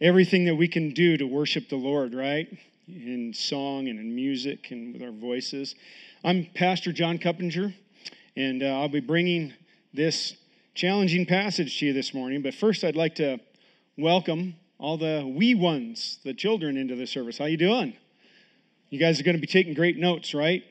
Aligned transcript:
everything 0.00 0.44
that 0.44 0.54
we 0.54 0.68
can 0.68 0.90
do 0.90 1.16
to 1.16 1.24
worship 1.24 1.68
the 1.68 1.76
Lord, 1.76 2.14
right? 2.14 2.48
In 2.86 3.34
song 3.34 3.88
and 3.88 3.98
in 3.98 4.14
music 4.14 4.70
and 4.70 4.92
with 4.92 5.02
our 5.02 5.10
voices. 5.10 5.74
I'm 6.24 6.46
Pastor 6.54 6.92
John 6.92 7.18
Cuppinger, 7.18 7.74
and 8.36 8.62
uh, 8.62 8.66
I'll 8.66 8.88
be 8.88 9.00
bringing 9.00 9.54
this 9.92 10.36
challenging 10.74 11.26
passage 11.26 11.80
to 11.80 11.86
you 11.86 11.92
this 11.92 12.14
morning. 12.14 12.42
But 12.42 12.54
first, 12.54 12.84
I'd 12.84 12.94
like 12.94 13.16
to 13.16 13.40
welcome 13.96 14.54
all 14.78 14.96
the 14.96 15.26
wee 15.26 15.56
ones, 15.56 16.20
the 16.24 16.32
children, 16.32 16.76
into 16.76 16.94
the 16.94 17.06
service. 17.06 17.38
How 17.38 17.46
you 17.46 17.56
doing? 17.56 17.94
You 18.90 19.00
guys 19.00 19.18
are 19.18 19.24
going 19.24 19.36
to 19.36 19.40
be 19.40 19.48
taking 19.48 19.74
great 19.74 19.98
notes, 19.98 20.32
right? 20.32 20.62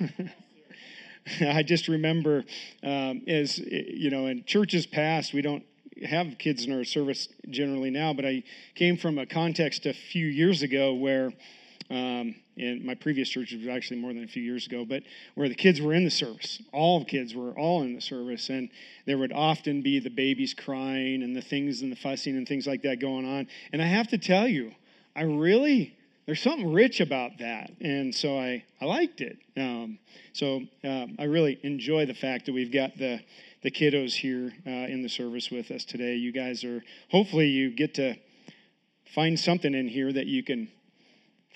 I 1.40 1.62
just 1.62 1.86
remember, 1.86 2.44
um, 2.82 3.22
as 3.28 3.58
you 3.58 4.10
know, 4.10 4.26
in 4.26 4.44
churches 4.44 4.84
past, 4.84 5.32
we 5.32 5.42
don't 5.42 5.64
have 6.04 6.38
kids 6.38 6.64
in 6.64 6.72
our 6.72 6.84
service 6.84 7.28
generally 7.50 7.90
now, 7.90 8.12
but 8.12 8.24
I 8.24 8.42
came 8.74 8.96
from 8.96 9.18
a 9.18 9.26
context 9.26 9.86
a 9.86 9.94
few 9.94 10.26
years 10.26 10.62
ago 10.62 10.94
where, 10.94 11.32
um, 11.90 12.34
in 12.56 12.84
my 12.84 12.94
previous 12.94 13.28
church 13.28 13.52
was 13.52 13.66
actually 13.66 14.00
more 14.00 14.12
than 14.12 14.24
a 14.24 14.28
few 14.28 14.42
years 14.42 14.66
ago, 14.66 14.84
but 14.84 15.02
where 15.34 15.48
the 15.48 15.54
kids 15.54 15.80
were 15.80 15.92
in 15.94 16.04
the 16.04 16.10
service. 16.10 16.60
All 16.72 17.00
the 17.00 17.04
kids 17.04 17.34
were 17.34 17.52
all 17.52 17.82
in 17.82 17.94
the 17.94 18.00
service, 18.00 18.48
and 18.48 18.70
there 19.04 19.18
would 19.18 19.32
often 19.32 19.82
be 19.82 19.98
the 20.00 20.10
babies 20.10 20.54
crying 20.54 21.22
and 21.22 21.36
the 21.36 21.42
things 21.42 21.82
and 21.82 21.92
the 21.92 21.96
fussing 21.96 22.36
and 22.36 22.48
things 22.48 22.66
like 22.66 22.82
that 22.82 22.98
going 22.98 23.26
on. 23.26 23.46
And 23.72 23.82
I 23.82 23.86
have 23.86 24.08
to 24.08 24.18
tell 24.18 24.48
you, 24.48 24.72
I 25.14 25.22
really 25.22 25.96
there's 26.26 26.42
something 26.42 26.72
rich 26.72 27.00
about 27.00 27.38
that, 27.38 27.70
and 27.80 28.12
so 28.12 28.36
I 28.36 28.64
I 28.80 28.84
liked 28.84 29.20
it. 29.20 29.38
Um, 29.56 29.98
so 30.32 30.62
uh, 30.84 31.06
I 31.18 31.24
really 31.24 31.58
enjoy 31.62 32.06
the 32.06 32.14
fact 32.14 32.46
that 32.46 32.52
we've 32.52 32.72
got 32.72 32.98
the 32.98 33.20
the 33.66 33.70
kiddos 33.72 34.12
here 34.12 34.52
uh, 34.64 34.70
in 34.70 35.02
the 35.02 35.08
service 35.08 35.50
with 35.50 35.72
us 35.72 35.84
today. 35.84 36.14
You 36.14 36.30
guys 36.30 36.62
are, 36.62 36.84
hopefully, 37.10 37.48
you 37.48 37.68
get 37.74 37.94
to 37.94 38.14
find 39.12 39.36
something 39.36 39.74
in 39.74 39.88
here 39.88 40.12
that 40.12 40.26
you 40.26 40.44
can 40.44 40.68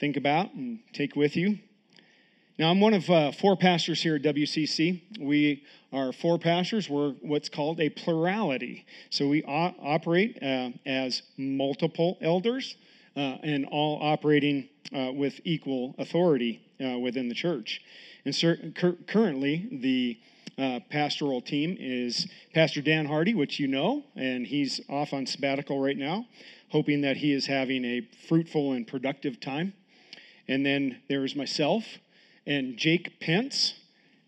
think 0.01 0.17
about 0.17 0.53
and 0.55 0.81
take 0.93 1.15
with 1.15 1.37
you. 1.37 1.61
Now, 2.59 2.69
I'm 2.71 2.81
one 2.81 2.95
of 2.95 3.09
uh, 3.09 3.31
four 3.31 3.57
pastors 3.57 4.03
here 4.03 4.17
at 4.17 4.23
WCC. 4.23 5.21
We 5.21 5.63
are 5.93 6.13
four 6.13 6.37
pastors. 6.41 6.91
We're 6.91 7.13
what's 7.23 7.49
called 7.49 7.79
a 7.79 7.91
plurality. 7.91 8.87
So 9.11 9.29
we 9.29 9.45
o- 9.45 9.77
operate 9.81 10.37
uh, 10.43 10.71
as 10.85 11.23
multiple 11.37 12.19
elders 12.21 12.75
uh, 13.15 13.21
and 13.21 13.67
all 13.67 14.01
operating 14.03 14.69
uh, 14.93 15.13
with 15.13 15.39
equal 15.45 15.95
authority 15.97 16.61
uh, 16.85 16.99
within 16.99 17.29
the 17.29 17.37
church. 17.37 17.81
And 18.25 18.75
cur- 18.75 18.97
currently, 19.07 19.69
the 19.71 20.19
uh, 20.61 20.81
pastoral 20.91 21.41
team 21.41 21.77
is 21.81 22.27
Pastor 22.53 22.83
Dan 22.83 23.07
Hardy, 23.07 23.35
which 23.35 23.59
you 23.59 23.67
know, 23.67 24.05
and 24.15 24.47
he's 24.47 24.81
off 24.89 25.13
on 25.13 25.27
sabbatical 25.27 25.81
right 25.81 25.97
now, 25.97 26.27
hoping 26.69 27.01
that 27.01 27.17
he 27.17 27.33
is 27.33 27.47
having 27.47 27.85
a 27.85 28.07
fruitful 28.29 28.73
and 28.73 28.87
productive 28.87 29.41
time. 29.41 29.73
And 30.47 30.67
then 30.67 31.01
there's 31.09 31.35
myself 31.35 31.85
and 32.47 32.77
Jake 32.77 33.21
Pence, 33.21 33.75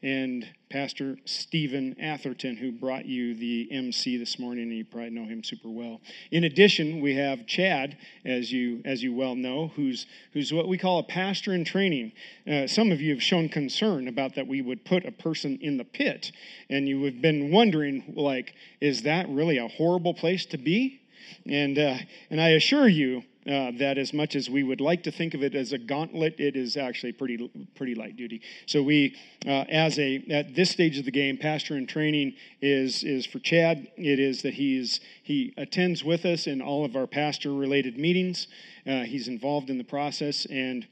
and 0.03 0.48
Pastor 0.69 1.17
Stephen 1.27 1.95
Atherton, 2.00 2.56
who 2.56 2.72
brought 2.72 3.05
you 3.05 3.34
the 3.34 3.69
MC 3.70 4.17
this 4.17 4.39
morning, 4.39 4.64
and 4.64 4.77
you 4.77 4.84
probably 4.84 5.11
know 5.11 5.27
him 5.27 5.45
super 5.45 5.69
well. 5.69 6.00
In 6.31 6.45
addition, 6.45 7.00
we 7.00 7.14
have 7.14 7.47
Chad, 7.47 7.97
as 8.25 8.50
you 8.50 8.83
as 8.84 9.03
you 9.03 9.14
well 9.14 9.36
know, 9.36 9.69
who's 9.77 10.06
who's 10.33 10.53
what 10.53 10.67
we 10.67 10.78
call 10.78 10.98
a 10.98 11.05
pastor 11.05 11.53
in 11.53 11.64
training. 11.64 12.12
Uh, 12.50 12.67
some 12.67 12.91
of 12.91 13.00
you 13.00 13.12
have 13.12 13.23
shown 13.23 13.48
concern 13.48 14.08
about 14.08 14.34
that 14.34 14.47
we 14.47 14.61
would 14.61 14.84
put 14.84 15.05
a 15.05 15.12
person 15.12 15.58
in 15.61 15.77
the 15.77 15.84
pit, 15.84 16.33
and 16.69 16.89
you 16.89 17.05
have 17.05 17.20
been 17.20 17.53
wondering, 17.53 18.14
like, 18.17 18.55
is 18.80 19.03
that 19.03 19.28
really 19.28 19.58
a 19.58 19.69
horrible 19.69 20.14
place 20.14 20.47
to 20.47 20.58
be? 20.58 21.00
And 21.47 21.78
uh, 21.78 21.98
and 22.30 22.41
I 22.41 22.50
assure 22.50 22.89
you 22.89 23.23
uh, 23.47 23.73
that 23.79 23.98
as 23.98 24.12
much 24.12 24.37
as 24.37 24.48
we 24.48 24.62
would 24.62 24.81
like 24.81 25.03
to 25.03 25.11
think 25.11 25.35
of 25.35 25.43
it 25.43 25.55
as 25.55 25.73
a 25.73 25.79
gauntlet, 25.79 26.39
it 26.39 26.55
is 26.57 26.77
actually 26.77 27.12
pretty 27.12 27.51
pretty 27.75 27.95
light 27.95 28.17
duty. 28.17 28.41
So 28.67 28.83
we, 28.83 29.17
uh, 29.45 29.65
as 29.69 29.98
a 29.98 30.23
at 30.31 30.55
this 30.55 30.70
stage 30.70 30.98
of 30.98 31.05
the 31.05 31.11
game, 31.11 31.36
pastor 31.36 31.77
in 31.77 31.86
training 31.86 32.35
is 32.61 33.03
is 33.03 33.27
for 33.27 33.41
Chad. 33.41 33.89
It 33.97 34.20
is 34.20 34.42
that 34.42 34.55
he's 34.55 35.01
he 35.23 35.53
attends 35.57 36.05
with 36.05 36.25
us 36.25 36.47
in 36.47 36.63
all 36.63 36.85
of 36.85 36.95
our 36.95 37.07
pastor 37.07 37.53
related 37.53 37.98
meetings. 37.98 38.47
Uh, 38.86 39.01
he's 39.01 39.29
involved 39.29 39.70
in 39.70 39.79
the 39.79 39.85
process 39.85 40.47
and. 40.47 40.86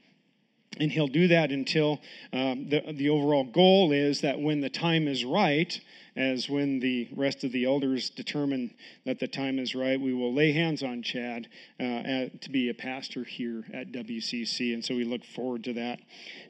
And 0.79 0.89
he'll 0.89 1.07
do 1.07 1.27
that 1.27 1.51
until 1.51 1.99
um, 2.31 2.69
the, 2.69 2.93
the 2.93 3.09
overall 3.09 3.43
goal 3.43 3.91
is 3.91 4.21
that 4.21 4.39
when 4.39 4.61
the 4.61 4.69
time 4.69 5.05
is 5.05 5.25
right, 5.25 5.77
as 6.15 6.49
when 6.49 6.79
the 6.79 7.07
rest 7.15 7.43
of 7.43 7.51
the 7.51 7.65
elders 7.65 8.09
determine 8.09 8.73
that 9.05 9.19
the 9.19 9.27
time 9.27 9.57
is 9.57 9.73
right, 9.73 9.99
we 9.99 10.13
will 10.13 10.33
lay 10.33 10.51
hands 10.51 10.83
on 10.83 11.01
Chad 11.03 11.47
uh, 11.79 11.83
at, 11.83 12.41
to 12.41 12.49
be 12.49 12.69
a 12.69 12.73
pastor 12.73 13.23
here 13.23 13.63
at 13.73 13.91
WCC. 13.91 14.73
And 14.73 14.83
so 14.83 14.95
we 14.95 15.05
look 15.05 15.23
forward 15.23 15.63
to 15.65 15.73
that. 15.73 15.99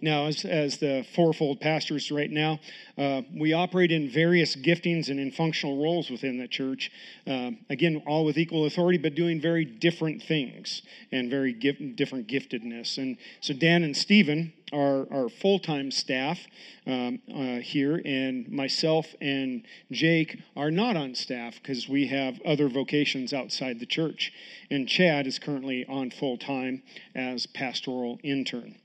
Now, 0.01 0.25
as, 0.25 0.45
as 0.45 0.79
the 0.79 1.05
fourfold 1.13 1.61
pastors 1.61 2.11
right 2.11 2.31
now, 2.31 2.59
uh, 2.97 3.21
we 3.35 3.53
operate 3.53 3.91
in 3.91 4.09
various 4.09 4.55
giftings 4.55 5.09
and 5.09 5.19
in 5.19 5.31
functional 5.31 5.81
roles 5.81 6.09
within 6.09 6.39
the 6.39 6.47
church. 6.47 6.91
Uh, 7.27 7.51
again, 7.69 8.01
all 8.07 8.25
with 8.25 8.37
equal 8.37 8.65
authority, 8.65 8.97
but 8.97 9.13
doing 9.13 9.39
very 9.39 9.63
different 9.63 10.23
things 10.23 10.81
and 11.11 11.29
very 11.29 11.53
gift, 11.53 11.95
different 11.95 12.27
giftedness. 12.27 12.97
And 12.97 13.17
so 13.41 13.53
Dan 13.53 13.83
and 13.83 13.95
Stephen 13.95 14.53
our, 14.73 15.07
our 15.11 15.29
full 15.29 15.59
time 15.59 15.91
staff 15.91 16.39
um, 16.87 17.19
uh, 17.33 17.61
here, 17.61 18.01
and 18.03 18.49
myself 18.49 19.07
and 19.21 19.63
Jake 19.91 20.39
are 20.55 20.71
not 20.71 20.95
on 20.95 21.15
staff 21.15 21.55
because 21.61 21.87
we 21.87 22.07
have 22.07 22.41
other 22.41 22.69
vocations 22.69 23.33
outside 23.33 23.79
the 23.79 23.85
church. 23.85 24.31
And 24.69 24.87
Chad 24.87 25.27
is 25.27 25.39
currently 25.39 25.85
on 25.85 26.11
full 26.11 26.37
time 26.37 26.83
as 27.15 27.45
pastoral 27.45 28.19
intern. 28.23 28.75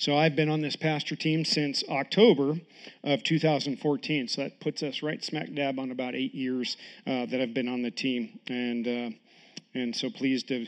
So 0.00 0.16
I've 0.16 0.34
been 0.34 0.48
on 0.48 0.62
this 0.62 0.76
pastor 0.76 1.14
team 1.14 1.44
since 1.44 1.84
October 1.90 2.58
of 3.04 3.22
2014. 3.22 4.28
So 4.28 4.42
that 4.42 4.58
puts 4.58 4.82
us 4.82 5.02
right 5.02 5.22
smack 5.22 5.52
dab 5.52 5.78
on 5.78 5.90
about 5.90 6.14
eight 6.14 6.34
years 6.34 6.78
uh, 7.06 7.26
that 7.26 7.38
I've 7.38 7.52
been 7.52 7.68
on 7.68 7.82
the 7.82 7.90
team, 7.90 8.40
and 8.46 8.88
uh, 8.88 9.16
and 9.74 9.94
so 9.94 10.08
pleased 10.08 10.48
to 10.48 10.66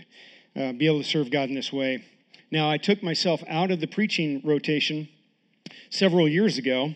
uh, 0.55 0.73
be 0.73 0.87
able 0.87 0.99
to 1.03 1.09
serve 1.09 1.31
God 1.31 1.49
in 1.49 1.55
this 1.55 1.73
way. 1.73 2.05
Now, 2.53 2.71
I 2.71 2.77
took 2.77 3.03
myself 3.03 3.43
out 3.49 3.71
of 3.71 3.81
the 3.81 3.87
preaching 3.87 4.43
rotation 4.45 5.09
several 5.89 6.29
years 6.29 6.59
ago 6.59 6.95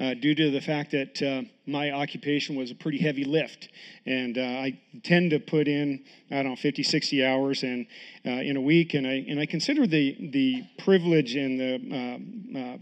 uh, 0.00 0.14
due 0.14 0.34
to 0.34 0.50
the 0.50 0.62
fact 0.62 0.92
that 0.92 1.20
uh, 1.20 1.42
my 1.66 1.90
occupation 1.90 2.56
was 2.56 2.70
a 2.70 2.74
pretty 2.74 2.96
heavy 2.96 3.24
lift. 3.24 3.68
And 4.06 4.38
uh, 4.38 4.40
I 4.40 4.80
tend 5.02 5.32
to 5.32 5.40
put 5.40 5.68
in, 5.68 6.02
I 6.30 6.36
don't 6.36 6.46
know, 6.46 6.56
50, 6.56 6.82
60 6.82 7.22
hours 7.22 7.64
and, 7.64 7.86
uh, 8.24 8.30
in 8.30 8.56
a 8.56 8.62
week. 8.62 8.94
And 8.94 9.06
I, 9.06 9.26
and 9.28 9.38
I 9.38 9.44
consider 9.44 9.86
the, 9.86 10.30
the 10.32 10.64
privilege 10.78 11.34
and 11.34 11.60
the, 11.60 12.54
uh, 12.56 12.58
uh, 12.58 12.78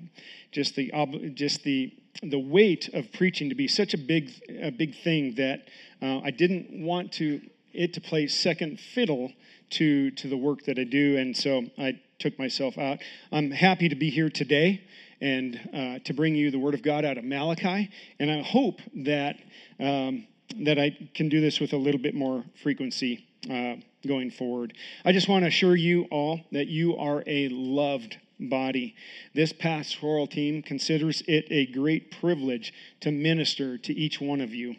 just, 0.53 0.77
the, 0.77 0.93
just 1.35 1.65
the, 1.65 1.93
the 2.23 2.39
weight 2.39 2.89
of 2.95 3.13
preaching 3.13 3.49
to 3.49 3.57
be 3.57 3.67
such 3.67 3.95
a 3.95 3.99
big, 3.99 4.31
a 4.63 4.71
big 4.71 4.95
thing 5.03 5.35
that 5.35 5.67
I 6.01 6.31
didn't 6.31 6.85
want 6.85 7.11
to, 7.15 7.41
it 7.73 7.95
to 7.95 8.01
play 8.01 8.29
second 8.29 8.79
fiddle 8.79 9.33
to, 9.71 10.11
to 10.13 10.29
the 10.29 10.37
work 10.37 10.65
that 10.67 10.79
I 10.79 10.85
do. 10.85 11.17
And 11.17 11.37
so 11.37 11.65
I 11.77 12.01
took 12.23 12.39
myself 12.39 12.79
out. 12.79 13.01
I'm 13.33 13.51
happy 13.51 13.89
to 13.89 13.97
be 13.97 14.09
here 14.09 14.31
today 14.31 14.81
and 15.21 15.61
uh, 15.75 15.99
to 16.05 16.15
bring 16.15 16.37
you 16.37 16.53
the 16.53 16.59
Word 16.59 16.75
of 16.75 16.83
God 16.83 17.05
out 17.05 17.19
of 17.19 17.25
Malachi. 17.25 17.91
And 18.21 18.31
I 18.31 18.43
hope 18.43 18.81
that, 18.95 19.37
um, 19.81 20.27
that 20.61 20.79
I 20.79 20.97
can 21.15 21.29
do 21.29 21.41
this 21.41 21.59
with 21.59 21.73
a 21.73 21.77
little 21.77 22.01
bit 22.01 22.15
more 22.15 22.45
frequency 22.63 23.27
uh, 23.51 23.75
going 24.07 24.31
forward. 24.31 24.75
I 25.05 25.11
just 25.11 25.29
want 25.29 25.43
to 25.43 25.49
assure 25.49 25.75
you 25.75 26.05
all 26.13 26.41
that 26.53 26.69
you 26.69 26.97
are 26.97 27.25
a 27.27 27.49
loved 27.49 28.17
body. 28.39 28.95
This 29.35 29.53
pastoral 29.53 30.29
team 30.29 30.63
considers 30.63 31.23
it 31.27 31.47
a 31.51 31.67
great 31.67 32.21
privilege 32.21 32.73
to 33.01 33.11
minister 33.11 33.79
to 33.79 33.93
each 33.93 34.21
one 34.21 34.41
of 34.41 34.55
you 34.55 34.77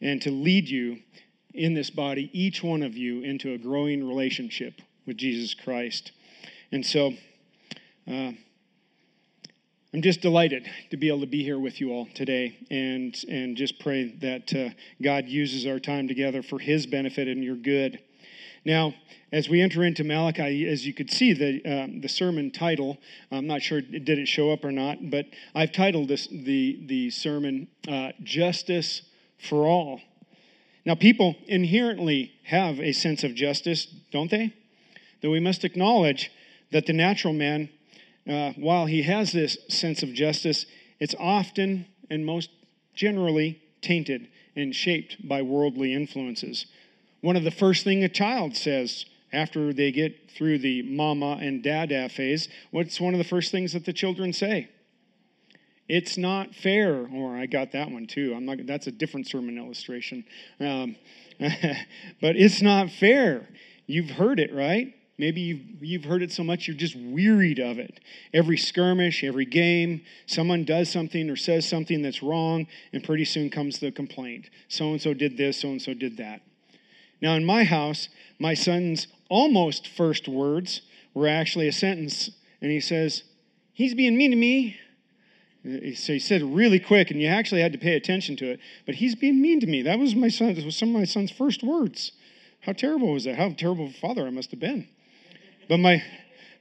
and 0.00 0.22
to 0.22 0.30
lead 0.30 0.68
you 0.68 0.98
in 1.52 1.74
this 1.74 1.90
body, 1.90 2.30
each 2.32 2.62
one 2.62 2.82
of 2.82 2.96
you, 2.96 3.22
into 3.22 3.52
a 3.52 3.58
growing 3.58 4.06
relationship 4.06 4.80
with 5.06 5.16
Jesus 5.16 5.54
Christ. 5.54 6.12
And 6.72 6.84
so 6.84 7.12
uh, 8.08 8.32
I'm 9.96 10.02
just 10.02 10.20
delighted 10.20 10.68
to 10.90 10.96
be 10.96 11.08
able 11.08 11.20
to 11.20 11.26
be 11.26 11.42
here 11.42 11.58
with 11.58 11.80
you 11.80 11.90
all 11.90 12.06
today 12.14 12.56
and, 12.70 13.16
and 13.28 13.56
just 13.56 13.78
pray 13.78 14.14
that 14.20 14.54
uh, 14.54 14.74
God 15.02 15.26
uses 15.26 15.66
our 15.66 15.78
time 15.78 16.08
together 16.08 16.42
for 16.42 16.58
His 16.58 16.86
benefit 16.86 17.28
and 17.28 17.42
your 17.42 17.56
good. 17.56 18.00
Now, 18.64 18.94
as 19.32 19.48
we 19.48 19.60
enter 19.60 19.84
into 19.84 20.02
Malachi, 20.02 20.68
as 20.68 20.86
you 20.86 20.92
could 20.92 21.10
see, 21.10 21.32
the, 21.32 21.62
uh, 21.64 21.86
the 22.00 22.08
sermon 22.08 22.50
title, 22.50 22.98
I'm 23.30 23.46
not 23.46 23.62
sure 23.62 23.80
did 23.80 24.08
it 24.08 24.26
show 24.26 24.50
up 24.50 24.64
or 24.64 24.72
not, 24.72 25.10
but 25.10 25.26
I've 25.54 25.72
titled 25.72 26.08
this, 26.08 26.26
the, 26.26 26.80
the 26.84 27.10
sermon 27.10 27.68
uh, 27.88 28.12
Justice 28.22 29.02
for 29.38 29.66
All. 29.66 30.00
Now, 30.84 30.94
people 30.94 31.36
inherently 31.46 32.32
have 32.44 32.80
a 32.80 32.92
sense 32.92 33.24
of 33.24 33.34
justice, 33.34 33.86
don't 34.12 34.30
they? 34.30 34.54
Though 35.22 35.30
we 35.30 35.40
must 35.40 35.64
acknowledge 35.64 36.30
that 36.72 36.86
the 36.86 36.92
natural 36.92 37.32
man, 37.32 37.68
uh, 38.28 38.52
while 38.56 38.86
he 38.86 39.02
has 39.02 39.32
this 39.32 39.56
sense 39.68 40.02
of 40.02 40.12
justice, 40.12 40.66
it's 40.98 41.14
often 41.18 41.86
and 42.10 42.24
most 42.24 42.50
generally 42.94 43.60
tainted 43.82 44.28
and 44.54 44.74
shaped 44.74 45.26
by 45.26 45.42
worldly 45.42 45.92
influences. 45.92 46.66
One 47.20 47.36
of 47.36 47.44
the 47.44 47.50
first 47.50 47.84
thing 47.84 48.02
a 48.02 48.08
child 48.08 48.56
says 48.56 49.04
after 49.32 49.72
they 49.72 49.92
get 49.92 50.30
through 50.30 50.58
the 50.58 50.82
mama 50.82 51.38
and 51.40 51.62
dada 51.62 52.08
phase, 52.08 52.48
what's 52.70 53.00
one 53.00 53.14
of 53.14 53.18
the 53.18 53.24
first 53.24 53.50
things 53.52 53.72
that 53.72 53.84
the 53.84 53.92
children 53.92 54.32
say? 54.32 54.68
It's 55.88 56.16
not 56.16 56.54
fair. 56.54 57.06
Or 57.12 57.36
I 57.36 57.46
got 57.46 57.72
that 57.72 57.90
one 57.90 58.06
too. 58.06 58.34
I'm 58.34 58.44
not. 58.44 58.58
That's 58.66 58.86
a 58.86 58.92
different 58.92 59.28
sermon 59.28 59.56
illustration. 59.58 60.24
Um, 60.58 60.96
but 61.38 62.36
it's 62.36 62.60
not 62.60 62.90
fair. 62.90 63.48
You've 63.86 64.10
heard 64.10 64.40
it, 64.40 64.52
right? 64.52 64.94
Maybe 65.18 65.40
you've, 65.40 65.82
you've 65.82 66.04
heard 66.04 66.22
it 66.22 66.30
so 66.30 66.44
much 66.44 66.66
you're 66.66 66.76
just 66.76 66.94
wearied 66.94 67.58
of 67.58 67.78
it. 67.78 68.00
Every 68.34 68.58
skirmish, 68.58 69.24
every 69.24 69.46
game, 69.46 70.02
someone 70.26 70.64
does 70.64 70.90
something 70.90 71.30
or 71.30 71.36
says 71.36 71.66
something 71.66 72.02
that's 72.02 72.22
wrong, 72.22 72.66
and 72.92 73.02
pretty 73.02 73.24
soon 73.24 73.48
comes 73.48 73.78
the 73.78 73.90
complaint. 73.90 74.50
So 74.68 74.90
and 74.90 75.00
so 75.00 75.14
did 75.14 75.38
this, 75.38 75.60
so 75.60 75.68
and 75.68 75.80
so 75.80 75.94
did 75.94 76.18
that. 76.18 76.42
Now, 77.22 77.34
in 77.34 77.46
my 77.46 77.64
house, 77.64 78.10
my 78.38 78.52
son's 78.52 79.06
almost 79.30 79.88
first 79.88 80.28
words 80.28 80.82
were 81.14 81.28
actually 81.28 81.66
a 81.66 81.72
sentence, 81.72 82.30
and 82.60 82.70
he 82.70 82.80
says, 82.80 83.22
He's 83.72 83.94
being 83.94 84.16
mean 84.16 84.30
to 84.30 84.36
me. 84.36 84.76
So 85.96 86.12
he 86.12 86.18
said 86.18 86.42
it 86.42 86.46
really 86.46 86.78
quick, 86.78 87.10
and 87.10 87.20
you 87.20 87.26
actually 87.26 87.60
had 87.60 87.72
to 87.72 87.78
pay 87.78 87.96
attention 87.96 88.36
to 88.36 88.52
it. 88.52 88.60
But 88.84 88.94
he's 88.96 89.14
being 89.14 89.40
mean 89.40 89.60
to 89.60 89.66
me. 89.66 89.82
That 89.82 89.98
was 89.98 90.14
my 90.14 90.28
son. 90.28 90.54
That 90.54 90.64
was 90.64 90.76
some 90.76 90.90
of 90.90 90.94
my 90.94 91.04
son's 91.04 91.30
first 91.30 91.62
words. 91.62 92.12
How 92.60 92.72
terrible 92.72 93.12
was 93.12 93.24
that? 93.24 93.36
How 93.36 93.50
terrible 93.50 93.86
a 93.86 93.90
father 93.90 94.26
I 94.26 94.30
must 94.30 94.50
have 94.50 94.60
been. 94.60 94.88
But 95.68 95.78
my, 95.78 96.02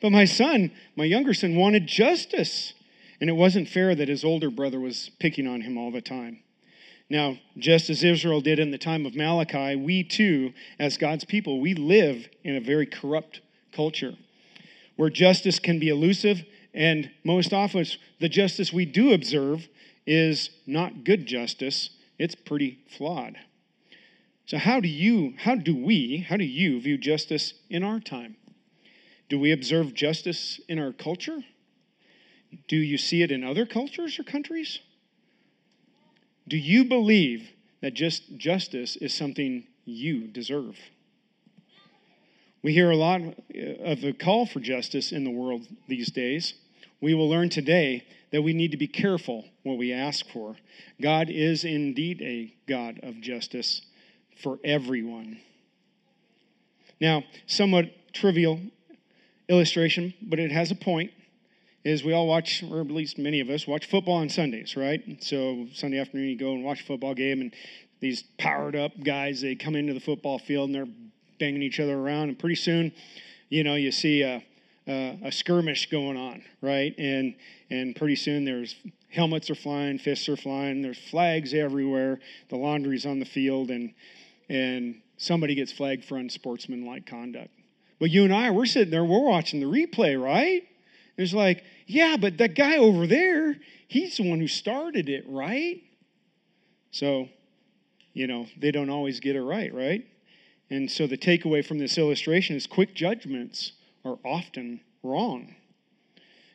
but 0.01 0.11
my 0.11 0.25
son, 0.25 0.71
my 0.95 1.05
younger 1.05 1.33
son, 1.33 1.55
wanted 1.55 1.87
justice, 1.87 2.73
and 3.21 3.29
it 3.29 3.33
wasn't 3.33 3.69
fair 3.69 3.95
that 3.95 4.07
his 4.07 4.23
older 4.23 4.49
brother 4.49 4.79
was 4.79 5.11
picking 5.19 5.47
on 5.47 5.61
him 5.61 5.77
all 5.77 5.91
the 5.91 6.01
time. 6.01 6.39
Now, 7.09 7.37
just 7.57 7.89
as 7.89 8.03
Israel 8.03 8.41
did 8.41 8.57
in 8.57 8.71
the 8.71 8.77
time 8.79 9.05
of 9.05 9.15
Malachi, 9.15 9.75
we 9.75 10.03
too, 10.03 10.53
as 10.79 10.97
God's 10.97 11.23
people, 11.23 11.59
we 11.61 11.75
live 11.75 12.27
in 12.43 12.55
a 12.55 12.61
very 12.61 12.87
corrupt 12.87 13.41
culture 13.71 14.15
where 14.95 15.09
justice 15.09 15.59
can 15.59 15.77
be 15.77 15.89
elusive, 15.89 16.43
and 16.73 17.11
most 17.23 17.53
often 17.53 17.85
the 18.19 18.29
justice 18.29 18.71
we 18.71 18.85
do 18.85 19.13
observe 19.13 19.67
is 20.07 20.49
not 20.65 21.03
good 21.03 21.25
justice, 21.25 21.89
it's 22.17 22.35
pretty 22.35 22.79
flawed. 22.97 23.35
So 24.45 24.57
how 24.57 24.79
do 24.79 24.87
you, 24.87 25.33
how 25.37 25.55
do 25.55 25.75
we, 25.75 26.25
how 26.29 26.37
do 26.37 26.43
you 26.43 26.79
view 26.79 26.97
justice 26.97 27.53
in 27.69 27.83
our 27.83 27.99
time? 27.99 28.37
Do 29.29 29.39
we 29.39 29.51
observe 29.51 29.93
justice 29.93 30.59
in 30.67 30.79
our 30.79 30.91
culture? 30.91 31.43
Do 32.67 32.77
you 32.77 32.97
see 32.97 33.21
it 33.21 33.31
in 33.31 33.43
other 33.43 33.65
cultures 33.65 34.19
or 34.19 34.23
countries? 34.23 34.79
Do 36.47 36.57
you 36.57 36.85
believe 36.85 37.49
that 37.81 37.93
just 37.93 38.37
justice 38.37 38.95
is 38.95 39.13
something 39.13 39.65
you 39.83 40.27
deserve? 40.27 40.77
We 42.61 42.73
hear 42.73 42.91
a 42.91 42.95
lot 42.95 43.21
uh, 43.21 43.59
of 43.83 44.01
the 44.01 44.13
call 44.13 44.45
for 44.45 44.59
justice 44.59 45.11
in 45.11 45.23
the 45.23 45.31
world 45.31 45.67
these 45.87 46.11
days. 46.11 46.55
We 47.01 47.13
will 47.13 47.29
learn 47.29 47.49
today 47.49 48.05
that 48.31 48.41
we 48.41 48.53
need 48.53 48.71
to 48.71 48.77
be 48.77 48.87
careful 48.87 49.45
what 49.63 49.77
we 49.77 49.93
ask 49.93 50.27
for. 50.29 50.55
God 51.01 51.29
is 51.29 51.63
indeed 51.63 52.21
a 52.21 52.55
God 52.67 52.99
of 53.03 53.21
justice 53.21 53.81
for 54.41 54.59
everyone. 54.63 55.39
Now, 56.99 57.23
somewhat 57.45 57.91
trivial 58.13 58.59
illustration, 59.49 60.13
but 60.21 60.39
it 60.39 60.51
has 60.51 60.71
a 60.71 60.75
point 60.75 61.11
is 61.83 62.03
we 62.03 62.13
all 62.13 62.27
watch, 62.27 62.63
or 62.63 62.81
at 62.81 62.87
least 62.87 63.19
many 63.19 63.39
of 63.39 63.49
us, 63.49 63.67
watch 63.67 63.85
football 63.85 64.15
on 64.15 64.27
Sundays, 64.27 64.75
right? 64.75 65.01
So 65.19 65.67
Sunday 65.71 65.99
afternoon, 65.99 66.29
you 66.29 66.37
go 66.37 66.53
and 66.53 66.63
watch 66.63 66.81
a 66.81 66.83
football 66.83 67.13
game, 67.13 67.41
and 67.41 67.53
these 67.99 68.23
powered 68.39 68.75
up 68.75 68.91
guys, 69.03 69.41
they 69.41 69.55
come 69.55 69.75
into 69.75 69.93
the 69.93 69.99
football 69.99 70.39
field 70.39 70.69
and 70.69 70.75
they're 70.75 70.93
banging 71.39 71.61
each 71.61 71.79
other 71.79 71.97
around, 71.97 72.29
and 72.29 72.39
pretty 72.39 72.55
soon, 72.55 72.91
you 73.49 73.63
know, 73.63 73.75
you 73.75 73.91
see 73.91 74.23
a, 74.23 74.43
a, 74.87 75.19
a 75.25 75.31
skirmish 75.31 75.89
going 75.89 76.17
on, 76.17 76.43
right? 76.61 76.95
And 76.97 77.35
and 77.69 77.95
pretty 77.95 78.15
soon 78.15 78.45
there's 78.45 78.75
helmets 79.09 79.49
are 79.49 79.55
flying, 79.55 79.97
fists 79.97 80.27
are 80.29 80.37
flying, 80.37 80.81
there's 80.81 80.99
flags 80.99 81.53
everywhere, 81.53 82.19
the 82.49 82.57
laundry's 82.57 83.05
on 83.05 83.19
the 83.19 83.25
field, 83.25 83.69
and 83.69 83.93
and 84.49 85.01
somebody 85.17 85.55
gets 85.55 85.71
flagged 85.71 86.05
for 86.05 86.17
unsportsmanlike 86.17 87.05
conduct. 87.05 87.51
But 87.99 88.11
you 88.11 88.23
and 88.23 88.33
I, 88.33 88.51
we're 88.51 88.65
sitting 88.65 88.91
there, 88.91 89.05
we're 89.05 89.19
watching 89.19 89.59
the 89.59 89.65
replay, 89.65 90.21
right? 90.21 90.63
It's 91.17 91.33
like, 91.33 91.63
yeah, 91.87 92.17
but 92.17 92.37
that 92.39 92.55
guy 92.55 92.77
over 92.77 93.07
there, 93.07 93.55
he's 93.87 94.17
the 94.17 94.29
one 94.29 94.39
who 94.39 94.47
started 94.47 95.07
it, 95.07 95.23
right? 95.27 95.81
So, 96.91 97.29
you 98.13 98.27
know, 98.27 98.47
they 98.57 98.71
don't 98.71 98.89
always 98.89 99.19
get 99.19 99.35
it 99.35 99.41
right, 99.41 99.73
right? 99.73 100.05
And 100.69 100.89
so 100.89 101.07
the 101.07 101.17
takeaway 101.17 101.65
from 101.65 101.77
this 101.77 101.97
illustration 101.97 102.55
is 102.55 102.67
quick 102.67 102.95
judgments 102.95 103.73
are 104.03 104.17
often 104.25 104.81
wrong. 105.03 105.55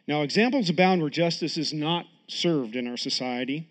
Now, 0.07 0.23
examples 0.23 0.69
abound 0.69 1.01
where 1.01 1.11
justice 1.11 1.57
is 1.57 1.73
not 1.73 2.07
served 2.27 2.75
in 2.77 2.87
our 2.89 2.97
society. 2.97 3.69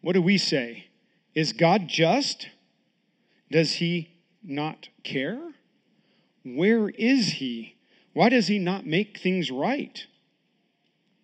What 0.00 0.14
do 0.14 0.22
we 0.22 0.36
say? 0.36 0.86
Is 1.34 1.52
God 1.52 1.88
just? 1.88 2.48
Does 3.50 3.74
he 3.74 4.10
not 4.42 4.88
care? 5.04 5.51
Where 6.44 6.88
is 6.88 7.34
he? 7.34 7.76
Why 8.12 8.28
does 8.28 8.48
he 8.48 8.58
not 8.58 8.86
make 8.86 9.18
things 9.18 9.50
right? 9.50 10.04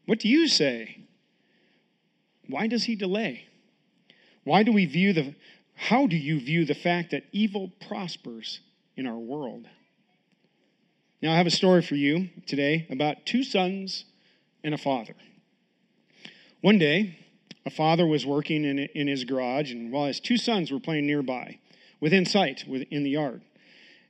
What 0.06 0.20
do 0.20 0.28
you 0.28 0.48
say? 0.48 1.04
Why 2.46 2.66
does 2.66 2.84
he 2.84 2.96
delay? 2.96 3.46
Why 4.44 4.62
do 4.62 4.72
we 4.72 4.86
view 4.86 5.12
the 5.12 5.34
how 5.74 6.06
do 6.08 6.16
you 6.16 6.40
view 6.40 6.64
the 6.64 6.74
fact 6.74 7.12
that 7.12 7.24
evil 7.30 7.70
prospers 7.86 8.60
in 8.96 9.06
our 9.06 9.18
world? 9.18 9.66
Now 11.22 11.32
I 11.32 11.36
have 11.36 11.46
a 11.46 11.50
story 11.50 11.82
for 11.82 11.94
you 11.94 12.30
today 12.46 12.86
about 12.90 13.26
two 13.26 13.44
sons 13.44 14.04
and 14.64 14.74
a 14.74 14.78
father. 14.78 15.14
One 16.60 16.78
day, 16.78 17.18
a 17.64 17.70
father 17.70 18.06
was 18.06 18.26
working 18.26 18.64
in, 18.64 18.78
in 18.78 19.06
his 19.06 19.24
garage, 19.24 19.70
and 19.70 19.92
while 19.92 20.06
his 20.06 20.20
two 20.20 20.36
sons 20.36 20.72
were 20.72 20.80
playing 20.80 21.06
nearby, 21.06 21.58
within 22.00 22.26
sight, 22.26 22.64
in 22.66 23.04
the 23.04 23.10
yard. 23.10 23.42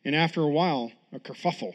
And 0.09 0.17
after 0.17 0.41
a 0.41 0.49
while, 0.49 0.91
a 1.13 1.21
kerfuffle 1.21 1.75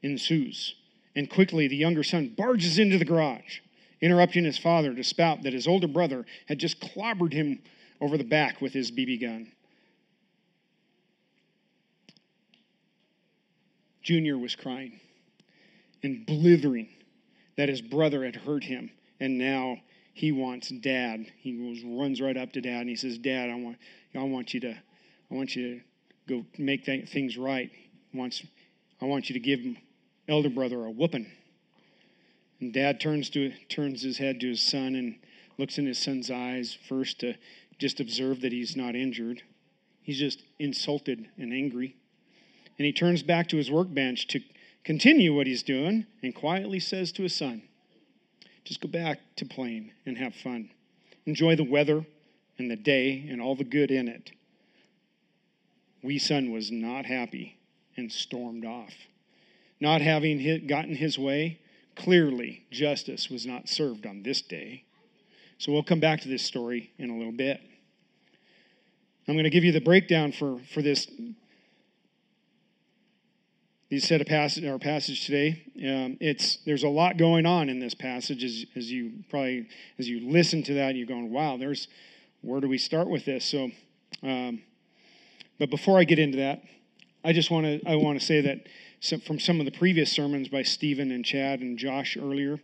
ensues. 0.00 0.76
And 1.16 1.28
quickly 1.28 1.66
the 1.66 1.74
younger 1.74 2.04
son 2.04 2.28
barges 2.28 2.78
into 2.78 2.98
the 2.98 3.04
garage, 3.04 3.58
interrupting 4.00 4.44
his 4.44 4.56
father 4.56 4.94
to 4.94 5.02
spout 5.02 5.42
that 5.42 5.52
his 5.52 5.66
older 5.66 5.88
brother 5.88 6.24
had 6.46 6.60
just 6.60 6.78
clobbered 6.78 7.32
him 7.32 7.58
over 8.00 8.16
the 8.16 8.22
back 8.22 8.60
with 8.60 8.72
his 8.72 8.92
BB 8.92 9.22
gun. 9.22 9.50
Junior 14.04 14.38
was 14.38 14.54
crying 14.54 15.00
and 16.04 16.24
blithering 16.24 16.90
that 17.56 17.68
his 17.68 17.82
brother 17.82 18.24
had 18.24 18.36
hurt 18.36 18.62
him, 18.62 18.88
and 19.18 19.36
now 19.36 19.78
he 20.12 20.30
wants 20.30 20.68
dad. 20.68 21.26
He 21.38 21.82
runs 21.84 22.20
right 22.20 22.36
up 22.36 22.52
to 22.52 22.60
dad 22.60 22.82
and 22.82 22.88
he 22.88 22.94
says, 22.94 23.18
"Dad, 23.18 23.50
I 23.50 23.56
want, 23.56 23.78
I 24.14 24.22
want 24.22 24.54
you 24.54 24.60
to, 24.60 24.70
I 24.70 25.34
want 25.34 25.56
you 25.56 25.74
to 25.74 25.80
go 26.28 26.44
make 26.58 26.84
things 26.84 27.36
right. 27.36 27.70
Wants, 28.12 28.42
I 29.00 29.06
want 29.06 29.28
you 29.28 29.34
to 29.34 29.40
give 29.40 29.60
elder 30.28 30.50
brother 30.50 30.84
a 30.84 30.90
whooping. 30.90 31.30
And 32.60 32.72
dad 32.72 33.00
turns 33.00 33.28
to 33.30 33.52
turns 33.68 34.02
his 34.02 34.18
head 34.18 34.40
to 34.40 34.48
his 34.48 34.60
son 34.60 34.94
and 34.94 35.16
looks 35.58 35.78
in 35.78 35.86
his 35.86 35.98
son's 35.98 36.30
eyes 36.30 36.76
first 36.88 37.20
to 37.20 37.34
just 37.78 38.00
observe 38.00 38.40
that 38.40 38.52
he's 38.52 38.76
not 38.76 38.94
injured. 38.94 39.42
He's 40.02 40.18
just 40.18 40.42
insulted 40.58 41.26
and 41.36 41.52
angry. 41.52 41.96
And 42.78 42.86
he 42.86 42.92
turns 42.92 43.22
back 43.22 43.48
to 43.48 43.56
his 43.56 43.70
workbench 43.70 44.26
to 44.28 44.40
continue 44.84 45.34
what 45.34 45.46
he's 45.46 45.62
doing 45.62 46.06
and 46.22 46.34
quietly 46.34 46.80
says 46.80 47.12
to 47.12 47.22
his 47.22 47.34
son, 47.34 47.62
Just 48.64 48.80
go 48.80 48.88
back 48.88 49.20
to 49.36 49.44
playing 49.44 49.92
and 50.04 50.18
have 50.18 50.34
fun. 50.34 50.70
Enjoy 51.26 51.56
the 51.56 51.64
weather 51.64 52.04
and 52.58 52.70
the 52.70 52.76
day 52.76 53.26
and 53.28 53.40
all 53.40 53.56
the 53.56 53.64
good 53.64 53.90
in 53.90 54.08
it. 54.08 54.30
Wee 56.04 56.18
son 56.18 56.52
was 56.52 56.70
not 56.70 57.06
happy 57.06 57.56
and 57.96 58.12
stormed 58.12 58.66
off. 58.66 58.92
Not 59.80 60.02
having 60.02 60.38
hit, 60.38 60.66
gotten 60.66 60.94
his 60.94 61.18
way, 61.18 61.60
clearly 61.96 62.66
justice 62.70 63.30
was 63.30 63.46
not 63.46 63.68
served 63.68 64.04
on 64.04 64.22
this 64.22 64.42
day. 64.42 64.84
So 65.56 65.72
we'll 65.72 65.82
come 65.82 66.00
back 66.00 66.20
to 66.20 66.28
this 66.28 66.42
story 66.42 66.92
in 66.98 67.08
a 67.08 67.16
little 67.16 67.32
bit. 67.32 67.60
I'm 69.26 69.34
going 69.34 69.44
to 69.44 69.50
give 69.50 69.64
you 69.64 69.72
the 69.72 69.80
breakdown 69.80 70.32
for, 70.32 70.58
for 70.72 70.82
this 70.82 71.08
these 73.88 74.08
set 74.08 74.20
of 74.20 74.26
passage 74.26 74.64
our 74.64 74.78
passage 74.78 75.24
today. 75.24 75.62
Um, 75.76 76.16
it's 76.20 76.56
there's 76.66 76.82
a 76.82 76.88
lot 76.88 77.16
going 77.16 77.46
on 77.46 77.68
in 77.68 77.78
this 77.78 77.94
passage 77.94 78.42
as, 78.42 78.66
as 78.76 78.90
you 78.90 79.12
probably 79.30 79.68
as 79.98 80.08
you 80.08 80.28
listen 80.28 80.62
to 80.64 80.74
that 80.74 80.96
you're 80.96 81.06
going 81.06 81.30
wow 81.30 81.56
there's 81.56 81.86
where 82.40 82.60
do 82.60 82.68
we 82.68 82.78
start 82.78 83.08
with 83.08 83.24
this 83.24 83.44
so 83.44 83.70
um, 84.22 84.62
but 85.58 85.70
before 85.70 85.98
I 85.98 86.04
get 86.04 86.18
into 86.18 86.38
that 86.38 86.62
I 87.24 87.32
just 87.32 87.50
want 87.50 87.64
to 87.64 87.80
I 87.88 87.96
want 87.96 88.20
to 88.20 88.24
say 88.24 88.42
that 88.42 88.66
some, 89.00 89.20
from 89.20 89.40
some 89.40 89.58
of 89.58 89.64
the 89.64 89.72
previous 89.72 90.12
sermons 90.12 90.48
by 90.48 90.62
Stephen 90.62 91.10
and 91.10 91.24
Chad 91.24 91.60
and 91.60 91.78
Josh 91.78 92.18
earlier, 92.18 92.60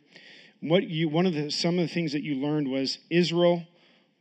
what 0.60 0.84
you 0.84 1.08
one 1.08 1.24
of 1.24 1.32
the 1.32 1.50
some 1.50 1.78
of 1.78 1.88
the 1.88 1.92
things 1.92 2.12
that 2.12 2.22
you 2.22 2.34
learned 2.34 2.68
was 2.68 2.98
Israel 3.08 3.66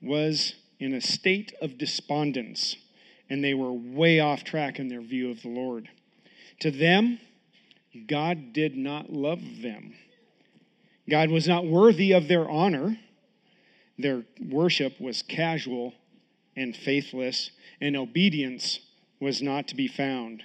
was 0.01 0.55
in 0.79 0.93
a 0.93 1.01
state 1.01 1.53
of 1.61 1.77
despondence, 1.77 2.77
and 3.29 3.43
they 3.43 3.53
were 3.53 3.73
way 3.73 4.21
off 4.21 4.45
track 4.45 4.79
in 4.79 4.87
their 4.87 5.01
view 5.01 5.29
of 5.29 5.41
the 5.41 5.49
Lord. 5.49 5.89
To 6.61 6.71
them, 6.71 7.19
God 8.07 8.53
did 8.53 8.77
not 8.77 9.11
love 9.11 9.41
them. 9.61 9.93
God 11.09 11.29
was 11.31 11.49
not 11.49 11.65
worthy 11.65 12.13
of 12.13 12.29
their 12.29 12.49
honor. 12.49 12.97
Their 13.97 14.23
worship 14.41 15.01
was 15.01 15.21
casual 15.21 15.93
and 16.55 16.75
faithless, 16.75 17.51
and 17.79 17.95
obedience 17.95 18.79
was 19.19 19.41
not 19.41 19.67
to 19.67 19.75
be 19.75 19.87
found. 19.87 20.43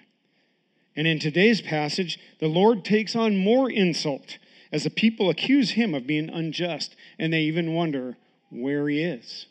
And 0.96 1.06
in 1.06 1.18
today's 1.18 1.60
passage, 1.60 2.18
the 2.38 2.48
Lord 2.48 2.84
takes 2.84 3.16
on 3.16 3.36
more 3.36 3.70
insult 3.70 4.38
as 4.72 4.84
the 4.84 4.90
people 4.90 5.30
accuse 5.30 5.72
him 5.72 5.94
of 5.94 6.06
being 6.06 6.28
unjust, 6.28 6.96
and 7.18 7.32
they 7.32 7.42
even 7.42 7.74
wonder 7.74 8.16
where 8.50 8.88
he 8.88 9.02
is. 9.02 9.46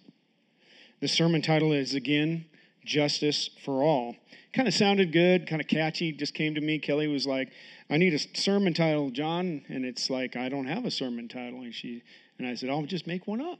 The 1.01 1.07
sermon 1.07 1.41
title 1.41 1.74
is 1.74 1.93
again, 1.93 2.45
Justice 2.86 3.50
for 3.63 3.83
All. 3.83 4.15
Kind 4.53 4.67
of 4.67 4.74
sounded 4.74 5.12
good, 5.12 5.48
kind 5.48 5.62
of 5.62 5.67
catchy, 5.67 6.12
just 6.12 6.33
came 6.33 6.55
to 6.55 6.62
me. 6.62 6.79
Kelly 6.79 7.07
was 7.07 7.25
like, 7.25 7.50
I 7.89 7.98
need 7.98 8.13
a 8.13 8.19
sermon 8.38 8.74
title, 8.74 9.10
John. 9.10 9.63
And 9.67 9.86
it's 9.86 10.10
like, 10.10 10.36
I 10.36 10.50
don't 10.50 10.67
have 10.67 10.86
a 10.86 10.91
sermon 10.91 11.27
title. 11.27 11.62
And 11.62 11.74
she 11.74 12.03
and 12.38 12.48
I 12.48 12.55
said, 12.55 12.69
I'll 12.69 12.83
just 12.83 13.07
make 13.07 13.27
one 13.27 13.41
up. 13.41 13.60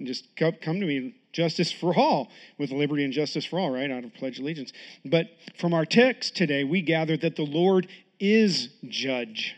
And 0.00 0.06
just 0.06 0.34
come 0.34 0.80
to 0.80 0.86
me, 0.86 1.14
justice 1.30 1.70
for 1.70 1.94
all, 1.94 2.30
with 2.58 2.70
liberty 2.70 3.04
and 3.04 3.12
justice 3.12 3.44
for 3.44 3.60
all, 3.60 3.70
right? 3.70 3.90
Out 3.90 4.02
of 4.02 4.14
Pledge 4.14 4.38
Allegiance. 4.38 4.72
But 5.04 5.26
from 5.58 5.74
our 5.74 5.84
text 5.84 6.34
today, 6.34 6.64
we 6.64 6.80
gather 6.80 7.18
that 7.18 7.36
the 7.36 7.44
Lord 7.44 7.86
is 8.18 8.70
judge, 8.88 9.54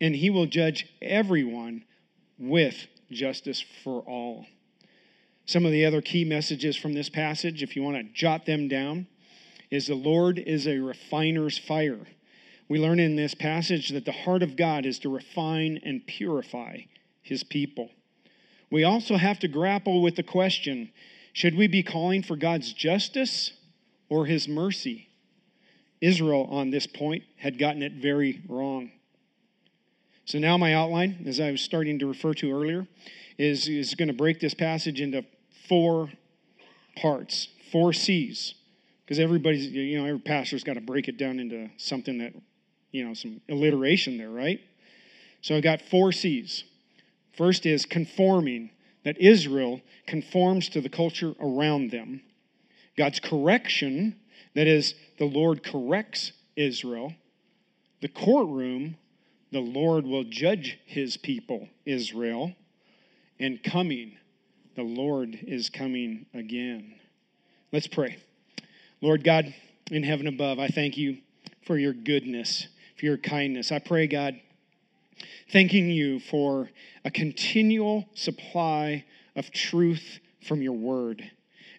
and 0.00 0.14
he 0.14 0.30
will 0.30 0.46
judge 0.46 0.86
everyone 1.02 1.84
with 2.38 2.86
justice 3.10 3.62
for 3.82 4.02
all. 4.02 4.46
Some 5.46 5.66
of 5.66 5.72
the 5.72 5.84
other 5.84 6.00
key 6.00 6.24
messages 6.24 6.76
from 6.76 6.94
this 6.94 7.08
passage, 7.08 7.64
if 7.64 7.74
you 7.74 7.82
want 7.82 7.96
to 7.96 8.04
jot 8.14 8.46
them 8.46 8.68
down, 8.68 9.08
is 9.68 9.88
the 9.88 9.96
Lord 9.96 10.38
is 10.38 10.68
a 10.68 10.78
refiner's 10.78 11.58
fire. 11.58 12.06
We 12.68 12.78
learn 12.78 13.00
in 13.00 13.16
this 13.16 13.34
passage 13.34 13.88
that 13.88 14.04
the 14.04 14.12
heart 14.12 14.44
of 14.44 14.54
God 14.54 14.86
is 14.86 15.00
to 15.00 15.08
refine 15.08 15.80
and 15.84 16.06
purify 16.06 16.82
his 17.20 17.42
people. 17.42 17.90
We 18.72 18.84
also 18.84 19.18
have 19.18 19.38
to 19.40 19.48
grapple 19.48 20.00
with 20.00 20.16
the 20.16 20.22
question 20.22 20.90
should 21.34 21.54
we 21.54 21.66
be 21.66 21.82
calling 21.82 22.22
for 22.22 22.36
God's 22.36 22.72
justice 22.72 23.52
or 24.08 24.24
his 24.24 24.48
mercy? 24.48 25.08
Israel, 26.00 26.48
on 26.50 26.70
this 26.70 26.86
point, 26.86 27.22
had 27.36 27.58
gotten 27.58 27.82
it 27.82 27.92
very 27.92 28.42
wrong. 28.48 28.90
So 30.24 30.38
now, 30.38 30.56
my 30.56 30.74
outline, 30.74 31.24
as 31.26 31.38
I 31.38 31.50
was 31.50 31.60
starting 31.60 31.98
to 31.98 32.06
refer 32.06 32.32
to 32.34 32.50
earlier, 32.50 32.86
is, 33.38 33.68
is 33.68 33.94
going 33.94 34.08
to 34.08 34.14
break 34.14 34.40
this 34.40 34.54
passage 34.54 35.00
into 35.00 35.24
four 35.68 36.10
parts, 36.96 37.48
four 37.70 37.92
C's. 37.92 38.54
Because 39.04 39.18
everybody's, 39.18 39.66
you 39.66 39.98
know, 39.98 40.06
every 40.06 40.20
pastor's 40.20 40.64
got 40.64 40.74
to 40.74 40.80
break 40.80 41.08
it 41.08 41.18
down 41.18 41.40
into 41.40 41.68
something 41.76 42.18
that, 42.18 42.32
you 42.90 43.06
know, 43.06 43.12
some 43.12 43.40
alliteration 43.50 44.16
there, 44.16 44.30
right? 44.30 44.60
So 45.42 45.56
I've 45.56 45.62
got 45.62 45.82
four 45.82 46.12
C's. 46.12 46.64
First 47.36 47.66
is 47.66 47.86
conforming, 47.86 48.70
that 49.04 49.20
Israel 49.20 49.80
conforms 50.06 50.68
to 50.70 50.80
the 50.80 50.88
culture 50.88 51.34
around 51.40 51.90
them. 51.90 52.22
God's 52.96 53.20
correction, 53.20 54.16
that 54.54 54.66
is, 54.66 54.94
the 55.18 55.24
Lord 55.24 55.62
corrects 55.62 56.32
Israel. 56.56 57.14
The 58.00 58.08
courtroom, 58.08 58.96
the 59.50 59.60
Lord 59.60 60.06
will 60.06 60.24
judge 60.24 60.78
his 60.86 61.16
people, 61.16 61.68
Israel. 61.84 62.52
And 63.40 63.62
coming, 63.62 64.16
the 64.76 64.82
Lord 64.82 65.38
is 65.42 65.68
coming 65.70 66.26
again. 66.34 66.94
Let's 67.72 67.86
pray. 67.86 68.18
Lord 69.00 69.24
God, 69.24 69.52
in 69.90 70.02
heaven 70.04 70.26
above, 70.26 70.58
I 70.58 70.68
thank 70.68 70.96
you 70.96 71.18
for 71.66 71.76
your 71.76 71.92
goodness, 71.92 72.66
for 72.98 73.06
your 73.06 73.16
kindness. 73.16 73.72
I 73.72 73.78
pray, 73.78 74.06
God, 74.06 74.38
thanking 75.50 75.90
you 75.90 76.20
for 76.20 76.70
a 77.04 77.10
continual 77.10 78.06
supply 78.14 79.04
of 79.36 79.50
truth 79.50 80.20
from 80.46 80.62
your 80.62 80.72
word. 80.72 81.30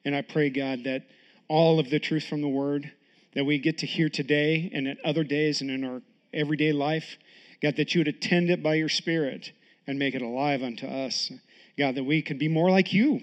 And 0.05 0.15
I 0.15 0.21
pray, 0.21 0.49
God, 0.49 0.83
that 0.85 1.03
all 1.47 1.79
of 1.79 1.89
the 1.89 1.99
truth 1.99 2.25
from 2.25 2.41
the 2.41 2.47
word 2.47 2.91
that 3.35 3.45
we 3.45 3.57
get 3.57 3.79
to 3.79 3.85
hear 3.85 4.09
today 4.09 4.69
and 4.73 4.87
at 4.87 4.97
other 5.03 5.23
days 5.23 5.61
and 5.61 5.69
in 5.69 5.83
our 5.83 6.01
everyday 6.33 6.71
life, 6.71 7.17
God, 7.61 7.75
that 7.77 7.93
you 7.93 7.99
would 7.99 8.07
attend 8.07 8.49
it 8.49 8.61
by 8.61 8.75
your 8.75 8.89
spirit 8.89 9.51
and 9.87 9.99
make 9.99 10.15
it 10.15 10.21
alive 10.21 10.61
unto 10.61 10.85
us. 10.85 11.31
God, 11.77 11.95
that 11.95 12.03
we 12.03 12.21
could 12.21 12.39
be 12.39 12.47
more 12.47 12.69
like 12.69 12.93
you 12.93 13.21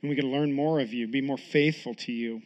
and 0.00 0.10
we 0.10 0.14
could 0.14 0.24
learn 0.24 0.52
more 0.52 0.80
of 0.80 0.92
you, 0.92 1.08
be 1.08 1.20
more 1.20 1.38
faithful 1.38 1.94
to 1.94 2.12
you. 2.12 2.42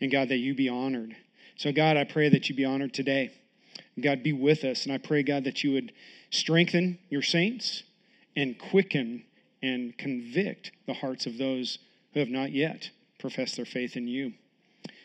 And 0.00 0.10
God, 0.10 0.28
that 0.28 0.38
you 0.38 0.54
be 0.54 0.68
honored. 0.68 1.16
So, 1.56 1.72
God, 1.72 1.96
I 1.96 2.04
pray 2.04 2.28
that 2.28 2.48
you 2.48 2.54
be 2.54 2.64
honored 2.64 2.92
today. 2.92 3.30
God, 4.00 4.22
be 4.22 4.32
with 4.32 4.64
us. 4.64 4.84
And 4.84 4.92
I 4.92 4.98
pray, 4.98 5.22
God, 5.22 5.44
that 5.44 5.62
you 5.62 5.72
would 5.72 5.92
strengthen 6.34 6.98
your 7.08 7.22
saints 7.22 7.82
and 8.36 8.58
quicken 8.58 9.24
and 9.62 9.96
convict 9.96 10.72
the 10.86 10.94
hearts 10.94 11.26
of 11.26 11.38
those 11.38 11.78
who 12.12 12.20
have 12.20 12.28
not 12.28 12.52
yet 12.52 12.90
professed 13.18 13.56
their 13.56 13.64
faith 13.64 13.96
in 13.96 14.06
you. 14.06 14.32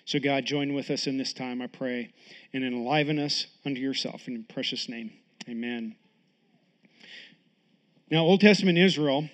So, 0.06 0.20
God, 0.20 0.46
join 0.46 0.74
with 0.74 0.90
us 0.90 1.06
in 1.06 1.18
this 1.18 1.34
time, 1.34 1.62
I 1.62 1.68
pray, 1.68 2.12
and 2.52 2.64
enliven 2.64 3.20
us 3.20 3.46
unto 3.66 3.80
yourself. 3.80 4.28
In 4.28 4.34
your 4.34 4.44
precious 4.50 4.90
name, 4.90 5.12
amen. 5.48 5.96
Now, 8.10 8.22
Old 8.22 8.42
Testament 8.42 8.80
Israel 8.80 9.30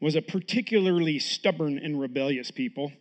was 0.00 0.14
a 0.14 0.22
particularly 0.22 1.18
stubborn 1.18 1.78
and 1.78 1.98
rebellious 1.98 2.50
people. 2.50 2.92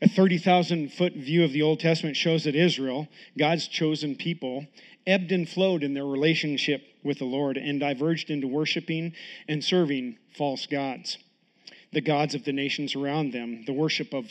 A 0.00 0.08
30,000 0.08 0.90
foot 0.90 1.12
view 1.12 1.44
of 1.44 1.52
the 1.52 1.60
Old 1.60 1.80
Testament 1.80 2.16
shows 2.16 2.44
that 2.44 2.54
Israel, 2.54 3.06
God's 3.38 3.68
chosen 3.68 4.16
people, 4.16 4.66
ebbed 5.06 5.32
and 5.32 5.48
flowed 5.48 5.82
in 5.82 5.94
their 5.94 6.06
relationship 6.06 6.82
with 7.02 7.18
the 7.18 7.24
Lord 7.24 7.56
and 7.56 7.80
diverged 7.80 8.30
into 8.30 8.46
worshiping 8.46 9.14
and 9.48 9.64
serving 9.64 10.18
false 10.36 10.66
gods, 10.66 11.18
the 11.92 12.00
gods 12.00 12.34
of 12.34 12.44
the 12.44 12.52
nations 12.52 12.94
around 12.94 13.32
them. 13.32 13.64
The 13.66 13.72
worship 13.72 14.12
of 14.12 14.26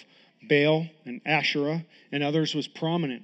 Baal 0.48 0.88
and 1.06 1.22
Asherah 1.26 1.86
and 2.12 2.24
others 2.24 2.56
was 2.56 2.68
prominent. 2.68 3.24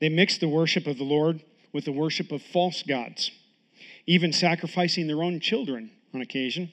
They 0.00 0.08
mixed 0.08 0.40
the 0.40 0.48
worship 0.48 0.86
of 0.86 0.98
the 0.98 1.04
Lord 1.04 1.42
with 1.72 1.84
the 1.84 1.92
worship 1.92 2.30
of 2.30 2.42
false 2.42 2.82
gods, 2.82 3.30
even 4.06 4.32
sacrificing 4.32 5.06
their 5.06 5.22
own 5.22 5.40
children 5.40 5.90
on 6.12 6.20
occasion. 6.20 6.72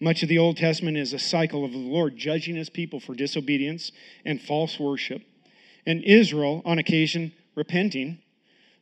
Much 0.00 0.22
of 0.22 0.28
the 0.28 0.38
Old 0.38 0.56
Testament 0.56 0.96
is 0.96 1.12
a 1.12 1.18
cycle 1.18 1.64
of 1.64 1.72
the 1.72 1.78
Lord 1.78 2.16
judging 2.16 2.56
his 2.56 2.68
people 2.68 3.00
for 3.00 3.14
disobedience 3.14 3.92
and 4.24 4.40
false 4.40 4.78
worship, 4.78 5.22
and 5.86 6.02
Israel, 6.04 6.62
on 6.64 6.78
occasion, 6.78 7.32
repenting. 7.54 8.18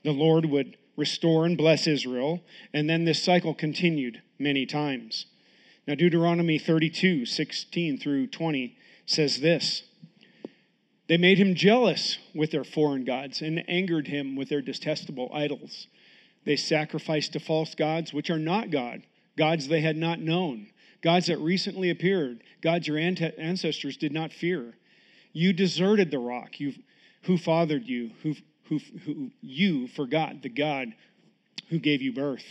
The 0.05 0.13
Lord 0.13 0.47
would 0.47 0.77
restore 0.97 1.47
and 1.47 1.57
bless 1.57 1.87
Israel, 1.87 2.43
and 2.73 2.89
then 2.89 3.05
this 3.05 3.23
cycle 3.23 3.55
continued 3.55 4.23
many 4.39 4.67
times. 4.67 5.27
Now, 5.87 5.95
Deuteronomy 5.95 6.59
32 6.59 7.27
16 7.27 7.99
through 7.99 8.29
20 8.29 8.77
says 9.07 9.41
this 9.41 9.83
They 11.09 11.17
made 11.17 11.39
him 11.39 11.55
jealous 11.55 12.19
with 12.35 12.51
their 12.51 12.65
foreign 12.65 13.05
gods 13.05 13.43
and 13.43 13.69
angered 13.69 14.09
him 14.09 14.37
with 14.37 14.49
their 14.49 14.63
detestable 14.63 15.31
idols. 15.33 15.87
They 16.45 16.57
sacrificed 16.57 17.33
to 17.35 17.41
false 17.41 17.75
gods, 17.75 18.13
which 18.13 18.31
are 18.31 18.39
not 18.39 18.71
God, 18.71 19.03
gods 19.37 19.69
they 19.69 19.81
had 19.81 19.97
not 19.97 20.21
known 20.21 20.69
gods 21.03 21.27
that 21.27 21.39
recently 21.39 21.91
appeared, 21.91 22.43
gods 22.63 22.87
your 22.87 22.97
ancestors 22.97 23.97
did 23.97 24.13
not 24.13 24.33
fear. 24.33 24.75
You 25.33 25.53
deserted 25.53 26.11
the 26.11 26.19
rock 26.19 26.61
you, 26.61 26.75
who 27.23 27.37
fathered 27.37 27.87
you, 27.87 28.13
who, 28.23 28.35
who, 28.65 28.81
who 29.05 29.31
you 29.41 29.89
forgot 29.89 30.43
the 30.43 30.49
God 30.49 30.93
who 31.69 31.79
gave 31.79 32.03
you 32.03 32.13
birth. 32.13 32.45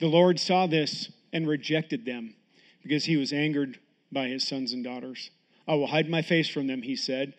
The 0.00 0.06
Lord 0.06 0.38
saw 0.38 0.66
this 0.66 1.10
and 1.32 1.48
rejected 1.48 2.04
them 2.04 2.34
because 2.82 3.04
he 3.04 3.16
was 3.16 3.32
angered 3.32 3.78
by 4.12 4.28
his 4.28 4.46
sons 4.46 4.72
and 4.72 4.84
daughters. 4.84 5.30
I 5.66 5.74
will 5.74 5.86
hide 5.86 6.08
my 6.08 6.22
face 6.22 6.48
from 6.48 6.66
them, 6.66 6.82
he 6.82 6.96
said, 6.96 7.34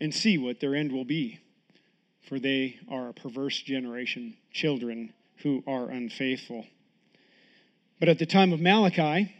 and 0.00 0.14
see 0.14 0.38
what 0.38 0.60
their 0.60 0.74
end 0.74 0.92
will 0.92 1.04
be. 1.04 1.38
For 2.28 2.38
they 2.38 2.78
are 2.88 3.08
a 3.08 3.14
perverse 3.14 3.60
generation, 3.60 4.36
children 4.52 5.12
who 5.42 5.62
are 5.66 5.88
unfaithful. 5.88 6.66
But 7.98 8.08
at 8.08 8.18
the 8.18 8.26
time 8.26 8.52
of 8.52 8.60
Malachi, 8.60 9.34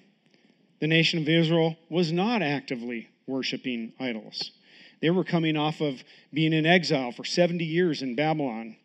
the 0.80 0.86
nation 0.86 1.18
of 1.18 1.28
Israel 1.28 1.76
was 1.88 2.12
not 2.12 2.42
actively 2.42 3.08
worshiping 3.26 3.92
idols. 3.98 4.52
They 5.00 5.10
were 5.10 5.24
coming 5.24 5.56
off 5.56 5.80
of 5.80 6.02
being 6.32 6.52
in 6.52 6.66
exile 6.66 7.12
for 7.12 7.24
70 7.24 7.64
years 7.64 8.02
in 8.02 8.14
Babylon, 8.14 8.76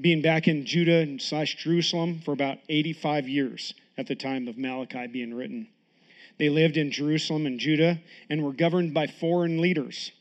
being 0.00 0.22
back 0.22 0.48
in 0.48 0.66
Judah 0.66 1.18
slash 1.18 1.56
Jerusalem 1.56 2.20
for 2.24 2.32
about 2.32 2.58
85 2.68 3.28
years 3.28 3.74
at 3.96 4.06
the 4.06 4.14
time 4.14 4.48
of 4.48 4.58
Malachi 4.58 5.06
being 5.06 5.34
written. 5.34 5.68
They 6.38 6.48
lived 6.48 6.76
in 6.76 6.90
Jerusalem 6.90 7.46
and 7.46 7.58
Judah 7.58 8.00
and 8.28 8.42
were 8.42 8.52
governed 8.52 8.94
by 8.94 9.06
foreign 9.06 9.60
leaders. 9.60 10.12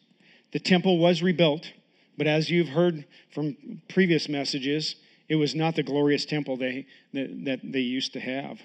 The 0.51 0.59
temple 0.59 0.97
was 0.97 1.23
rebuilt, 1.23 1.71
but 2.17 2.27
as 2.27 2.49
you've 2.49 2.69
heard 2.69 3.05
from 3.33 3.81
previous 3.87 4.27
messages, 4.27 4.95
it 5.29 5.35
was 5.35 5.55
not 5.55 5.75
the 5.75 5.83
glorious 5.83 6.25
temple 6.25 6.57
they, 6.57 6.85
that, 7.13 7.45
that 7.45 7.59
they 7.63 7.79
used 7.79 8.13
to 8.13 8.19
have. 8.19 8.59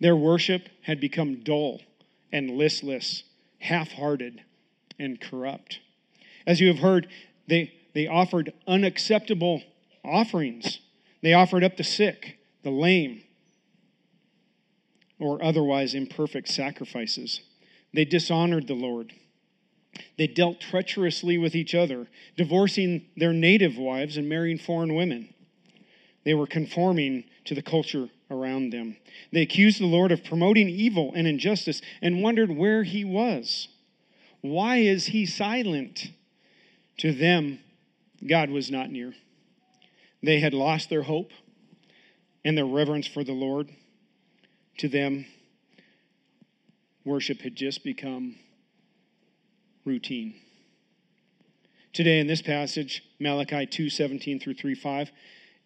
Their 0.00 0.16
worship 0.16 0.68
had 0.82 1.00
become 1.00 1.42
dull 1.44 1.80
and 2.32 2.50
listless, 2.52 3.22
half 3.64 3.92
hearted, 3.92 4.42
and 4.98 5.20
corrupt. 5.20 5.80
As 6.46 6.60
you 6.60 6.68
have 6.68 6.78
heard, 6.78 7.08
they, 7.48 7.72
they 7.94 8.06
offered 8.06 8.52
unacceptable 8.66 9.62
offerings. 10.04 10.80
They 11.22 11.32
offered 11.32 11.64
up 11.64 11.78
the 11.78 11.84
sick, 11.84 12.38
the 12.62 12.70
lame, 12.70 13.22
or 15.18 15.42
otherwise 15.42 15.94
imperfect 15.94 16.48
sacrifices. 16.48 17.40
They 17.94 18.04
dishonored 18.04 18.66
the 18.66 18.74
Lord. 18.74 19.14
They 20.18 20.26
dealt 20.26 20.60
treacherously 20.60 21.38
with 21.38 21.54
each 21.54 21.74
other, 21.74 22.08
divorcing 22.36 23.06
their 23.16 23.32
native 23.32 23.78
wives 23.78 24.18
and 24.18 24.28
marrying 24.28 24.58
foreign 24.58 24.94
women. 24.94 25.32
They 26.24 26.34
were 26.34 26.46
conforming 26.46 27.24
to 27.46 27.54
the 27.54 27.62
culture 27.62 28.10
around 28.30 28.70
them. 28.70 28.96
They 29.32 29.42
accused 29.42 29.80
the 29.80 29.86
Lord 29.86 30.12
of 30.12 30.24
promoting 30.24 30.68
evil 30.68 31.12
and 31.14 31.26
injustice 31.26 31.82
and 32.00 32.22
wondered 32.22 32.50
where 32.50 32.82
he 32.82 33.04
was. 33.04 33.68
Why 34.40 34.78
is 34.78 35.06
he 35.06 35.26
silent? 35.26 36.10
To 36.98 37.12
them, 37.12 37.58
God 38.26 38.50
was 38.50 38.70
not 38.70 38.90
near. 38.90 39.14
They 40.22 40.40
had 40.40 40.54
lost 40.54 40.88
their 40.88 41.02
hope 41.02 41.30
and 42.44 42.56
their 42.56 42.66
reverence 42.66 43.06
for 43.06 43.24
the 43.24 43.32
Lord. 43.32 43.70
To 44.78 44.88
them, 44.88 45.26
worship 47.04 47.42
had 47.42 47.56
just 47.56 47.84
become 47.84 48.36
routine. 49.84 50.34
Today 51.92 52.18
in 52.18 52.26
this 52.26 52.42
passage, 52.42 53.04
Malachi 53.20 53.66
2 53.66 53.88
17 53.88 54.40
through 54.40 54.54
3 54.54 54.74
5, 54.74 55.10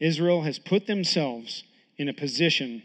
Israel 0.00 0.42
has 0.42 0.58
put 0.58 0.86
themselves 0.86 1.64
in 1.98 2.08
a 2.08 2.14
position 2.14 2.82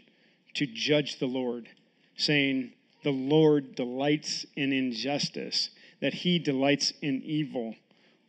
to 0.54 0.66
judge 0.66 1.18
the 1.18 1.26
Lord, 1.26 1.68
saying, 2.16 2.72
The 3.02 3.10
Lord 3.10 3.74
delights 3.74 4.44
in 4.56 4.72
injustice, 4.72 5.70
that 6.00 6.14
he 6.14 6.38
delights 6.38 6.92
in 7.00 7.22
evil. 7.22 7.76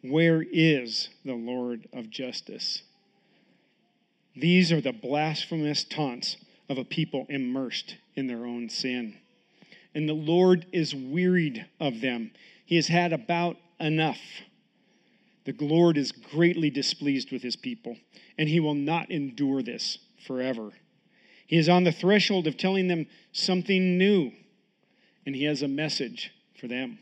Where 0.01 0.43
is 0.43 1.09
the 1.25 1.33
Lord 1.33 1.87
of 1.91 2.09
justice? 2.09 2.83
These 4.35 4.71
are 4.71 4.81
the 4.81 4.93
blasphemous 4.93 5.83
taunts 5.83 6.37
of 6.69 6.77
a 6.77 6.83
people 6.83 7.25
immersed 7.29 7.95
in 8.15 8.27
their 8.27 8.45
own 8.45 8.69
sin. 8.69 9.17
And 9.93 10.09
the 10.09 10.13
Lord 10.13 10.65
is 10.71 10.93
wearied 10.93 11.65
of 11.79 12.01
them. 12.01 12.31
He 12.65 12.75
has 12.75 12.87
had 12.87 13.13
about 13.13 13.57
enough. 13.79 14.19
The 15.45 15.55
Lord 15.59 15.97
is 15.97 16.11
greatly 16.11 16.69
displeased 16.69 17.31
with 17.31 17.43
his 17.43 17.55
people, 17.55 17.97
and 18.37 18.49
he 18.49 18.59
will 18.59 18.73
not 18.73 19.09
endure 19.09 19.61
this 19.61 19.99
forever. 20.25 20.71
He 21.47 21.57
is 21.57 21.69
on 21.69 21.83
the 21.83 21.91
threshold 21.91 22.47
of 22.47 22.57
telling 22.57 22.87
them 22.87 23.07
something 23.31 23.97
new, 23.97 24.31
and 25.25 25.35
he 25.35 25.45
has 25.45 25.61
a 25.61 25.67
message 25.67 26.31
for 26.59 26.67
them. 26.67 26.99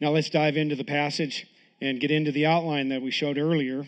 Now 0.00 0.10
let's 0.10 0.30
dive 0.30 0.56
into 0.56 0.76
the 0.76 0.84
passage 0.84 1.46
and 1.80 2.00
get 2.00 2.10
into 2.10 2.32
the 2.32 2.46
outline 2.46 2.88
that 2.90 3.02
we 3.02 3.10
showed 3.10 3.38
earlier. 3.38 3.86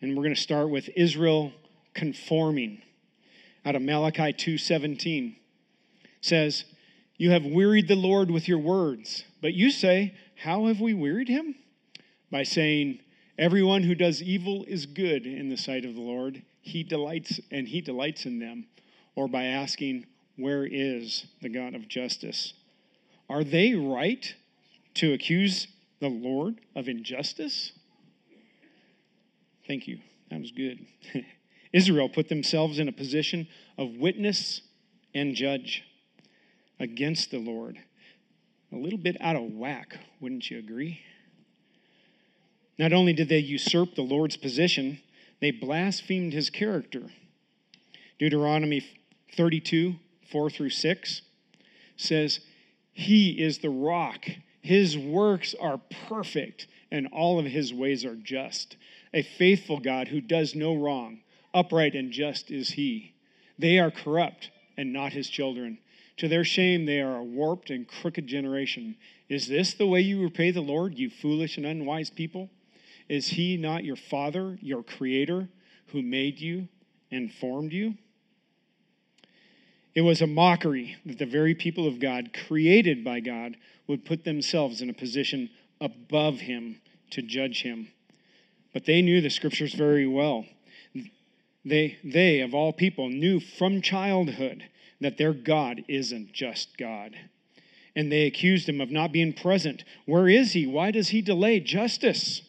And 0.00 0.16
we're 0.16 0.22
going 0.22 0.34
to 0.34 0.40
start 0.40 0.70
with 0.70 0.88
Israel 0.94 1.52
conforming 1.94 2.82
out 3.64 3.74
of 3.74 3.82
Malachi 3.82 4.32
2:17. 4.32 5.36
says, 6.20 6.64
"You 7.16 7.30
have 7.30 7.44
wearied 7.44 7.88
the 7.88 7.96
Lord 7.96 8.30
with 8.30 8.48
your 8.48 8.58
words, 8.58 9.24
but 9.40 9.54
you 9.54 9.70
say, 9.70 10.14
how 10.36 10.66
have 10.66 10.80
we 10.80 10.94
wearied 10.94 11.28
him? 11.28 11.54
By 12.30 12.42
saying, 12.42 13.00
everyone 13.38 13.82
who 13.82 13.94
does 13.94 14.22
evil 14.22 14.64
is 14.66 14.86
good 14.86 15.26
in 15.26 15.48
the 15.48 15.56
sight 15.56 15.84
of 15.84 15.94
the 15.94 16.00
Lord, 16.00 16.42
he 16.60 16.82
delights 16.82 17.40
and 17.50 17.68
he 17.68 17.80
delights 17.80 18.26
in 18.26 18.38
them, 18.38 18.66
or 19.14 19.28
by 19.28 19.44
asking, 19.44 20.06
where 20.36 20.66
is 20.66 21.26
the 21.40 21.48
God 21.48 21.74
of 21.74 21.88
justice? 21.88 22.52
Are 23.28 23.44
they 23.44 23.74
right 23.74 24.34
to 24.94 25.12
accuse 25.12 25.68
the 26.00 26.08
Lord 26.08 26.60
of 26.74 26.88
injustice? 26.88 27.72
Thank 29.66 29.88
you. 29.88 29.98
That 30.30 30.40
was 30.40 30.52
good. 30.52 30.86
Israel 31.72 32.08
put 32.08 32.28
themselves 32.28 32.78
in 32.78 32.88
a 32.88 32.92
position 32.92 33.48
of 33.76 33.96
witness 33.96 34.60
and 35.14 35.34
judge 35.34 35.82
against 36.78 37.30
the 37.30 37.38
Lord. 37.38 37.78
A 38.72 38.76
little 38.76 38.98
bit 38.98 39.16
out 39.20 39.36
of 39.36 39.42
whack, 39.52 39.98
wouldn't 40.20 40.50
you 40.50 40.58
agree? 40.58 41.00
Not 42.78 42.92
only 42.92 43.12
did 43.12 43.28
they 43.28 43.38
usurp 43.38 43.94
the 43.94 44.02
Lord's 44.02 44.36
position, 44.36 45.00
they 45.40 45.50
blasphemed 45.50 46.32
his 46.32 46.50
character. 46.50 47.04
Deuteronomy 48.18 48.84
32, 49.36 49.96
4 50.30 50.50
through 50.50 50.70
6 50.70 51.22
says, 51.96 52.40
He 52.92 53.30
is 53.30 53.58
the 53.58 53.70
rock. 53.70 54.26
His 54.60 54.96
works 54.96 55.54
are 55.60 55.80
perfect, 56.08 56.66
and 56.90 57.06
all 57.12 57.38
of 57.38 57.46
his 57.46 57.72
ways 57.72 58.04
are 58.04 58.16
just. 58.16 58.76
A 59.14 59.22
faithful 59.22 59.78
God 59.78 60.08
who 60.08 60.20
does 60.20 60.54
no 60.54 60.74
wrong. 60.74 61.20
Upright 61.54 61.94
and 61.94 62.12
just 62.12 62.50
is 62.50 62.70
he. 62.70 63.14
They 63.58 63.78
are 63.78 63.90
corrupt 63.90 64.50
and 64.76 64.92
not 64.92 65.12
his 65.12 65.28
children. 65.28 65.78
To 66.18 66.28
their 66.28 66.44
shame, 66.44 66.86
they 66.86 67.00
are 67.00 67.16
a 67.16 67.24
warped 67.24 67.70
and 67.70 67.86
crooked 67.86 68.26
generation. 68.26 68.96
Is 69.28 69.48
this 69.48 69.74
the 69.74 69.86
way 69.86 70.00
you 70.00 70.22
repay 70.22 70.50
the 70.50 70.60
Lord, 70.60 70.98
you 70.98 71.10
foolish 71.10 71.56
and 71.56 71.66
unwise 71.66 72.10
people? 72.10 72.50
Is 73.08 73.28
he 73.28 73.56
not 73.56 73.84
your 73.84 73.96
father, 73.96 74.58
your 74.60 74.82
creator, 74.82 75.48
who 75.88 76.02
made 76.02 76.40
you 76.40 76.68
and 77.10 77.32
formed 77.32 77.72
you? 77.72 77.94
It 79.94 80.02
was 80.02 80.20
a 80.20 80.26
mockery 80.26 80.96
that 81.06 81.18
the 81.18 81.26
very 81.26 81.54
people 81.54 81.86
of 81.86 82.00
God, 82.00 82.36
created 82.46 83.02
by 83.02 83.20
God, 83.20 83.56
would 83.86 84.04
put 84.04 84.24
themselves 84.24 84.82
in 84.82 84.90
a 84.90 84.94
position 84.94 85.48
above 85.80 86.40
him 86.40 86.80
to 87.10 87.22
judge 87.22 87.62
him. 87.62 87.88
But 88.74 88.84
they 88.84 89.00
knew 89.00 89.20
the 89.20 89.30
scriptures 89.30 89.72
very 89.72 90.06
well. 90.06 90.44
They, 91.64 91.98
they, 92.04 92.40
of 92.40 92.54
all 92.54 92.72
people, 92.72 93.08
knew 93.08 93.40
from 93.40 93.80
childhood 93.80 94.64
that 95.00 95.16
their 95.18 95.32
God 95.32 95.82
isn't 95.88 96.32
just 96.32 96.76
God. 96.76 97.16
And 97.94 98.12
they 98.12 98.26
accused 98.26 98.68
him 98.68 98.80
of 98.80 98.90
not 98.90 99.12
being 99.12 99.32
present. 99.32 99.82
Where 100.04 100.28
is 100.28 100.52
he? 100.52 100.66
Why 100.66 100.90
does 100.90 101.08
he 101.08 101.22
delay 101.22 101.60
justice? 101.60 102.42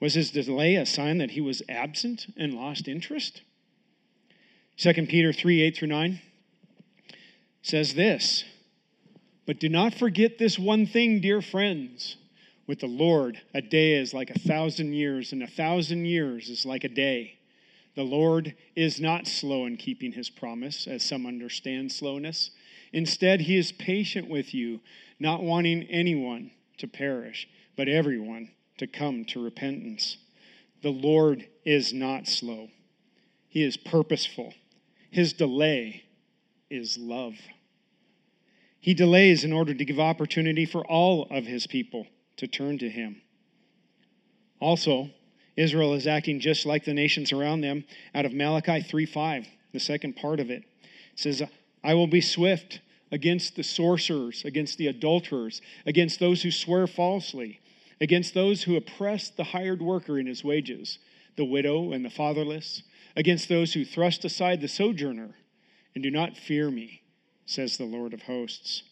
Was 0.00 0.14
his 0.14 0.30
delay 0.30 0.76
a 0.76 0.86
sign 0.86 1.18
that 1.18 1.32
he 1.32 1.40
was 1.40 1.62
absent 1.68 2.26
and 2.36 2.54
lost 2.54 2.86
interest? 2.86 3.42
2 4.78 4.92
Peter 5.06 5.32
3 5.32 5.62
8 5.62 5.76
through 5.76 5.88
9 5.88 6.20
says 7.62 7.94
this 7.94 8.44
But 9.46 9.58
do 9.58 9.68
not 9.68 9.94
forget 9.94 10.38
this 10.38 10.58
one 10.58 10.86
thing, 10.86 11.20
dear 11.20 11.40
friends 11.40 12.16
with 12.66 12.80
the 12.80 12.86
Lord, 12.86 13.40
a 13.54 13.62
day 13.62 13.94
is 13.94 14.12
like 14.12 14.30
a 14.30 14.38
thousand 14.38 14.92
years, 14.92 15.32
and 15.32 15.42
a 15.42 15.46
thousand 15.46 16.04
years 16.04 16.48
is 16.48 16.66
like 16.66 16.84
a 16.84 16.88
day. 16.88 17.38
The 17.94 18.02
Lord 18.02 18.54
is 18.74 19.00
not 19.00 19.26
slow 19.26 19.66
in 19.66 19.76
keeping 19.76 20.12
his 20.12 20.28
promise, 20.28 20.86
as 20.86 21.02
some 21.02 21.26
understand 21.26 21.92
slowness. 21.92 22.50
Instead, 22.92 23.42
he 23.42 23.56
is 23.56 23.72
patient 23.72 24.28
with 24.28 24.52
you, 24.52 24.80
not 25.18 25.42
wanting 25.42 25.84
anyone 25.84 26.50
to 26.78 26.86
perish, 26.86 27.48
but 27.76 27.88
everyone 27.88 28.50
to 28.78 28.86
come 28.86 29.24
to 29.26 29.42
repentance. 29.42 30.18
The 30.82 30.90
Lord 30.90 31.46
is 31.64 31.92
not 31.92 32.26
slow, 32.26 32.68
he 33.48 33.62
is 33.62 33.76
purposeful. 33.76 34.54
His 35.10 35.32
delay 35.32 36.04
is 36.68 36.98
love. 36.98 37.36
He 38.80 38.92
delays 38.92 39.44
in 39.44 39.52
order 39.52 39.72
to 39.72 39.84
give 39.84 39.98
opportunity 39.98 40.66
for 40.66 40.86
all 40.86 41.26
of 41.30 41.46
his 41.46 41.66
people 41.66 42.06
to 42.36 42.46
turn 42.46 42.78
to 42.78 42.90
him. 42.90 43.22
Also, 44.60 45.10
Israel 45.56 45.94
is 45.94 46.06
acting 46.06 46.38
just 46.38 46.66
like 46.66 46.84
the 46.84 46.94
nations 46.94 47.32
around 47.32 47.62
them 47.62 47.84
out 48.14 48.26
of 48.26 48.32
Malachi 48.32 48.82
3:5, 48.82 49.46
the 49.72 49.80
second 49.80 50.16
part 50.16 50.38
of 50.38 50.50
it. 50.50 50.64
it 50.82 51.18
says, 51.18 51.42
I 51.82 51.94
will 51.94 52.06
be 52.06 52.20
swift 52.20 52.80
against 53.10 53.56
the 53.56 53.62
sorcerers, 53.62 54.44
against 54.44 54.76
the 54.78 54.88
adulterers, 54.88 55.62
against 55.86 56.20
those 56.20 56.42
who 56.42 56.50
swear 56.50 56.86
falsely, 56.86 57.60
against 58.00 58.34
those 58.34 58.64
who 58.64 58.76
oppress 58.76 59.30
the 59.30 59.44
hired 59.44 59.80
worker 59.80 60.18
in 60.18 60.26
his 60.26 60.44
wages, 60.44 60.98
the 61.36 61.44
widow 61.44 61.92
and 61.92 62.04
the 62.04 62.10
fatherless, 62.10 62.82
against 63.16 63.48
those 63.48 63.72
who 63.72 63.84
thrust 63.84 64.24
aside 64.24 64.60
the 64.60 64.68
sojourner 64.68 65.34
and 65.94 66.02
do 66.02 66.10
not 66.10 66.36
fear 66.36 66.70
me, 66.70 67.02
says 67.46 67.76
the 67.76 67.84
Lord 67.84 68.12
of 68.12 68.22
hosts. 68.22 68.82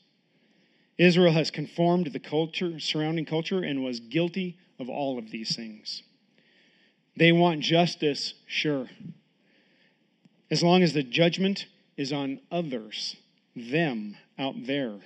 Israel 0.96 1.32
has 1.32 1.50
conformed 1.50 2.06
to 2.06 2.10
the 2.10 2.18
culture, 2.18 2.78
surrounding 2.78 3.24
culture, 3.24 3.62
and 3.62 3.84
was 3.84 4.00
guilty 4.00 4.56
of 4.78 4.88
all 4.88 5.18
of 5.18 5.30
these 5.30 5.54
things. 5.54 6.02
They 7.16 7.32
want 7.32 7.60
justice, 7.60 8.34
sure. 8.46 8.88
As 10.50 10.62
long 10.62 10.82
as 10.82 10.92
the 10.92 11.02
judgment 11.02 11.66
is 11.96 12.12
on 12.12 12.40
others, 12.50 13.16
them 13.54 14.16
out 14.38 14.66
there. 14.66 14.98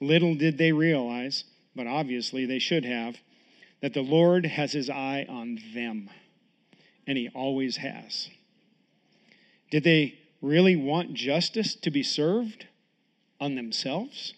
Little 0.00 0.34
did 0.34 0.58
they 0.58 0.72
realize, 0.72 1.44
but 1.78 1.86
obviously 1.86 2.44
they 2.44 2.58
should 2.58 2.84
have, 2.84 3.18
that 3.80 3.94
the 3.94 4.02
Lord 4.02 4.44
has 4.44 4.72
his 4.72 4.90
eye 4.90 5.24
on 5.28 5.60
them, 5.72 6.10
and 7.06 7.16
he 7.16 7.30
always 7.32 7.76
has. 7.76 8.28
Did 9.70 9.84
they 9.84 10.18
really 10.42 10.74
want 10.74 11.14
justice 11.14 11.76
to 11.76 11.92
be 11.92 12.02
served 12.02 12.66
on 13.40 13.54
themselves? 13.54 14.34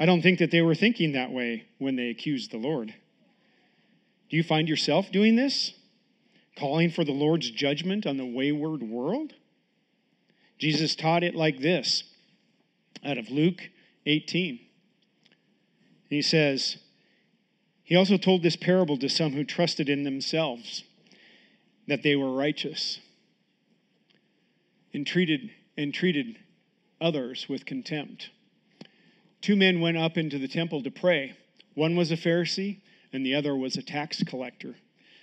I 0.00 0.06
don't 0.06 0.22
think 0.22 0.38
that 0.38 0.50
they 0.50 0.62
were 0.62 0.74
thinking 0.74 1.12
that 1.12 1.30
way 1.30 1.66
when 1.78 1.96
they 1.96 2.08
accused 2.08 2.50
the 2.50 2.56
Lord. 2.56 2.94
Do 4.30 4.36
you 4.38 4.42
find 4.42 4.70
yourself 4.70 5.12
doing 5.12 5.36
this? 5.36 5.74
Calling 6.56 6.90
for 6.90 7.04
the 7.04 7.12
Lord's 7.12 7.50
judgment 7.50 8.06
on 8.06 8.16
the 8.16 8.24
wayward 8.24 8.82
world? 8.82 9.34
Jesus 10.58 10.94
taught 10.94 11.24
it 11.24 11.34
like 11.34 11.60
this 11.60 12.04
out 13.04 13.18
of 13.18 13.28
Luke 13.28 13.68
18. 14.06 14.60
He 16.12 16.20
says, 16.20 16.76
He 17.82 17.96
also 17.96 18.18
told 18.18 18.42
this 18.42 18.54
parable 18.54 18.98
to 18.98 19.08
some 19.08 19.32
who 19.32 19.44
trusted 19.44 19.88
in 19.88 20.02
themselves 20.02 20.84
that 21.88 22.02
they 22.02 22.16
were 22.16 22.30
righteous 22.30 23.00
and 24.92 25.06
treated, 25.06 25.50
and 25.74 25.94
treated 25.94 26.38
others 27.00 27.48
with 27.48 27.64
contempt. 27.64 28.28
Two 29.40 29.56
men 29.56 29.80
went 29.80 29.96
up 29.96 30.18
into 30.18 30.38
the 30.38 30.48
temple 30.48 30.82
to 30.82 30.90
pray. 30.90 31.34
One 31.72 31.96
was 31.96 32.12
a 32.12 32.18
Pharisee, 32.18 32.80
and 33.10 33.24
the 33.24 33.34
other 33.34 33.56
was 33.56 33.78
a 33.78 33.82
tax 33.82 34.22
collector. 34.22 34.74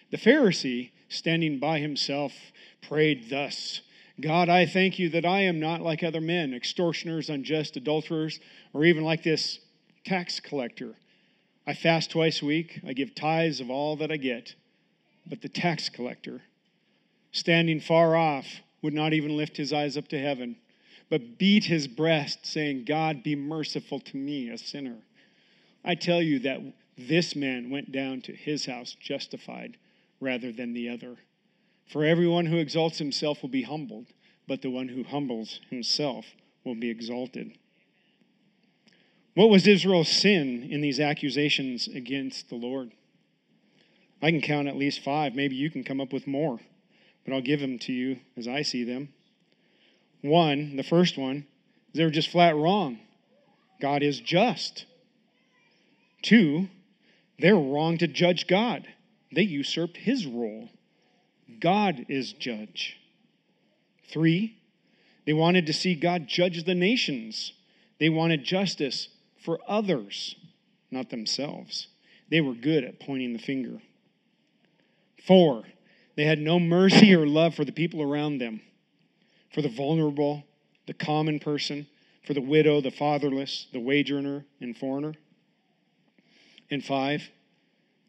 The 0.09 0.17
Pharisee, 0.17 0.89
standing 1.07 1.59
by 1.59 1.81
himself, 1.81 2.33
prayed 2.81 3.29
thus 3.29 3.81
God, 4.19 4.49
I 4.49 4.65
thank 4.65 4.97
you 4.97 5.09
that 5.09 5.23
I 5.23 5.41
am 5.41 5.59
not 5.59 5.81
like 5.81 6.01
other 6.01 6.19
men, 6.19 6.51
extortioners, 6.51 7.29
unjust, 7.29 7.77
adulterers, 7.77 8.39
or 8.73 8.85
even 8.85 9.03
like 9.03 9.21
this 9.21 9.59
tax 10.05 10.39
collector. 10.39 10.95
I 11.67 11.73
fast 11.73 12.11
twice 12.11 12.41
a 12.41 12.45
week, 12.45 12.81
I 12.87 12.93
give 12.93 13.13
tithes 13.13 13.59
of 13.59 13.69
all 13.69 13.95
that 13.97 14.11
I 14.11 14.17
get. 14.17 14.55
But 15.27 15.41
the 15.41 15.49
tax 15.49 15.89
collector, 15.89 16.41
standing 17.31 17.79
far 17.79 18.15
off, 18.15 18.47
would 18.81 18.93
not 18.93 19.13
even 19.13 19.37
lift 19.37 19.57
his 19.57 19.71
eyes 19.71 19.97
up 19.97 20.07
to 20.07 20.19
heaven, 20.19 20.55
but 21.09 21.37
beat 21.37 21.65
his 21.65 21.87
breast, 21.87 22.45
saying, 22.45 22.85
God, 22.85 23.23
be 23.23 23.35
merciful 23.35 23.99
to 23.99 24.17
me, 24.17 24.49
a 24.49 24.57
sinner. 24.57 24.97
I 25.83 25.95
tell 25.95 26.21
you 26.21 26.39
that 26.39 26.59
this 26.97 27.35
man 27.35 27.69
went 27.69 27.91
down 27.91 28.21
to 28.21 28.33
his 28.33 28.65
house 28.65 28.95
justified 28.99 29.77
rather 30.19 30.51
than 30.51 30.73
the 30.73 30.89
other. 30.89 31.17
For 31.87 32.03
everyone 32.03 32.45
who 32.45 32.57
exalts 32.57 32.97
himself 32.97 33.41
will 33.41 33.49
be 33.49 33.63
humbled, 33.63 34.07
but 34.47 34.61
the 34.61 34.69
one 34.69 34.87
who 34.87 35.03
humbles 35.03 35.59
himself 35.69 36.25
will 36.63 36.75
be 36.75 36.89
exalted. 36.89 37.57
What 39.39 39.49
was 39.49 39.67
Israel's 39.67 40.09
sin 40.09 40.67
in 40.69 40.81
these 40.81 40.99
accusations 40.99 41.87
against 41.87 42.49
the 42.49 42.57
Lord? 42.57 42.91
I 44.21 44.31
can 44.31 44.41
count 44.41 44.67
at 44.67 44.75
least 44.75 44.99
five. 44.99 45.33
Maybe 45.33 45.55
you 45.55 45.71
can 45.71 45.85
come 45.85 46.01
up 46.01 46.11
with 46.11 46.27
more, 46.27 46.59
but 47.23 47.33
I'll 47.33 47.39
give 47.39 47.61
them 47.61 47.79
to 47.79 47.93
you 47.93 48.19
as 48.35 48.49
I 48.49 48.63
see 48.63 48.83
them. 48.83 49.13
One, 50.19 50.75
the 50.75 50.83
first 50.83 51.17
one, 51.17 51.45
they 51.93 52.03
were 52.03 52.09
just 52.09 52.27
flat 52.27 52.53
wrong. 52.53 52.99
God 53.79 54.03
is 54.03 54.19
just. 54.19 54.83
Two, 56.21 56.67
they're 57.39 57.55
wrong 57.55 57.97
to 57.99 58.07
judge 58.07 58.45
God. 58.45 58.89
They 59.31 59.43
usurped 59.43 59.95
his 59.95 60.25
role. 60.25 60.67
God 61.61 62.07
is 62.09 62.33
judge. 62.33 62.97
Three, 64.11 64.57
they 65.25 65.31
wanted 65.31 65.65
to 65.67 65.73
see 65.73 65.95
God 65.95 66.27
judge 66.27 66.61
the 66.65 66.75
nations. 66.75 67.53
They 68.01 68.09
wanted 68.09 68.43
justice 68.43 69.07
for 69.43 69.59
others, 69.67 70.35
not 70.91 71.09
themselves. 71.09 71.87
They 72.29 72.41
were 72.41 72.53
good 72.53 72.83
at 72.83 72.99
pointing 72.99 73.33
the 73.33 73.39
finger. 73.39 73.81
Four, 75.25 75.63
they 76.15 76.25
had 76.25 76.39
no 76.39 76.59
mercy 76.59 77.13
or 77.15 77.25
love 77.25 77.55
for 77.55 77.65
the 77.65 77.71
people 77.71 78.01
around 78.01 78.39
them, 78.39 78.61
for 79.53 79.61
the 79.61 79.69
vulnerable, 79.69 80.43
the 80.85 80.93
common 80.93 81.39
person, 81.39 81.87
for 82.25 82.33
the 82.33 82.41
widow, 82.41 82.81
the 82.81 82.91
fatherless, 82.91 83.67
the 83.71 83.79
wage 83.79 84.11
earner, 84.11 84.45
and 84.59 84.77
foreigner. 84.77 85.13
And 86.69 86.83
five, 86.83 87.29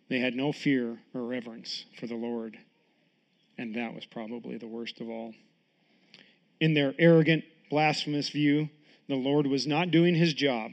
they 0.09 0.19
had 0.19 0.35
no 0.35 0.53
fear 0.53 0.99
or 1.15 1.23
reverence 1.23 1.85
for 1.99 2.07
the 2.07 2.17
Lord. 2.17 2.59
And 3.57 3.75
that 3.77 3.95
was 3.95 4.05
probably 4.07 4.59
the 4.59 4.67
worst 4.67 5.01
of 5.01 5.09
all. 5.09 5.35
In 6.59 6.75
their 6.75 6.95
arrogant, 6.99 7.45
blasphemous 7.71 8.29
view, 8.29 8.69
the 9.09 9.15
Lord 9.15 9.47
was 9.47 9.67
not 9.67 9.91
doing 9.91 10.15
his 10.15 10.35
job 10.35 10.73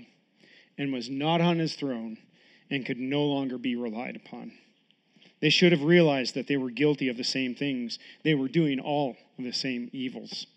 and 0.78 0.94
was 0.94 1.10
not 1.10 1.42
on 1.42 1.60
his 1.60 1.76
throne 1.76 2.18
and 2.70 2.86
could 2.86 3.00
no 3.00 3.24
longer 3.24 3.58
be 3.58 3.76
relied 3.76 4.16
upon. 4.16 4.52
They 5.40 5.50
should 5.50 5.72
have 5.72 5.84
realized 5.84 6.34
that 6.36 6.48
they 6.48 6.58
were 6.58 6.72
guilty 6.72 7.10
of 7.10 7.18
the 7.18 7.24
same 7.24 7.56
things. 7.56 8.00
They 8.24 8.34
were 8.34 8.48
doing 8.48 8.80
all 8.80 9.16
of 9.38 9.44
the 9.44 9.54
same 9.54 9.90
evils. 9.94 10.48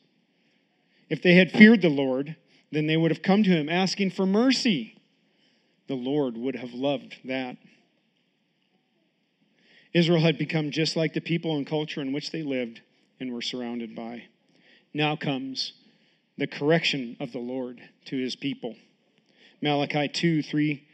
If 1.09 1.23
they 1.23 1.35
had 1.35 1.51
feared 1.51 1.83
the 1.83 1.89
Lord, 1.89 2.37
then 2.73 2.87
they 2.87 2.97
would 2.97 3.11
have 3.11 3.23
come 3.23 3.43
to 3.43 3.51
him 3.51 3.69
asking 3.69 4.13
for 4.13 4.27
mercy. 4.27 4.97
The 5.89 5.97
Lord 5.97 6.37
would 6.37 6.57
have 6.57 6.73
loved 6.73 7.17
that. 7.25 7.57
Israel 9.93 10.21
had 10.21 10.39
become 10.39 10.71
just 10.71 10.97
like 10.97 11.15
the 11.15 11.21
people 11.21 11.57
and 11.57 11.67
culture 11.67 12.01
in 12.01 12.13
which 12.13 12.31
they 12.31 12.43
lived 12.43 12.81
and 13.19 13.33
were 13.33 13.43
surrounded 13.43 13.95
by. 13.95 14.25
Now 14.95 15.17
comes 15.17 15.73
the 16.39 16.47
correction 16.47 17.17
of 17.21 17.33
the 17.33 17.39
Lord 17.39 17.81
to 18.07 18.17
his 18.17 18.37
people. 18.37 18.77
Malachi 19.63 20.09
2 20.09 20.43
3 20.43 20.87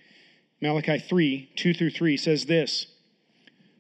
Malachi 0.61 0.99
3 0.99 1.51
2 1.55 1.75
through 1.75 1.91
3 1.91 2.17
says 2.17 2.47
this 2.47 2.87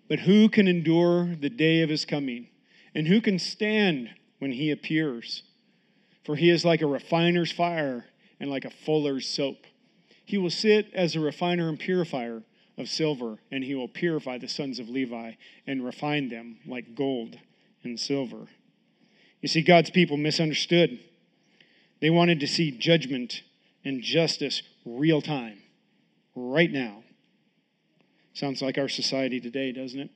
But 0.08 0.20
who 0.20 0.48
can 0.48 0.68
endure 0.68 1.34
the 1.34 1.50
day 1.50 1.82
of 1.82 1.90
his 1.90 2.04
coming? 2.04 2.48
And 2.94 3.06
who 3.06 3.20
can 3.20 3.38
stand 3.38 4.10
when 4.38 4.52
he 4.52 4.70
appears? 4.70 5.42
For 6.24 6.36
he 6.36 6.50
is 6.50 6.64
like 6.64 6.82
a 6.82 6.86
refiner's 6.86 7.52
fire 7.52 8.06
and 8.40 8.50
like 8.50 8.64
a 8.64 8.70
fuller's 8.70 9.28
soap. 9.28 9.58
He 10.24 10.38
will 10.38 10.50
sit 10.50 10.92
as 10.94 11.14
a 11.14 11.20
refiner 11.20 11.68
and 11.68 11.78
purifier 11.78 12.42
of 12.78 12.88
silver, 12.88 13.38
and 13.50 13.64
he 13.64 13.74
will 13.74 13.88
purify 13.88 14.38
the 14.38 14.48
sons 14.48 14.78
of 14.78 14.88
Levi 14.88 15.32
and 15.66 15.84
refine 15.84 16.28
them 16.28 16.58
like 16.66 16.94
gold 16.94 17.38
and 17.84 17.98
silver. 17.98 18.48
You 19.40 19.48
see, 19.48 19.62
God's 19.62 19.90
people 19.90 20.16
misunderstood. 20.16 20.98
They 22.00 22.10
wanted 22.10 22.40
to 22.40 22.46
see 22.46 22.70
judgment 22.70 23.42
and 23.86 24.02
justice 24.02 24.62
real 24.84 25.22
time, 25.22 25.58
right 26.34 26.72
now. 26.72 27.04
Sounds 28.34 28.60
like 28.60 28.78
our 28.78 28.88
society 28.88 29.40
today, 29.40 29.70
doesn't 29.70 30.00
it? 30.00 30.10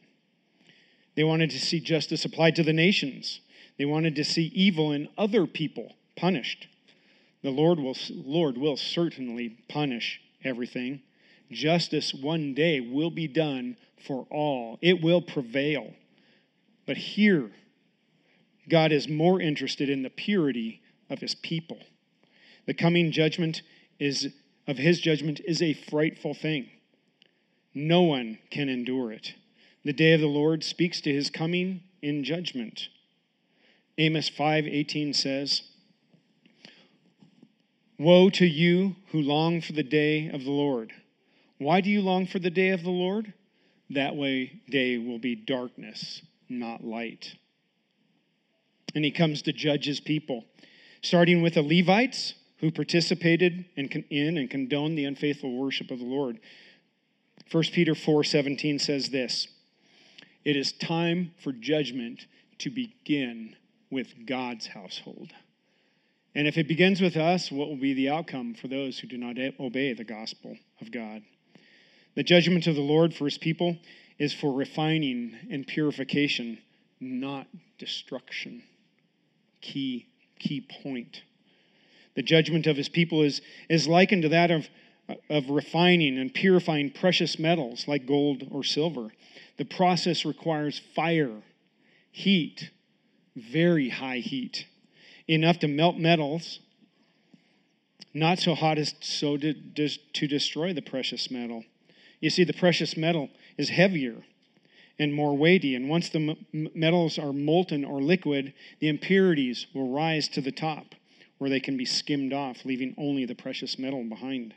They 1.14 1.22
wanted 1.22 1.50
to 1.50 1.61
see 1.61 1.78
justice 1.78 2.24
applied 2.24 2.56
to 2.56 2.64
the 2.64 2.72
nations. 2.72 3.40
They 3.78 3.85
wanted 3.85 4.16
to 4.16 4.24
see 4.24 4.50
evil 4.54 4.90
in 4.90 5.09
other 5.16 5.46
people 5.46 5.94
punished. 6.16 6.66
The 7.42 7.50
Lord 7.50 7.78
will, 7.78 7.96
Lord 8.11 8.59
will 8.59 8.76
certainly 8.76 9.56
punish 9.68 10.20
everything. 10.42 11.02
Justice 11.52 12.12
one 12.12 12.54
day 12.54 12.80
will 12.80 13.11
be 13.11 13.28
done 13.28 13.76
for 14.04 14.26
all, 14.30 14.78
it 14.83 15.00
will 15.00 15.22
prevail. 15.22 15.92
But 16.87 16.96
here, 16.96 17.50
God 18.68 18.90
is 18.90 19.09
more 19.09 19.40
interested 19.40 19.88
in 19.88 20.02
the 20.02 20.11
purity 20.11 20.83
of 21.09 21.20
his 21.20 21.35
people. 21.37 21.78
The 22.66 22.74
coming 22.74 23.12
judgment 23.12 23.62
is 23.98 24.32
of 24.66 24.78
his 24.78 25.00
judgment 25.00 25.40
is 25.44 25.60
a 25.60 25.74
frightful 25.74 26.34
thing. 26.34 26.68
No 27.74 28.02
one 28.02 28.38
can 28.50 28.68
endure 28.68 29.12
it. 29.12 29.34
The 29.84 29.92
day 29.92 30.12
of 30.12 30.20
the 30.20 30.26
Lord 30.26 30.62
speaks 30.62 31.00
to 31.02 31.12
his 31.12 31.30
coming 31.30 31.82
in 32.02 32.24
judgment. 32.24 32.88
Amos 33.98 34.30
5:18 34.30 35.14
says, 35.14 35.62
Woe 37.98 38.30
to 38.30 38.46
you 38.46 38.96
who 39.08 39.20
long 39.20 39.60
for 39.60 39.72
the 39.72 39.82
day 39.82 40.28
of 40.28 40.44
the 40.44 40.50
Lord. 40.50 40.92
Why 41.58 41.80
do 41.80 41.90
you 41.90 42.00
long 42.00 42.26
for 42.26 42.38
the 42.38 42.50
day 42.50 42.70
of 42.70 42.82
the 42.82 42.90
Lord? 42.90 43.34
That 43.90 44.16
way, 44.16 44.60
day 44.70 44.96
will 44.96 45.18
be 45.18 45.34
darkness, 45.34 46.22
not 46.48 46.82
light. 46.82 47.34
And 48.94 49.04
he 49.04 49.10
comes 49.10 49.42
to 49.42 49.52
judge 49.52 49.84
his 49.84 50.00
people, 50.00 50.46
starting 51.02 51.42
with 51.42 51.54
the 51.54 51.62
Levites 51.62 52.34
who 52.60 52.70
participated 52.70 53.64
in, 53.76 54.36
and 54.36 54.50
condoned 54.50 54.96
the 54.96 55.04
unfaithful 55.04 55.56
worship 55.56 55.90
of 55.90 55.98
the 55.98 56.04
Lord. 56.04 56.38
1 57.50 57.64
Peter 57.72 57.94
4:17 57.94 58.80
says 58.80 59.10
this: 59.10 59.48
It 60.44 60.56
is 60.56 60.72
time 60.72 61.32
for 61.42 61.52
judgment 61.52 62.26
to 62.58 62.70
begin 62.70 63.56
with 63.90 64.26
God's 64.26 64.68
household. 64.68 65.32
And 66.34 66.46
if 66.46 66.56
it 66.56 66.68
begins 66.68 67.00
with 67.00 67.16
us, 67.16 67.50
what 67.50 67.68
will 67.68 67.76
be 67.76 67.94
the 67.94 68.10
outcome 68.10 68.54
for 68.54 68.68
those 68.68 68.98
who 68.98 69.08
do 69.08 69.18
not 69.18 69.36
obey 69.58 69.92
the 69.92 70.04
gospel 70.04 70.56
of 70.80 70.92
God? 70.92 71.22
The 72.14 72.22
judgment 72.22 72.66
of 72.66 72.76
the 72.76 72.82
Lord 72.82 73.14
for 73.14 73.24
his 73.24 73.38
people 73.38 73.78
is 74.18 74.32
for 74.32 74.52
refining 74.52 75.34
and 75.50 75.66
purification, 75.66 76.58
not 77.00 77.48
destruction. 77.78 78.62
Key, 79.60 80.06
key 80.38 80.60
point. 80.82 81.22
The 82.14 82.22
judgment 82.22 82.66
of 82.66 82.76
his 82.76 82.88
people 82.88 83.22
is, 83.22 83.40
is 83.68 83.86
likened 83.88 84.22
to 84.22 84.28
that 84.30 84.50
of, 84.50 84.68
of 85.28 85.50
refining 85.50 86.18
and 86.18 86.32
purifying 86.32 86.90
precious 86.90 87.38
metals 87.38 87.86
like 87.88 88.06
gold 88.06 88.48
or 88.50 88.64
silver. 88.64 89.12
The 89.58 89.64
process 89.64 90.24
requires 90.24 90.78
fire, 90.94 91.42
heat, 92.10 92.70
very 93.36 93.90
high 93.90 94.18
heat 94.18 94.66
enough 95.28 95.60
to 95.60 95.68
melt 95.68 95.96
metals 95.96 96.58
Not 98.12 98.40
so 98.40 98.54
hot 98.54 98.78
as 98.78 98.94
so 99.00 99.36
to, 99.36 99.54
to 99.54 100.26
destroy 100.26 100.72
the 100.72 100.82
precious 100.82 101.30
metal. 101.30 101.64
You 102.20 102.30
see, 102.30 102.44
the 102.44 102.52
precious 102.52 102.96
metal 102.96 103.30
is 103.56 103.68
heavier 103.68 104.16
and 104.98 105.14
more 105.14 105.36
weighty, 105.36 105.74
and 105.74 105.88
once 105.88 106.10
the 106.10 106.36
metals 106.52 107.18
are 107.18 107.32
molten 107.32 107.84
or 107.84 108.02
liquid, 108.02 108.52
the 108.80 108.88
impurities 108.88 109.66
will 109.72 109.88
rise 109.90 110.28
to 110.28 110.40
the 110.40 110.52
top, 110.52 110.94
where 111.40 111.48
they 111.48 111.59
can 111.59 111.79
be 111.79 111.87
skimmed 111.87 112.35
off, 112.35 112.66
leaving 112.66 112.94
only 112.98 113.24
the 113.24 113.35
precious 113.35 113.79
metal 113.79 114.05
behind. 114.05 114.53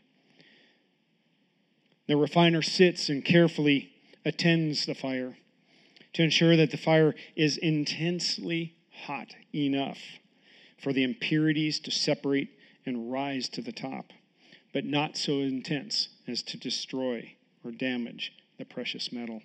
The 2.08 2.18
refiner 2.18 2.62
sits 2.62 3.08
and 3.08 3.24
carefully 3.24 3.94
attends 4.26 4.86
the 4.86 4.94
fire 4.94 5.38
to 6.12 6.24
ensure 6.24 6.58
that 6.58 6.72
the 6.72 6.78
fire 6.78 7.16
is 7.38 7.56
intensely 7.56 8.76
hot 9.06 9.34
enough 9.56 9.98
for 10.78 10.92
the 10.92 11.04
impurities 11.04 11.80
to 11.80 11.90
separate 11.90 12.50
and 12.86 13.10
rise 13.10 13.48
to 13.48 13.62
the 13.62 13.72
top, 13.72 14.12
but 14.74 14.84
not 14.84 15.16
so 15.16 15.40
intense 15.40 16.10
as 16.28 16.44
to 16.44 16.58
destroy 16.58 17.34
or 17.64 17.72
damage 17.72 18.34
the 18.58 18.66
precious 18.66 19.10
metal. 19.14 19.42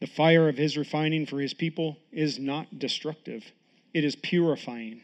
The 0.00 0.08
fire 0.08 0.48
of 0.48 0.56
his 0.56 0.76
refining 0.76 1.26
for 1.26 1.40
his 1.40 1.54
people 1.54 1.98
is 2.10 2.40
not 2.40 2.80
destructive, 2.80 3.52
it 3.94 4.02
is 4.02 4.16
purifying. 4.16 5.02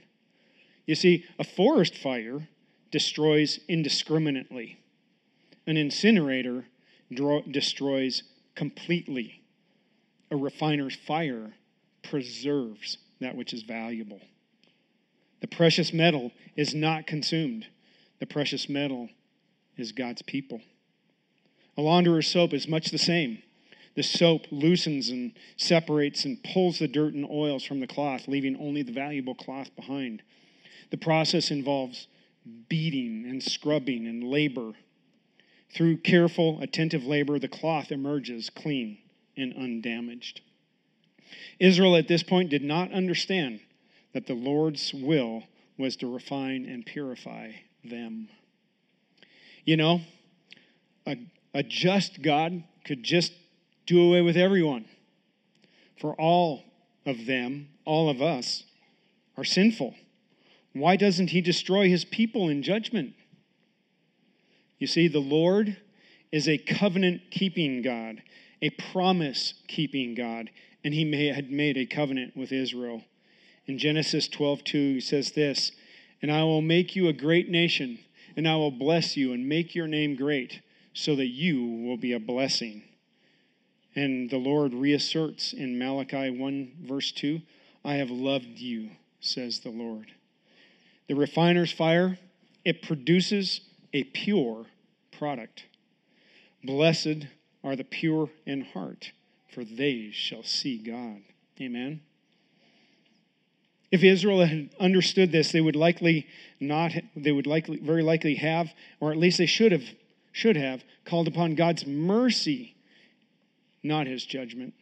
You 0.89 0.95
see, 0.95 1.27
a 1.39 1.45
forest 1.45 1.99
fire 1.99 2.49
destroys 2.91 3.61
indiscriminately, 3.69 4.79
an 5.67 5.77
incinerator 5.77 6.65
destroys 7.51 8.23
completely. 8.55 9.43
A 10.31 10.37
refiner's 10.37 10.97
fire 10.97 11.53
preserves 12.03 12.97
that 13.21 13.37
which 13.37 13.53
is 13.53 13.65
valuable. 13.65 14.23
The 15.41 15.47
precious 15.47 15.93
metal 15.93 16.33
is 16.57 16.75
not 16.75 17.07
consumed. 17.07 17.67
The 18.19 18.27
precious 18.27 18.67
metal 18.67 19.11
is 19.77 19.93
God's 19.93 20.23
people. 20.23 20.63
A 21.77 21.83
launderer's 21.83 22.29
soap 22.29 22.55
is 22.55 22.67
much 22.67 22.91
the 22.91 22.99
same. 22.99 23.43
The 23.95 24.03
soap 24.03 24.47
loosens 24.51 25.11
and 25.11 25.33
separates 25.59 26.25
and 26.25 26.43
pulls 26.43 26.79
the 26.79 26.89
dirt 26.89 27.13
and 27.13 27.27
oils 27.27 27.63
from 27.63 27.81
the 27.81 27.87
cloth, 27.87 28.27
leaving 28.27 28.57
only 28.57 28.81
the 28.81 28.93
valuable 28.93 29.35
cloth 29.35 29.69
behind. 29.77 30.23
The 30.91 30.97
process 30.97 31.51
involves 31.51 32.07
beating 32.69 33.27
and 33.29 33.43
scrubbing 33.43 34.07
and 34.07 34.25
labor. 34.25 34.73
Through 35.75 35.99
careful, 35.99 36.61
attentive 36.63 37.05
labor, 37.05 37.39
the 37.39 37.49
cloth 37.49 37.93
emerges 37.93 38.51
clean 38.51 38.99
and 39.37 39.55
undamaged. 39.55 40.41
Israel 41.59 41.97
at 41.97 42.09
this 42.09 42.23
point 42.23 42.51
did 42.51 42.63
not 42.63 42.93
understand 42.93 43.61
that 44.15 44.27
the 44.27 44.35
Lord's 44.35 44.95
will 44.95 45.45
was 45.77 45.97
to 45.97 46.13
refine 46.13 46.65
and 46.65 46.87
purify 46.87 47.53
them. 47.85 48.29
You 49.65 49.77
know, 49.77 50.01
a, 51.07 51.17
a 51.53 51.63
just 51.63 52.23
God 52.23 52.65
could 52.85 53.03
just 53.03 53.33
do 53.87 54.03
away 54.03 54.23
with 54.23 54.37
everyone. 54.37 54.87
For 56.01 56.15
all 56.15 56.65
of 57.05 57.27
them, 57.27 57.69
all 57.85 58.09
of 58.09 58.23
us, 58.23 58.65
are 59.37 59.45
sinful. 59.45 59.95
Why 60.79 60.97
doesn't 60.97 61.31
he 61.31 61.41
destroy 61.41 61.89
his 61.89 62.05
people 62.05 62.49
in 62.49 62.63
judgment? 62.63 63.15
You 64.79 64.87
see, 64.87 65.09
the 65.09 65.19
Lord 65.19 65.77
is 66.31 66.49
a 66.49 66.59
covenant 66.59 67.23
keeping 67.31 67.83
God, 67.83 68.23
a 68.63 68.71
promise 68.71 69.55
keeping 69.67 70.15
God, 70.15 70.51
and 70.85 70.95
he 70.95 71.05
may, 71.05 71.29
had 71.29 71.51
made 71.51 71.77
a 71.77 71.87
covenant 71.87 72.37
with 72.37 72.53
Israel. 72.53 73.03
In 73.67 73.79
Genesis 73.79 74.29
12 74.29 74.65
2, 74.65 74.95
he 74.95 75.01
says 75.01 75.33
this 75.33 75.73
And 76.23 76.31
I 76.31 76.45
will 76.45 76.63
make 76.63 76.95
you 76.95 77.09
a 77.09 77.13
great 77.13 77.49
nation, 77.49 77.99
and 78.37 78.47
I 78.47 78.57
will 78.57 78.71
bless 78.71 79.17
you 79.17 79.33
and 79.33 79.49
make 79.49 79.75
your 79.75 79.87
name 79.87 80.17
great, 80.17 80.61
so 80.93 81.17
that 81.17 81.27
you 81.27 81.65
will 81.65 81.97
be 81.97 82.13
a 82.13 82.21
blessing. 82.21 82.83
And 83.95 84.31
the 84.31 84.39
Lord 84.39 84.75
reasserts 84.75 85.53
in 85.53 85.79
Malachi 85.79 86.31
1, 86.31 86.73
verse 86.83 87.11
2 87.13 87.41
I 87.85 87.95
have 87.95 88.11
loved 88.11 88.59
you, 88.59 88.91
says 89.21 89.61
the 89.61 89.71
Lord. 89.71 90.13
The 91.09 91.15
refiner's 91.15 91.73
fire, 91.73 92.19
it 92.65 92.83
produces 92.83 93.63
a 93.93 94.05
pure 94.05 94.67
product. 95.11 95.65
Blessed 96.63 97.27
are 97.65 97.77
the 97.77 97.85
pure 97.85 98.31
in 98.47 98.63
heart, 98.63 99.13
for 99.49 99.65
they 99.65 100.11
shall 100.13 100.43
see 100.43 100.79
God. 100.79 101.23
Amen. 101.61 102.01
If 103.91 104.05
Israel 104.05 104.45
had 104.45 104.71
understood 104.79 105.33
this, 105.33 105.51
they 105.51 105.61
would 105.61 105.77
likely 105.77 106.27
not 106.61 106.93
they 107.17 107.33
would 107.33 107.47
likely 107.47 107.79
very 107.79 108.03
likely 108.03 108.35
have 108.35 108.73
or 109.01 109.11
at 109.11 109.17
least 109.17 109.39
they 109.39 109.47
should 109.47 109.73
have 109.73 109.85
should 110.31 110.57
have 110.57 110.85
called 111.05 111.27
upon 111.27 111.55
God's 111.55 111.87
mercy, 111.87 112.77
not 113.83 114.07
his 114.07 114.27
judgment. 114.27 114.75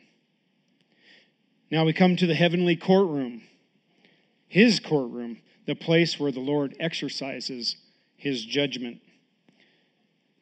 Now 1.71 1.85
we 1.85 1.93
come 1.93 2.17
to 2.17 2.27
the 2.27 2.35
heavenly 2.35 2.77
courtroom. 2.77 3.43
His 4.49 4.81
courtroom, 4.81 5.39
the 5.67 5.75
place 5.75 6.19
where 6.19 6.33
the 6.33 6.41
Lord 6.41 6.75
exercises 6.81 7.77
his 8.17 8.45
judgment. 8.45 9.01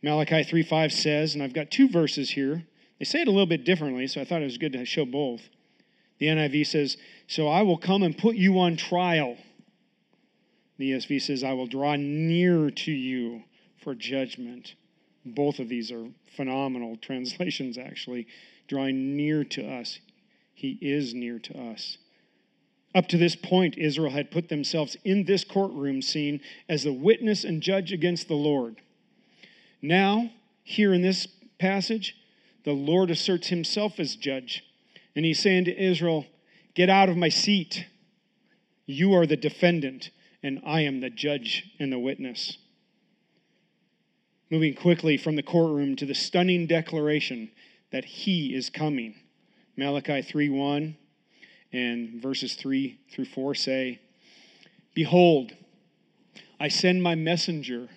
Malachi 0.03 0.45
3 0.45 0.63
5 0.63 0.93
says, 0.93 1.35
and 1.35 1.43
I've 1.43 1.55
got 1.55 1.71
two 1.71 1.89
verses 1.89 2.31
here. 2.31 2.65
They 2.99 3.05
say 3.05 3.23
it 3.23 3.29
a 3.29 3.31
little 3.31 3.47
bit 3.47 3.65
differently, 3.65 4.07
so 4.07 4.21
I 4.21 4.25
thought 4.25 4.43
it 4.43 4.47
was 4.47 4.59
good 4.59 4.75
to 4.75 4.85
show 4.85 5.05
both. 5.05 5.43
The 6.19 6.27
NIV 6.27 6.67
says, 6.67 6.97
So 7.27 7.49
I 7.49 7.63
will 7.63 7.79
come 7.79 8.03
and 8.03 8.17
put 8.17 8.37
you 8.37 8.59
on 8.61 8.77
trial. 8.77 9.37
The 10.79 10.93
ESV 10.93 11.23
says, 11.23 11.45
I 11.45 11.53
will 11.53 11.67
draw 11.67 11.97
near 11.97 12.71
to 12.71 12.93
you 12.93 13.43
for 13.83 13.95
judgment. 13.95 14.75
Both 15.25 15.59
of 15.59 15.69
these 15.69 15.91
are 15.91 16.07
phenomenal 16.37 16.97
translations, 17.03 17.79
actually. 17.79 18.27
Drawing 18.69 19.17
near 19.17 19.45
to 19.45 19.67
us. 19.67 19.99
He 20.55 20.79
is 20.81 21.15
near 21.15 21.39
to 21.39 21.59
us. 21.73 21.99
Up 22.95 23.09
to 23.09 23.19
this 23.19 23.35
point, 23.35 23.77
Israel 23.77 24.13
had 24.13 24.31
put 24.31 24.49
themselves 24.49 24.97
in 25.05 25.25
this 25.25 25.43
courtroom 25.43 26.01
scene 26.01 26.41
as 26.69 26.85
the 26.85 26.93
witness 26.93 27.43
and 27.43 27.61
judge 27.61 27.93
against 27.93 28.29
the 28.29 28.35
Lord. 28.35 28.77
Now, 29.83 30.31
here 30.63 30.95
in 30.95 31.03
this 31.03 31.27
passage, 31.59 32.17
the 32.65 32.73
Lord 32.73 33.11
asserts 33.11 33.49
himself 33.49 33.99
as 33.99 34.15
judge. 34.15 34.65
And 35.17 35.25
he's 35.25 35.41
saying 35.41 35.65
to 35.65 35.77
Israel, 35.77 36.27
Get 36.75 36.89
out 36.89 37.09
of 37.09 37.17
my 37.17 37.29
seat. 37.29 37.87
You 38.87 39.15
are 39.15 39.27
the 39.27 39.37
defendant, 39.37 40.11
and 40.43 40.61
I 40.65 40.81
am 40.83 41.01
the 41.01 41.11
judge 41.11 41.71
and 41.79 41.93
the 41.93 41.99
witness. 41.99 42.59
Moving 44.51 44.75
quickly 44.75 45.17
from 45.17 45.37
the 45.37 45.43
courtroom 45.43 45.97
to 45.97 46.07
the 46.07 46.15
stunning 46.15 46.67
declaration 46.67 47.51
that 47.91 48.05
he 48.05 48.55
is 48.55 48.71
coming. 48.71 49.15
Malachi 49.77 50.23
3 50.23 50.49
1 50.49 50.97
and 51.75 52.23
verses 52.23 52.55
3 52.55 53.01
through 53.11 53.25
4 53.25 53.57
say, 53.57 53.99
Behold, 54.95 55.51
I 56.61 56.69
send 56.69 57.03
my 57.03 57.17
messenger, 57.17 57.89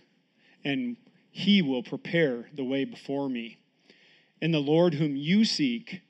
and 0.66 0.98
he 1.30 1.62
will 1.62 1.84
prepare 1.84 2.50
the 2.56 2.64
way 2.64 2.86
before 2.86 3.30
me. 3.30 3.60
And 4.42 4.52
the 4.52 4.60
Lord 4.60 4.96
whom 4.96 5.16
you 5.16 5.46
seek 5.46 6.02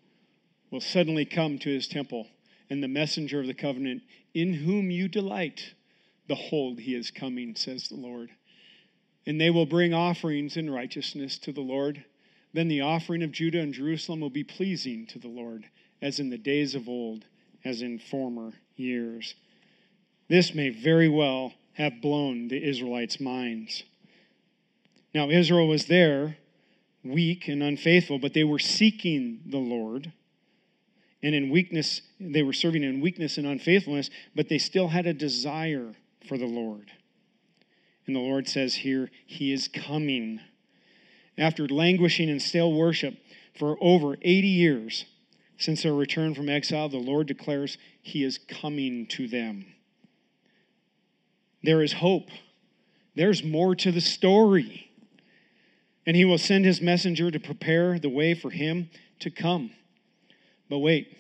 will 0.71 0.79
suddenly 0.79 1.25
come 1.25 1.59
to 1.59 1.69
his 1.69 1.89
temple, 1.89 2.27
and 2.69 2.81
the 2.81 2.87
messenger 2.87 3.41
of 3.41 3.47
the 3.47 3.53
covenant 3.53 4.01
in 4.33 4.53
whom 4.53 4.89
you 4.89 5.09
delight, 5.09 5.73
behold, 6.25 6.79
he 6.79 6.95
is 6.95 7.11
coming, 7.11 7.53
says 7.55 7.89
the 7.89 7.95
Lord. 7.95 8.29
And 9.25 9.41
they 9.41 9.49
will 9.49 9.65
bring 9.65 9.93
offerings 9.93 10.55
in 10.55 10.69
righteousness 10.69 11.37
to 11.39 11.51
the 11.51 11.59
Lord. 11.59 12.05
Then 12.53 12.69
the 12.69 12.81
offering 12.81 13.23
of 13.23 13.33
Judah 13.33 13.59
and 13.59 13.73
Jerusalem 13.73 14.21
will 14.21 14.29
be 14.29 14.45
pleasing 14.45 15.05
to 15.07 15.19
the 15.19 15.27
Lord, 15.27 15.65
as 16.01 16.17
in 16.17 16.29
the 16.29 16.37
days 16.37 16.73
of 16.73 16.87
old, 16.87 17.25
as 17.63 17.81
in 17.81 17.99
former 17.99 18.53
years. 18.75 19.35
This 20.29 20.53
may 20.53 20.69
very 20.69 21.09
well 21.09 21.53
have 21.73 22.01
blown 22.01 22.47
the 22.47 22.61
Israelites' 22.61 23.19
minds. 23.19 23.83
Now, 25.13 25.29
Israel 25.29 25.67
was 25.67 25.85
there, 25.85 26.37
weak 27.03 27.47
and 27.47 27.63
unfaithful, 27.63 28.19
but 28.19 28.33
they 28.33 28.43
were 28.43 28.59
seeking 28.59 29.41
the 29.45 29.57
Lord. 29.57 30.11
And 31.23 31.33
in 31.33 31.49
weakness, 31.49 32.01
they 32.19 32.43
were 32.43 32.53
serving 32.53 32.83
in 32.83 33.01
weakness 33.01 33.37
and 33.37 33.47
unfaithfulness, 33.47 34.09
but 34.35 34.49
they 34.49 34.57
still 34.57 34.89
had 34.89 35.07
a 35.07 35.13
desire 35.13 35.95
for 36.27 36.37
the 36.37 36.45
Lord. 36.45 36.91
And 38.05 38.15
the 38.15 38.21
Lord 38.21 38.47
says 38.47 38.75
here, 38.75 39.09
He 39.25 39.51
is 39.51 39.67
coming. 39.67 40.39
After 41.37 41.67
languishing 41.67 42.29
in 42.29 42.39
stale 42.39 42.73
worship 42.73 43.15
for 43.57 43.77
over 43.81 44.15
80 44.21 44.47
years 44.47 45.05
since 45.57 45.83
their 45.83 45.93
return 45.93 46.35
from 46.35 46.49
exile, 46.49 46.89
the 46.89 46.97
Lord 46.97 47.27
declares 47.27 47.77
He 48.01 48.23
is 48.23 48.37
coming 48.37 49.07
to 49.07 49.27
them. 49.27 49.65
There 51.63 51.81
is 51.81 51.93
hope. 51.93 52.29
There's 53.15 53.43
more 53.43 53.75
to 53.75 53.91
the 53.91 54.01
story 54.01 54.87
and 56.07 56.15
he 56.15 56.23
will 56.23 56.37
send 56.37 56.63
his 56.63 56.81
messenger 56.81 57.29
to 57.29 57.39
prepare 57.39 57.99
the 57.99 58.09
way 58.09 58.33
for 58.33 58.49
him 58.49 58.89
to 59.19 59.29
come. 59.29 59.71
But 60.69 60.79
wait, 60.79 61.17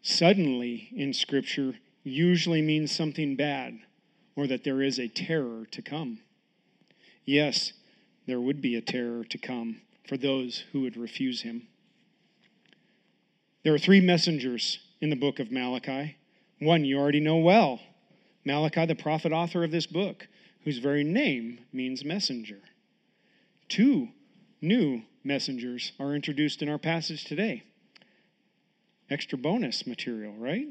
suddenly 0.00 0.88
in 0.96 1.12
Scripture 1.12 1.74
usually 2.02 2.62
means 2.62 2.90
something 2.90 3.36
bad 3.36 3.78
or 4.34 4.46
that 4.46 4.64
there 4.64 4.80
is 4.80 4.98
a 4.98 5.06
terror 5.06 5.66
to 5.70 5.82
come. 5.82 6.20
Yes, 7.26 7.74
there 8.26 8.40
would 8.40 8.62
be 8.62 8.74
a 8.74 8.80
terror 8.80 9.24
to 9.24 9.36
come 9.36 9.82
for 10.08 10.16
those 10.16 10.64
who 10.72 10.80
would 10.80 10.96
refuse 10.96 11.42
him. 11.42 11.68
There 13.62 13.74
are 13.74 13.78
three 13.78 14.00
messengers 14.00 14.78
in 15.02 15.10
the 15.10 15.16
book 15.16 15.38
of 15.38 15.52
Malachi. 15.52 16.16
One 16.60 16.84
you 16.84 16.98
already 16.98 17.20
know 17.20 17.36
well 17.36 17.80
Malachi, 18.42 18.86
the 18.86 18.94
prophet 18.94 19.32
author 19.32 19.64
of 19.64 19.70
this 19.70 19.86
book, 19.86 20.26
whose 20.64 20.78
very 20.78 21.04
name 21.04 21.58
means 21.72 22.04
messenger. 22.04 22.60
Two 23.68 24.08
new 24.62 25.02
messengers 25.22 25.92
are 26.00 26.14
introduced 26.14 26.62
in 26.62 26.70
our 26.70 26.78
passage 26.78 27.24
today. 27.24 27.62
Extra 29.10 29.36
bonus 29.36 29.86
material, 29.86 30.32
right? 30.38 30.66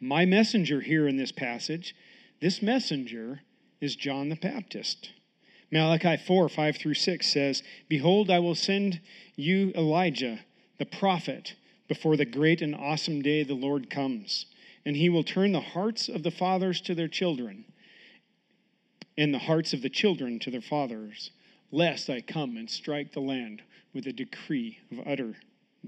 My 0.00 0.24
messenger 0.24 0.80
here 0.80 1.06
in 1.06 1.16
this 1.16 1.30
passage, 1.32 1.94
this 2.40 2.60
messenger 2.60 3.42
is 3.80 3.94
John 3.94 4.28
the 4.28 4.36
Baptist. 4.36 5.10
Malachi 5.70 6.16
4 6.16 6.48
5 6.48 6.76
through 6.76 6.94
6 6.94 7.26
says, 7.26 7.62
Behold, 7.88 8.28
I 8.28 8.40
will 8.40 8.56
send 8.56 9.00
you 9.36 9.72
Elijah, 9.76 10.40
the 10.78 10.86
prophet, 10.86 11.54
before 11.88 12.16
the 12.16 12.24
great 12.24 12.60
and 12.62 12.74
awesome 12.74 13.22
day 13.22 13.42
the 13.42 13.54
Lord 13.54 13.90
comes. 13.90 14.46
And 14.84 14.96
he 14.96 15.08
will 15.08 15.24
turn 15.24 15.52
the 15.52 15.60
hearts 15.60 16.08
of 16.08 16.22
the 16.22 16.30
fathers 16.30 16.80
to 16.82 16.94
their 16.94 17.08
children, 17.08 17.64
and 19.18 19.34
the 19.34 19.38
hearts 19.38 19.72
of 19.72 19.82
the 19.82 19.90
children 19.90 20.38
to 20.40 20.50
their 20.50 20.60
fathers, 20.60 21.30
lest 21.72 22.08
I 22.08 22.20
come 22.20 22.56
and 22.56 22.70
strike 22.70 23.12
the 23.12 23.20
land 23.20 23.62
with 23.92 24.06
a 24.06 24.12
decree 24.12 24.78
of 24.92 25.06
utter 25.06 25.34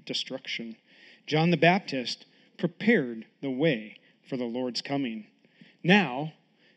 destruction. 0.04 0.76
John 1.26 1.50
the 1.50 1.56
Baptist 1.56 2.26
prepared 2.56 3.26
the 3.40 3.50
way 3.50 3.98
for 4.28 4.36
the 4.36 4.44
Lord's 4.44 4.82
coming. 4.82 5.26
Now, 5.84 6.32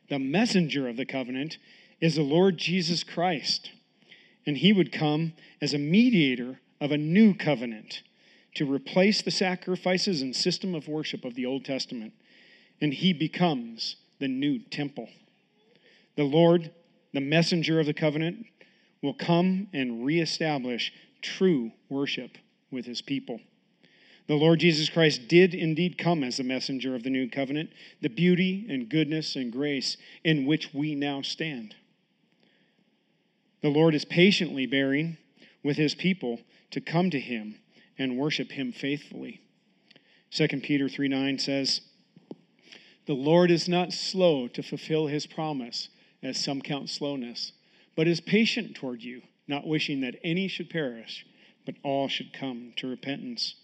the 0.10 0.20
messenger 0.20 0.88
of 0.88 0.98
the 0.98 1.06
covenant 1.06 1.58
is 2.00 2.16
the 2.16 2.22
Lord 2.22 2.58
Jesus 2.58 3.04
Christ, 3.04 3.72
and 4.46 4.58
he 4.58 4.74
would 4.74 4.92
come 4.92 5.34
as 5.62 5.74
a 5.74 5.80
mediator 5.80 6.60
of 6.80 6.92
a 6.92 6.98
new 6.98 7.34
covenant 7.34 8.02
to 8.56 8.72
replace 8.72 9.22
the 9.22 9.32
sacrifices 9.32 10.22
and 10.22 10.36
system 10.36 10.76
of 10.76 10.88
worship 10.88 11.26
of 11.26 11.36
the 11.36 11.46
Old 11.46 11.66
Testament, 11.66 12.14
and 12.82 12.94
he 12.94 13.14
becomes 13.14 13.96
the 14.20 14.28
new 14.28 14.60
temple. 14.60 15.08
The 16.16 16.24
Lord, 16.24 16.72
the 17.14 17.22
messenger 17.22 17.80
of 17.80 17.86
the 17.86 17.94
covenant, 17.94 18.46
will 19.02 19.14
come 19.14 19.68
and 19.74 20.06
reestablish 20.06 20.92
true 21.22 21.72
worship 21.90 22.38
with 22.72 22.86
his 22.86 23.02
people. 23.02 23.40
The 24.28 24.36
Lord 24.36 24.60
Jesus 24.60 24.90
Christ 24.90 25.28
did 25.28 25.54
indeed 25.54 25.98
come 25.98 26.24
as 26.24 26.38
the 26.38 26.44
messenger 26.44 26.96
of 26.96 27.04
the 27.04 27.10
new 27.10 27.30
covenant, 27.30 27.72
the 28.02 28.10
beauty 28.10 28.66
and 28.70 28.90
goodness 28.90 29.36
and 29.36 29.52
grace 29.52 29.98
in 30.24 30.46
which 30.46 30.74
we 30.74 30.96
now 30.96 31.22
stand. 31.22 31.76
The 33.62 33.70
Lord 33.70 33.94
is 33.96 34.06
patiently 34.06 34.66
bearing 34.66 35.18
with 35.64 35.78
his 35.78 35.96
people 35.96 36.40
to 36.72 36.82
come 36.82 37.10
to 37.10 37.20
him 37.20 37.56
and 38.02 38.18
worship 38.18 38.52
him 38.52 38.72
faithfully. 38.72 39.42
2 40.32 40.48
Peter 40.62 40.90
3 40.90 41.08
9 41.08 41.40
says, 41.40 41.82
The 43.06 43.14
Lord 43.14 43.52
is 43.52 43.70
not 43.70 43.94
slow 43.94 44.48
to 44.50 44.64
fulfill 44.64 45.08
his 45.08 45.28
promise, 45.28 45.90
as 46.24 46.44
some 46.44 46.62
count 46.62 46.90
slowness, 46.90 47.54
but 47.96 48.08
is 48.08 48.22
patient 48.22 48.76
toward 48.76 49.02
you, 49.02 49.22
not 49.48 49.68
wishing 49.68 50.02
that 50.02 50.16
any 50.24 50.48
should 50.48 50.70
perish, 50.70 51.26
but 51.66 51.76
all 51.84 52.08
should 52.08 52.34
come 52.34 52.74
to 52.78 52.88
repentance. 52.88 53.56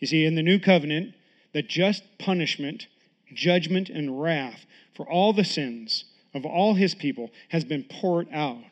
You 0.00 0.06
see, 0.06 0.24
in 0.24 0.34
the 0.34 0.42
new 0.42 0.58
covenant, 0.58 1.14
the 1.52 1.62
just 1.62 2.02
punishment, 2.18 2.86
judgment, 3.32 3.88
and 3.88 4.20
wrath 4.20 4.66
for 4.94 5.08
all 5.08 5.32
the 5.32 5.44
sins 5.44 6.04
of 6.34 6.44
all 6.44 6.74
his 6.74 6.94
people 6.94 7.30
has 7.48 7.64
been 7.64 7.84
poured 7.84 8.28
out 8.32 8.64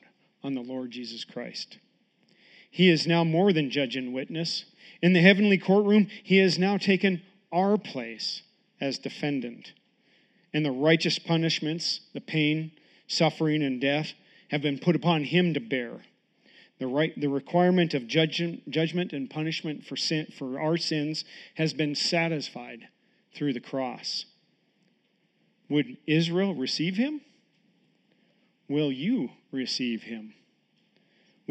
on 0.42 0.54
the 0.54 0.60
Lord 0.60 0.90
Jesus 0.90 1.24
Christ. 1.24 1.78
He 2.72 2.88
is 2.88 3.06
now 3.06 3.22
more 3.22 3.52
than 3.52 3.70
judge 3.70 3.96
and 3.96 4.14
witness. 4.14 4.64
In 5.02 5.12
the 5.12 5.20
heavenly 5.20 5.58
courtroom, 5.58 6.08
he 6.22 6.38
has 6.38 6.58
now 6.58 6.78
taken 6.78 7.20
our 7.52 7.76
place 7.76 8.40
as 8.80 8.98
defendant. 8.98 9.74
And 10.54 10.64
the 10.64 10.72
righteous 10.72 11.18
punishments, 11.18 12.00
the 12.14 12.20
pain, 12.22 12.72
suffering, 13.06 13.62
and 13.62 13.78
death 13.78 14.14
have 14.48 14.62
been 14.62 14.78
put 14.78 14.96
upon 14.96 15.24
him 15.24 15.52
to 15.52 15.60
bear. 15.60 16.00
The, 16.78 16.86
right, 16.86 17.12
the 17.20 17.28
requirement 17.28 17.92
of 17.92 18.06
judgment, 18.06 18.68
judgment 18.70 19.12
and 19.12 19.28
punishment 19.28 19.84
for, 19.84 19.96
sin, 19.96 20.28
for 20.38 20.58
our 20.58 20.78
sins 20.78 21.26
has 21.56 21.74
been 21.74 21.94
satisfied 21.94 22.88
through 23.34 23.52
the 23.52 23.60
cross. 23.60 24.24
Would 25.68 25.98
Israel 26.06 26.54
receive 26.54 26.96
him? 26.96 27.20
Will 28.66 28.90
you 28.90 29.28
receive 29.50 30.04
him? 30.04 30.32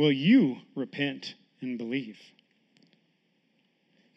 Will 0.02 0.12
you 0.12 0.58
repent 0.74 1.36
and 1.62 1.78
believe? 1.78 2.18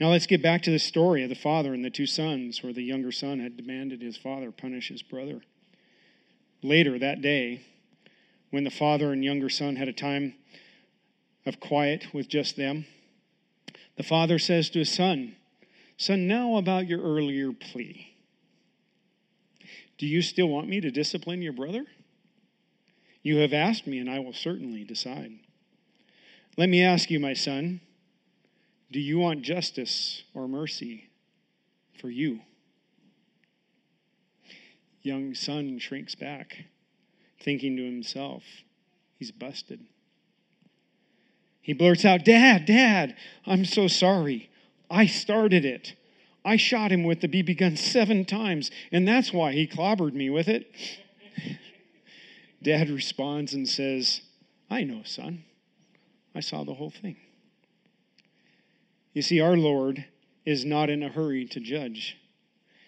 Now 0.00 0.08
let's 0.12 0.26
get 0.26 0.42
back 0.42 0.62
to 0.62 0.70
the 0.70 0.78
story 0.78 1.22
of 1.22 1.28
the 1.28 1.34
father 1.34 1.74
and 1.74 1.84
the 1.84 1.90
two 1.90 2.06
sons, 2.06 2.62
where 2.62 2.72
the 2.72 2.80
younger 2.80 3.12
son 3.12 3.38
had 3.38 3.58
demanded 3.58 4.00
his 4.00 4.16
father 4.16 4.50
punish 4.50 4.88
his 4.88 5.02
brother. 5.02 5.42
Later 6.62 6.98
that 6.98 7.20
day, 7.20 7.66
when 8.48 8.64
the 8.64 8.70
father 8.70 9.12
and 9.12 9.22
younger 9.22 9.50
son 9.50 9.76
had 9.76 9.86
a 9.86 9.92
time 9.92 10.36
of 11.44 11.60
quiet 11.60 12.14
with 12.14 12.28
just 12.28 12.56
them, 12.56 12.86
the 13.98 14.02
father 14.02 14.38
says 14.38 14.70
to 14.70 14.78
his 14.78 14.90
son, 14.90 15.36
Son, 15.98 16.26
now 16.26 16.56
about 16.56 16.88
your 16.88 17.02
earlier 17.02 17.52
plea. 17.52 18.14
Do 19.98 20.06
you 20.06 20.22
still 20.22 20.48
want 20.48 20.66
me 20.66 20.80
to 20.80 20.90
discipline 20.90 21.42
your 21.42 21.52
brother? 21.52 21.84
You 23.22 23.36
have 23.40 23.52
asked 23.52 23.86
me, 23.86 23.98
and 23.98 24.08
I 24.08 24.20
will 24.20 24.32
certainly 24.32 24.82
decide. 24.82 25.40
Let 26.56 26.68
me 26.68 26.82
ask 26.82 27.10
you, 27.10 27.18
my 27.18 27.34
son, 27.34 27.80
do 28.92 29.00
you 29.00 29.18
want 29.18 29.42
justice 29.42 30.22
or 30.34 30.46
mercy 30.46 31.10
for 32.00 32.08
you? 32.08 32.40
Young 35.02 35.34
son 35.34 35.78
shrinks 35.78 36.14
back, 36.14 36.64
thinking 37.40 37.76
to 37.76 37.84
himself, 37.84 38.44
he's 39.18 39.32
busted. 39.32 39.80
He 41.60 41.72
blurts 41.72 42.04
out, 42.04 42.24
Dad, 42.24 42.66
Dad, 42.66 43.16
I'm 43.46 43.64
so 43.64 43.88
sorry. 43.88 44.50
I 44.90 45.06
started 45.06 45.64
it. 45.64 45.94
I 46.44 46.56
shot 46.56 46.92
him 46.92 47.04
with 47.04 47.20
the 47.20 47.28
BB 47.28 47.58
gun 47.58 47.76
seven 47.76 48.24
times, 48.24 48.70
and 48.92 49.08
that's 49.08 49.32
why 49.32 49.52
he 49.52 49.66
clobbered 49.66 50.12
me 50.12 50.30
with 50.30 50.46
it. 50.46 50.70
Dad 52.62 52.90
responds 52.90 53.54
and 53.54 53.66
says, 53.66 54.20
I 54.70 54.84
know, 54.84 55.02
son. 55.04 55.44
I 56.34 56.40
saw 56.40 56.64
the 56.64 56.74
whole 56.74 56.90
thing. 56.90 57.16
You 59.12 59.22
see, 59.22 59.40
our 59.40 59.56
Lord 59.56 60.04
is 60.44 60.64
not 60.64 60.90
in 60.90 61.02
a 61.02 61.08
hurry 61.08 61.46
to 61.46 61.60
judge. 61.60 62.16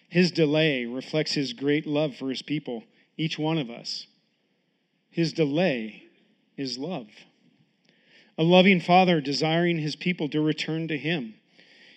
His 0.09 0.31
delay 0.31 0.85
reflects 0.85 1.33
his 1.33 1.53
great 1.53 1.87
love 1.87 2.15
for 2.15 2.29
his 2.29 2.41
people, 2.41 2.83
each 3.17 3.39
one 3.39 3.57
of 3.57 3.69
us. 3.69 4.07
His 5.09 5.33
delay 5.33 6.03
is 6.57 6.77
love 6.77 7.07
a 8.37 8.43
loving 8.43 8.79
father 8.79 9.19
desiring 9.19 9.79
his 9.79 9.95
people 9.95 10.29
to 10.29 10.41
return 10.41 10.87
to 10.87 10.97
him. 10.97 11.33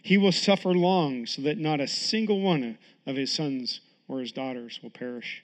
He 0.03 0.17
will 0.17 0.33
suffer 0.33 0.73
long 0.73 1.27
so 1.27 1.43
that 1.43 1.59
not 1.59 1.81
a 1.81 1.87
single 1.87 2.41
one 2.41 2.79
of 3.07 3.17
his 3.17 3.31
sons 3.31 3.81
or 4.09 4.21
his 4.21 4.33
daughters 4.33 4.81
will 4.83 4.91
perish. 4.91 5.43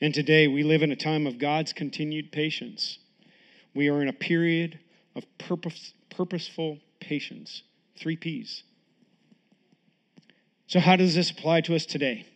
And 0.00 0.14
today 0.14 0.48
we 0.48 0.62
live 0.62 0.82
in 0.82 0.90
a 0.90 0.96
time 0.96 1.26
of 1.26 1.38
God's 1.38 1.72
continued 1.72 2.32
patience. 2.32 2.98
We 3.74 3.88
are 3.88 4.00
in 4.00 4.08
a 4.08 4.14
period 4.14 4.78
of 5.16 5.24
purpose, 5.38 5.94
purposeful 6.10 6.78
patience. 7.00 7.62
Three 7.98 8.16
P's. 8.16 8.62
So, 10.68 10.78
how 10.78 10.96
does 10.96 11.14
this 11.14 11.30
apply 11.30 11.62
to 11.62 11.74
us 11.74 11.86
today? 11.86 12.26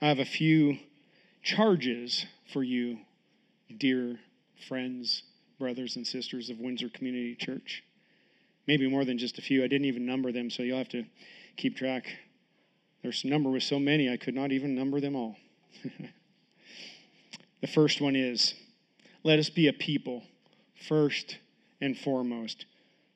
I 0.00 0.08
have 0.08 0.18
a 0.18 0.24
few 0.24 0.78
charges 1.42 2.26
for 2.52 2.62
you, 2.62 2.98
dear 3.76 4.18
friends 4.68 5.22
brothers 5.58 5.96
and 5.96 6.06
sisters 6.06 6.50
of 6.50 6.58
Windsor 6.58 6.88
Community 6.88 7.34
Church. 7.34 7.82
Maybe 8.66 8.88
more 8.88 9.04
than 9.04 9.18
just 9.18 9.38
a 9.38 9.42
few. 9.42 9.64
I 9.64 9.68
didn't 9.68 9.86
even 9.86 10.04
number 10.04 10.32
them, 10.32 10.50
so 10.50 10.62
you'll 10.62 10.78
have 10.78 10.88
to 10.90 11.04
keep 11.56 11.76
track. 11.76 12.06
Their 13.02 13.12
number 13.24 13.50
was 13.50 13.64
so 13.64 13.78
many, 13.78 14.10
I 14.10 14.16
could 14.16 14.34
not 14.34 14.52
even 14.52 14.74
number 14.74 15.00
them 15.00 15.14
all. 15.14 15.36
the 17.60 17.66
first 17.66 18.00
one 18.00 18.16
is 18.16 18.54
let 19.22 19.38
us 19.38 19.48
be 19.48 19.68
a 19.68 19.72
people, 19.72 20.24
first 20.88 21.38
and 21.80 21.96
foremost, 21.96 22.66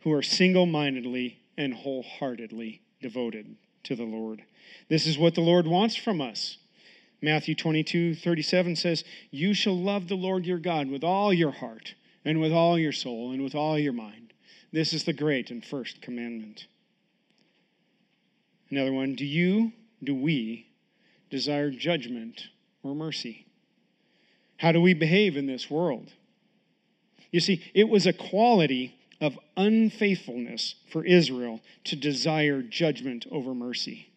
who 0.01 0.13
are 0.13 0.23
single 0.23 0.67
mindedly 0.67 1.41
and 1.57 1.75
wholeheartedly 1.75 2.81
devoted 3.01 3.57
to 3.85 3.95
the 3.95 4.05
Lord. 4.05 4.43
This 4.89 5.07
is 5.07 5.19
what 5.19 5.35
the 5.35 5.41
Lord 5.41 5.67
wants 5.67 5.97
from 5.97 6.21
us. 6.21 6.59
Matthew 7.23 7.55
22, 7.55 8.15
37 8.15 8.77
says, 8.77 9.05
You 9.31 9.53
shall 9.53 9.77
love 9.77 10.09
the 10.09 10.17
Lord 10.17 10.47
your 10.47 10.59
God 10.59 10.89
with 10.89 11.05
all 11.05 11.33
your 11.33 11.51
heart 11.51 11.95
and 12.25 12.41
with 12.41 12.53
all 12.53 12.79
your 12.79 12.93
soul 12.93 13.33
and 13.33 13.43
with 13.43 13.55
all 13.55 13.79
your 13.79 13.93
mind. 13.93 14.33
This 14.73 14.93
is 14.93 15.05
the 15.05 15.13
great 15.13 15.51
and 15.51 15.65
first 15.65 16.01
commandment. 16.01 16.67
Another 18.71 18.93
one 18.93 19.15
Do 19.15 19.27
you, 19.27 19.73
do 20.03 20.15
we 20.15 20.69
desire 21.29 21.71
judgment 21.71 22.49
or 22.83 22.95
mercy? 22.95 23.47
How 24.59 24.73
do 24.73 24.81
we 24.81 24.95
behave 24.95 25.37
in 25.37 25.47
this 25.47 25.71
world? 25.71 26.13
You 27.31 27.41
see, 27.41 27.63
it 27.75 27.89
was 27.89 28.07
a 28.07 28.13
quality 28.13 28.97
of 29.21 29.39
unfaithfulness 29.57 30.77
for 30.91 31.05
Israel 31.05 31.61
to 31.85 31.97
desire 31.97 32.63
judgment 32.63 33.27
over 33.31 33.55
mercy. 33.55 34.09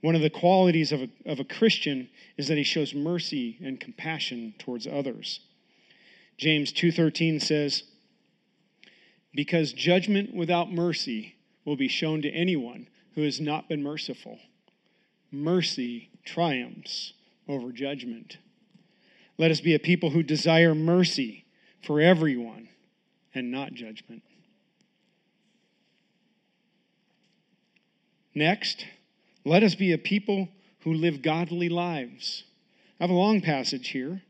One 0.00 0.14
of 0.14 0.22
the 0.22 0.30
qualities 0.30 0.92
of 0.92 1.02
a, 1.02 1.08
of 1.26 1.40
a 1.40 1.44
Christian 1.44 2.08
is 2.36 2.48
that 2.48 2.56
he 2.56 2.62
shows 2.62 2.94
mercy 2.94 3.58
and 3.62 3.80
compassion 3.80 4.54
towards 4.58 4.86
others. 4.86 5.40
James 6.36 6.72
2:13 6.72 7.40
says, 7.40 7.82
"Because 9.34 9.72
judgment 9.72 10.32
without 10.32 10.72
mercy 10.72 11.34
will 11.64 11.76
be 11.76 11.88
shown 11.88 12.22
to 12.22 12.30
anyone 12.30 12.86
who 13.14 13.22
has 13.22 13.40
not 13.40 13.68
been 13.68 13.82
merciful. 13.82 14.38
Mercy 15.32 16.10
triumphs 16.24 17.12
over 17.48 17.72
judgment." 17.72 18.38
Let 19.36 19.50
us 19.50 19.60
be 19.60 19.74
a 19.74 19.80
people 19.80 20.10
who 20.10 20.22
desire 20.22 20.74
mercy 20.74 21.44
for 21.82 22.00
everyone 22.00 22.68
and 23.34 23.50
not 23.50 23.72
judgment. 23.72 24.22
Next, 28.34 28.86
let 29.44 29.62
us 29.62 29.74
be 29.74 29.92
a 29.92 29.98
people 29.98 30.48
who 30.80 30.94
live 30.94 31.22
godly 31.22 31.68
lives. 31.68 32.44
I 33.00 33.04
have 33.04 33.10
a 33.10 33.14
long 33.14 33.40
passage 33.40 33.88
here, 33.88 34.22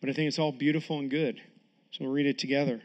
but 0.00 0.10
I 0.10 0.12
think 0.12 0.28
it's 0.28 0.38
all 0.38 0.52
beautiful 0.52 0.98
and 0.98 1.10
good. 1.10 1.40
So 1.90 2.04
we'll 2.04 2.12
read 2.12 2.26
it 2.26 2.38
together. 2.38 2.82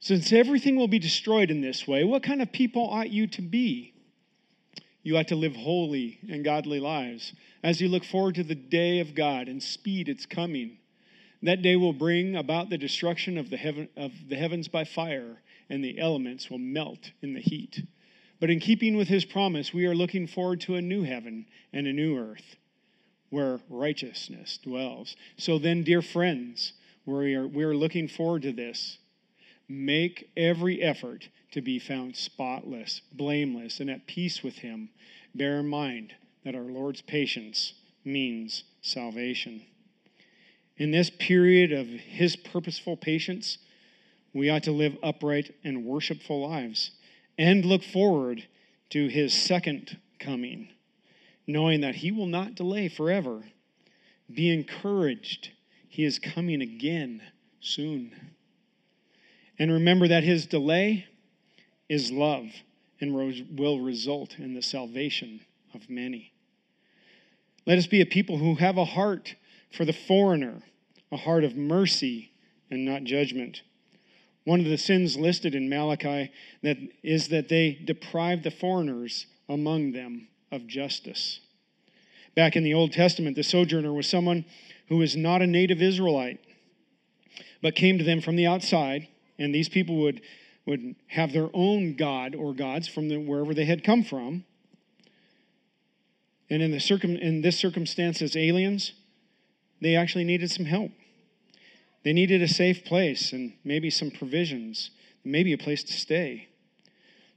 Since 0.00 0.32
everything 0.32 0.76
will 0.76 0.88
be 0.88 0.98
destroyed 0.98 1.50
in 1.50 1.62
this 1.62 1.88
way, 1.88 2.04
what 2.04 2.22
kind 2.22 2.42
of 2.42 2.52
people 2.52 2.86
ought 2.86 3.10
you 3.10 3.26
to 3.28 3.42
be? 3.42 3.94
You 5.02 5.16
ought 5.16 5.28
to 5.28 5.36
live 5.36 5.56
holy 5.56 6.18
and 6.28 6.44
godly 6.44 6.80
lives 6.80 7.32
as 7.62 7.80
you 7.80 7.88
look 7.88 8.04
forward 8.04 8.34
to 8.34 8.44
the 8.44 8.54
day 8.54 9.00
of 9.00 9.14
God 9.14 9.48
and 9.48 9.62
speed 9.62 10.08
its 10.08 10.26
coming. 10.26 10.78
That 11.44 11.60
day 11.60 11.76
will 11.76 11.92
bring 11.92 12.36
about 12.36 12.70
the 12.70 12.78
destruction 12.78 13.36
of 13.36 13.50
the, 13.50 13.58
heaven, 13.58 13.90
of 13.98 14.12
the 14.30 14.36
heavens 14.36 14.66
by 14.66 14.84
fire, 14.84 15.42
and 15.68 15.84
the 15.84 15.98
elements 15.98 16.48
will 16.48 16.58
melt 16.58 17.10
in 17.20 17.34
the 17.34 17.40
heat. 17.40 17.82
But 18.40 18.48
in 18.48 18.60
keeping 18.60 18.96
with 18.96 19.08
his 19.08 19.26
promise, 19.26 19.74
we 19.74 19.84
are 19.84 19.94
looking 19.94 20.26
forward 20.26 20.62
to 20.62 20.76
a 20.76 20.80
new 20.80 21.02
heaven 21.02 21.44
and 21.70 21.86
a 21.86 21.92
new 21.92 22.16
earth 22.16 22.56
where 23.28 23.60
righteousness 23.68 24.58
dwells. 24.62 25.16
So 25.36 25.58
then, 25.58 25.82
dear 25.82 26.00
friends, 26.00 26.72
we 27.04 27.34
are, 27.34 27.46
we 27.46 27.62
are 27.64 27.76
looking 27.76 28.08
forward 28.08 28.40
to 28.42 28.52
this. 28.52 28.96
Make 29.68 30.30
every 30.38 30.80
effort 30.80 31.28
to 31.52 31.60
be 31.60 31.78
found 31.78 32.16
spotless, 32.16 33.02
blameless, 33.12 33.80
and 33.80 33.90
at 33.90 34.06
peace 34.06 34.42
with 34.42 34.56
him. 34.56 34.88
Bear 35.34 35.60
in 35.60 35.68
mind 35.68 36.14
that 36.42 36.54
our 36.54 36.62
Lord's 36.62 37.02
patience 37.02 37.74
means 38.02 38.64
salvation. 38.80 39.66
In 40.76 40.90
this 40.90 41.10
period 41.10 41.72
of 41.72 41.86
his 41.86 42.36
purposeful 42.36 42.96
patience, 42.96 43.58
we 44.32 44.50
ought 44.50 44.64
to 44.64 44.72
live 44.72 44.96
upright 45.02 45.54
and 45.62 45.84
worshipful 45.84 46.48
lives 46.48 46.90
and 47.38 47.64
look 47.64 47.84
forward 47.84 48.46
to 48.90 49.08
his 49.08 49.32
second 49.32 49.98
coming, 50.18 50.68
knowing 51.46 51.80
that 51.82 51.96
he 51.96 52.10
will 52.10 52.26
not 52.26 52.54
delay 52.56 52.88
forever. 52.88 53.44
Be 54.32 54.52
encouraged, 54.52 55.50
he 55.88 56.04
is 56.04 56.18
coming 56.18 56.60
again 56.60 57.22
soon. 57.60 58.32
And 59.58 59.70
remember 59.70 60.08
that 60.08 60.24
his 60.24 60.46
delay 60.46 61.06
is 61.88 62.10
love 62.10 62.46
and 63.00 63.14
will 63.14 63.80
result 63.80 64.38
in 64.38 64.54
the 64.54 64.62
salvation 64.62 65.40
of 65.72 65.88
many. 65.88 66.32
Let 67.66 67.78
us 67.78 67.86
be 67.86 68.00
a 68.00 68.06
people 68.06 68.38
who 68.38 68.56
have 68.56 68.76
a 68.76 68.84
heart 68.84 69.36
for 69.74 69.84
the 69.84 69.92
foreigner, 69.92 70.62
a 71.12 71.16
heart 71.16 71.44
of 71.44 71.56
mercy 71.56 72.32
and 72.70 72.84
not 72.84 73.04
judgment. 73.04 73.62
One 74.44 74.60
of 74.60 74.66
the 74.66 74.78
sins 74.78 75.16
listed 75.16 75.54
in 75.54 75.68
Malachi 75.68 76.30
that 76.62 76.76
is 77.02 77.28
that 77.28 77.48
they 77.48 77.72
deprive 77.72 78.42
the 78.42 78.50
foreigners 78.50 79.26
among 79.48 79.92
them 79.92 80.28
of 80.52 80.66
justice. 80.66 81.40
Back 82.34 82.56
in 82.56 82.64
the 82.64 82.74
Old 82.74 82.92
Testament, 82.92 83.36
the 83.36 83.42
sojourner 83.42 83.92
was 83.92 84.08
someone 84.08 84.44
who 84.88 84.98
was 84.98 85.16
not 85.16 85.40
a 85.40 85.46
native 85.46 85.80
Israelite, 85.80 86.40
but 87.62 87.74
came 87.74 87.96
to 87.98 88.04
them 88.04 88.20
from 88.20 88.36
the 88.36 88.46
outside, 88.46 89.08
and 89.38 89.54
these 89.54 89.68
people 89.68 89.96
would, 89.96 90.20
would 90.66 90.94
have 91.08 91.32
their 91.32 91.48
own 91.54 91.94
God 91.94 92.34
or 92.34 92.52
gods 92.52 92.88
from 92.88 93.08
the, 93.08 93.16
wherever 93.16 93.54
they 93.54 93.64
had 93.64 93.84
come 93.84 94.02
from. 94.02 94.44
And 96.50 96.60
in, 96.60 96.70
the 96.70 96.80
circum, 96.80 97.16
in 97.16 97.40
this 97.40 97.58
circumstance, 97.58 98.20
as 98.20 98.36
aliens, 98.36 98.92
they 99.80 99.96
actually 99.96 100.24
needed 100.24 100.50
some 100.50 100.66
help. 100.66 100.90
They 102.04 102.12
needed 102.12 102.42
a 102.42 102.48
safe 102.48 102.84
place 102.84 103.32
and 103.32 103.54
maybe 103.64 103.90
some 103.90 104.10
provisions, 104.10 104.90
maybe 105.24 105.52
a 105.52 105.58
place 105.58 105.82
to 105.84 105.92
stay. 105.92 106.48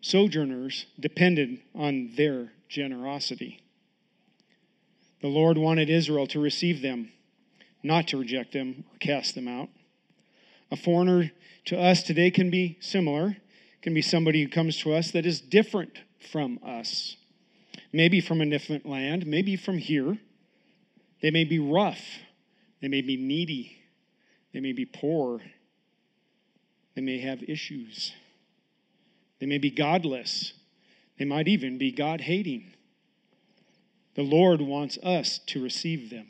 Sojourners 0.01 0.85
depended 0.99 1.59
on 1.73 2.11
their 2.15 2.51
generosity. 2.69 3.61
The 5.21 5.27
Lord 5.27 5.57
wanted 5.57 5.89
Israel 5.89 6.27
to 6.27 6.39
receive 6.39 6.81
them, 6.81 7.11
not 7.81 8.07
to 8.09 8.17
reject 8.17 8.53
them 8.53 8.83
or 8.91 8.97
cast 8.99 9.35
them 9.35 9.47
out. 9.47 9.69
A 10.69 10.75
foreigner 10.75 11.31
to 11.65 11.79
us 11.79 12.03
today 12.03 12.29
can 12.29 12.49
be 12.49 12.77
similar, 12.79 13.37
can 13.81 13.93
be 13.93 14.01
somebody 14.01 14.43
who 14.43 14.49
comes 14.49 14.77
to 14.79 14.93
us 14.93 15.11
that 15.11 15.25
is 15.25 15.39
different 15.41 15.97
from 16.31 16.59
us. 16.65 17.15
Maybe 17.93 18.19
from 18.21 18.41
a 18.41 18.45
different 18.49 18.85
land, 18.85 19.25
maybe 19.25 19.55
from 19.55 19.77
here. 19.77 20.17
They 21.21 21.31
may 21.31 21.45
be 21.45 21.57
rough, 21.57 22.01
they 22.81 22.87
may 22.87 23.01
be 23.01 23.17
needy, 23.17 23.77
they 24.53 24.59
may 24.59 24.73
be 24.73 24.85
poor. 24.85 25.41
They 26.97 27.01
may 27.01 27.19
have 27.19 27.43
issues. 27.43 28.11
They 29.39 29.45
may 29.45 29.59
be 29.59 29.69
godless. 29.69 30.53
They 31.19 31.25
might 31.25 31.47
even 31.47 31.77
be 31.77 31.91
God 31.91 32.21
hating. 32.21 32.73
The 34.15 34.23
Lord 34.23 34.61
wants 34.61 34.97
us 35.03 35.39
to 35.45 35.61
receive 35.61 36.09
them, 36.09 36.25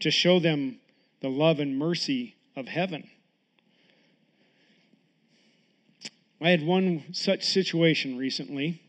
to 0.00 0.10
show 0.10 0.40
them 0.40 0.78
the 1.20 1.28
love 1.28 1.60
and 1.60 1.78
mercy 1.78 2.36
of 2.56 2.66
heaven. 2.66 3.10
I 6.40 6.48
had 6.48 6.64
one 6.64 7.12
such 7.12 7.44
situation 7.44 8.16
recently 8.16 8.80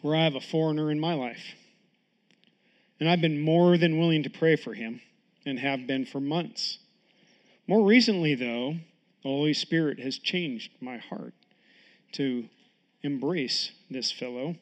where 0.00 0.16
I 0.16 0.24
have 0.24 0.36
a 0.36 0.40
foreigner 0.40 0.90
in 0.90 0.98
my 0.98 1.12
life. 1.12 1.54
And 2.98 3.10
I've 3.10 3.20
been 3.20 3.42
more 3.42 3.76
than 3.76 3.98
willing 3.98 4.22
to 4.22 4.30
pray 4.30 4.56
for 4.56 4.72
him 4.72 5.02
and 5.46 5.60
have 5.60 5.86
been 5.86 6.04
for 6.04 6.20
months. 6.20 6.78
More 7.66 7.84
recently, 7.84 8.34
though, 8.34 8.76
the 9.22 9.28
Holy 9.28 9.54
Spirit 9.54 10.00
has 10.00 10.18
changed 10.18 10.72
my 10.80 10.98
heart 10.98 11.32
to 12.12 12.48
embrace 13.02 13.70
this 13.90 14.12
fellow, 14.12 14.56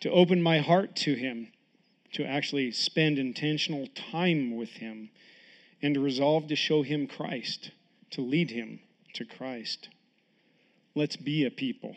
to 0.00 0.10
open 0.10 0.42
my 0.42 0.58
heart 0.58 0.96
to 0.96 1.14
him, 1.14 1.52
to 2.12 2.24
actually 2.24 2.70
spend 2.72 3.18
intentional 3.18 3.88
time 3.94 4.56
with 4.56 4.70
him, 4.70 5.10
and 5.80 5.94
to 5.94 6.00
resolve 6.00 6.48
to 6.48 6.56
show 6.56 6.82
him 6.82 7.06
Christ, 7.06 7.70
to 8.10 8.20
lead 8.20 8.50
him 8.50 8.80
to 9.14 9.24
Christ. 9.24 9.88
Let's 10.94 11.16
be 11.16 11.44
a 11.44 11.50
people 11.50 11.96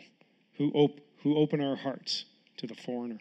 who, 0.56 0.70
op- 0.72 1.00
who 1.22 1.36
open 1.36 1.60
our 1.60 1.76
hearts 1.76 2.24
to 2.58 2.66
the 2.66 2.74
foreigner. 2.74 3.20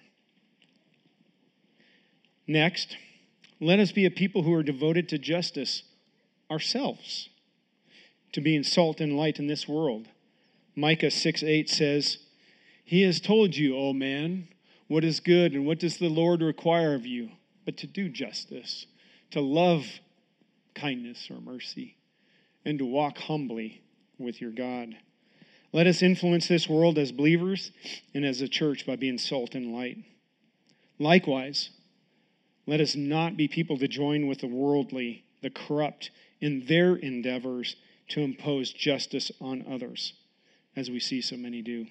Next, 2.47 2.97
let 3.59 3.79
us 3.79 3.91
be 3.91 4.05
a 4.05 4.11
people 4.11 4.43
who 4.43 4.53
are 4.53 4.63
devoted 4.63 5.09
to 5.09 5.17
justice 5.17 5.83
ourselves 6.49 7.29
to 8.33 8.41
being 8.41 8.63
salt 8.63 9.01
and 9.01 9.17
light 9.17 9.39
in 9.39 9.47
this 9.47 9.67
world. 9.67 10.07
Micah 10.75 11.11
6 11.11 11.43
8 11.43 11.69
says, 11.69 12.19
He 12.83 13.01
has 13.01 13.19
told 13.19 13.55
you, 13.55 13.75
O 13.75 13.93
man, 13.93 14.47
what 14.87 15.03
is 15.03 15.19
good 15.19 15.53
and 15.53 15.65
what 15.65 15.79
does 15.79 15.97
the 15.97 16.09
Lord 16.09 16.41
require 16.41 16.93
of 16.93 17.05
you, 17.05 17.29
but 17.65 17.77
to 17.77 17.87
do 17.87 18.09
justice, 18.09 18.85
to 19.31 19.41
love 19.41 19.85
kindness 20.75 21.29
or 21.31 21.41
mercy, 21.41 21.97
and 22.63 22.77
to 22.79 22.85
walk 22.85 23.17
humbly 23.17 23.81
with 24.19 24.39
your 24.39 24.51
God. 24.51 24.95
Let 25.73 25.87
us 25.87 26.01
influence 26.01 26.47
this 26.47 26.69
world 26.69 26.97
as 26.97 27.11
believers 27.11 27.71
and 28.13 28.23
as 28.23 28.41
a 28.41 28.47
church 28.47 28.85
by 28.85 28.95
being 28.95 29.17
salt 29.17 29.55
and 29.55 29.73
light. 29.73 29.97
Likewise, 30.99 31.71
let 32.67 32.81
us 32.81 32.95
not 32.95 33.37
be 33.37 33.47
people 33.47 33.77
to 33.77 33.87
join 33.87 34.27
with 34.27 34.39
the 34.39 34.47
worldly, 34.47 35.23
the 35.41 35.49
corrupt, 35.49 36.11
in 36.41 36.65
their 36.67 36.97
endeavors 36.97 37.77
to 38.09 38.19
impose 38.19 38.71
justice 38.73 39.31
on 39.39 39.65
others, 39.69 40.13
as 40.75 40.91
we 40.91 40.99
see 40.99 41.21
so 41.21 41.37
many 41.37 41.61
do. 41.61 41.87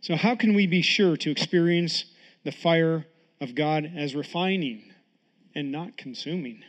So, 0.00 0.16
how 0.16 0.34
can 0.34 0.54
we 0.54 0.66
be 0.66 0.80
sure 0.80 1.16
to 1.18 1.30
experience 1.30 2.06
the 2.44 2.52
fire 2.52 3.06
of 3.40 3.54
God 3.54 3.92
as 3.94 4.14
refining 4.14 4.92
and 5.54 5.70
not 5.70 5.98
consuming? 5.98 6.64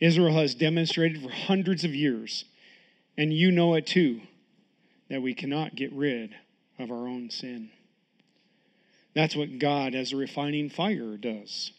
Israel 0.00 0.34
has 0.34 0.56
demonstrated 0.56 1.22
for 1.22 1.30
hundreds 1.30 1.84
of 1.84 1.94
years, 1.94 2.44
and 3.16 3.32
you 3.32 3.52
know 3.52 3.74
it 3.74 3.86
too, 3.86 4.20
that 5.08 5.22
we 5.22 5.34
cannot 5.34 5.76
get 5.76 5.92
rid 5.92 6.34
of 6.78 6.90
our 6.90 7.06
own 7.06 7.30
sin 7.30 7.70
That's 9.18 9.34
what 9.34 9.58
God, 9.58 9.96
as 9.96 10.12
a 10.12 10.16
refining 10.16 10.70
fire, 10.70 11.16
does. 11.16 11.72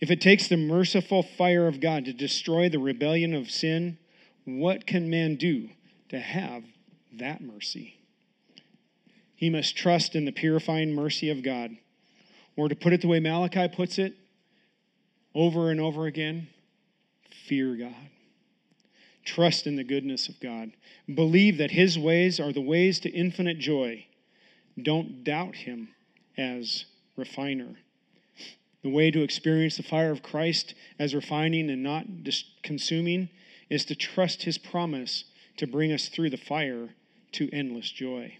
If 0.00 0.10
it 0.10 0.22
takes 0.22 0.48
the 0.48 0.56
merciful 0.56 1.22
fire 1.22 1.68
of 1.68 1.80
God 1.80 2.06
to 2.06 2.14
destroy 2.14 2.70
the 2.70 2.78
rebellion 2.78 3.34
of 3.34 3.50
sin, 3.50 3.98
what 4.46 4.86
can 4.86 5.10
man 5.10 5.36
do 5.36 5.68
to 6.08 6.18
have 6.18 6.64
that 7.12 7.42
mercy? 7.42 8.00
He 9.36 9.50
must 9.50 9.76
trust 9.76 10.14
in 10.14 10.24
the 10.24 10.32
purifying 10.32 10.94
mercy 10.94 11.28
of 11.28 11.42
God. 11.42 11.76
Or 12.56 12.70
to 12.70 12.74
put 12.74 12.94
it 12.94 13.02
the 13.02 13.08
way 13.08 13.20
Malachi 13.20 13.68
puts 13.68 13.98
it 13.98 14.14
over 15.34 15.70
and 15.70 15.78
over 15.78 16.06
again, 16.06 16.48
fear 17.46 17.76
God. 17.76 18.08
Trust 19.26 19.66
in 19.66 19.76
the 19.76 19.84
goodness 19.84 20.30
of 20.30 20.40
God. 20.40 20.72
Believe 21.14 21.58
that 21.58 21.72
His 21.72 21.98
ways 21.98 22.40
are 22.40 22.54
the 22.54 22.62
ways 22.62 22.98
to 23.00 23.10
infinite 23.10 23.58
joy. 23.58 24.06
Don't 24.82 25.22
doubt 25.22 25.54
Him 25.54 25.90
as 26.38 26.86
refiner. 27.16 27.76
The 28.82 28.90
way 28.90 29.10
to 29.10 29.22
experience 29.22 29.76
the 29.76 29.82
fire 29.82 30.12
of 30.12 30.22
Christ 30.22 30.74
as 30.98 31.14
refining 31.14 31.68
and 31.68 31.82
not 31.82 32.06
consuming 32.62 33.28
is 33.68 33.84
to 33.86 33.94
trust 33.94 34.44
His 34.44 34.56
promise 34.56 35.24
to 35.56 35.66
bring 35.66 35.92
us 35.92 36.08
through 36.08 36.30
the 36.30 36.36
fire 36.36 36.90
to 37.32 37.50
endless 37.52 37.90
joy. 37.90 38.38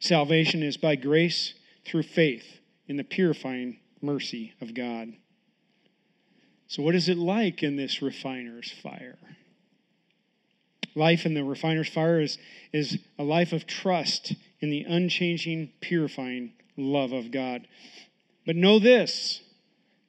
Salvation 0.00 0.62
is 0.62 0.78
by 0.78 0.96
grace 0.96 1.52
through 1.86 2.02
faith 2.02 2.60
in 2.88 2.96
the 2.96 3.04
purifying 3.04 3.78
mercy 4.00 4.54
of 4.60 4.74
God. 4.74 5.12
So, 6.66 6.82
what 6.82 6.94
is 6.94 7.08
it 7.08 7.18
like 7.18 7.62
in 7.62 7.76
this 7.76 8.00
refiner's 8.00 8.70
fire? 8.70 9.18
Life 10.94 11.26
in 11.26 11.34
the 11.34 11.44
refiner's 11.44 11.88
fire 11.88 12.20
is, 12.20 12.38
is 12.72 12.98
a 13.18 13.22
life 13.22 13.52
of 13.52 13.66
trust 13.66 14.34
in 14.60 14.70
the 14.70 14.84
unchanging, 14.84 15.72
purifying 15.80 16.52
love 16.80 17.12
of 17.12 17.30
God. 17.30 17.66
But 18.46 18.56
know 18.56 18.78
this 18.78 19.42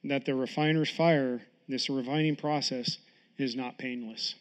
that 0.04 0.24
the 0.24 0.34
refiner's 0.34 0.90
fire, 0.90 1.42
this 1.68 1.88
refining 1.88 2.36
process, 2.36 2.98
is 3.38 3.54
not 3.54 3.78
painless. 3.78 4.34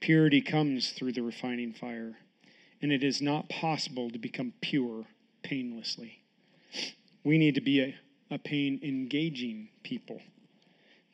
Purity 0.00 0.40
comes 0.40 0.90
through 0.90 1.12
the 1.12 1.22
refining 1.22 1.72
fire, 1.72 2.18
and 2.82 2.92
it 2.92 3.02
is 3.02 3.22
not 3.22 3.48
possible 3.48 4.10
to 4.10 4.18
become 4.18 4.52
pure 4.60 5.04
painlessly. 5.42 6.18
We 7.24 7.38
need 7.38 7.54
to 7.54 7.60
be 7.60 7.80
a, 7.80 7.94
a 8.30 8.38
pain 8.38 8.80
engaging 8.82 9.68
people, 9.82 10.20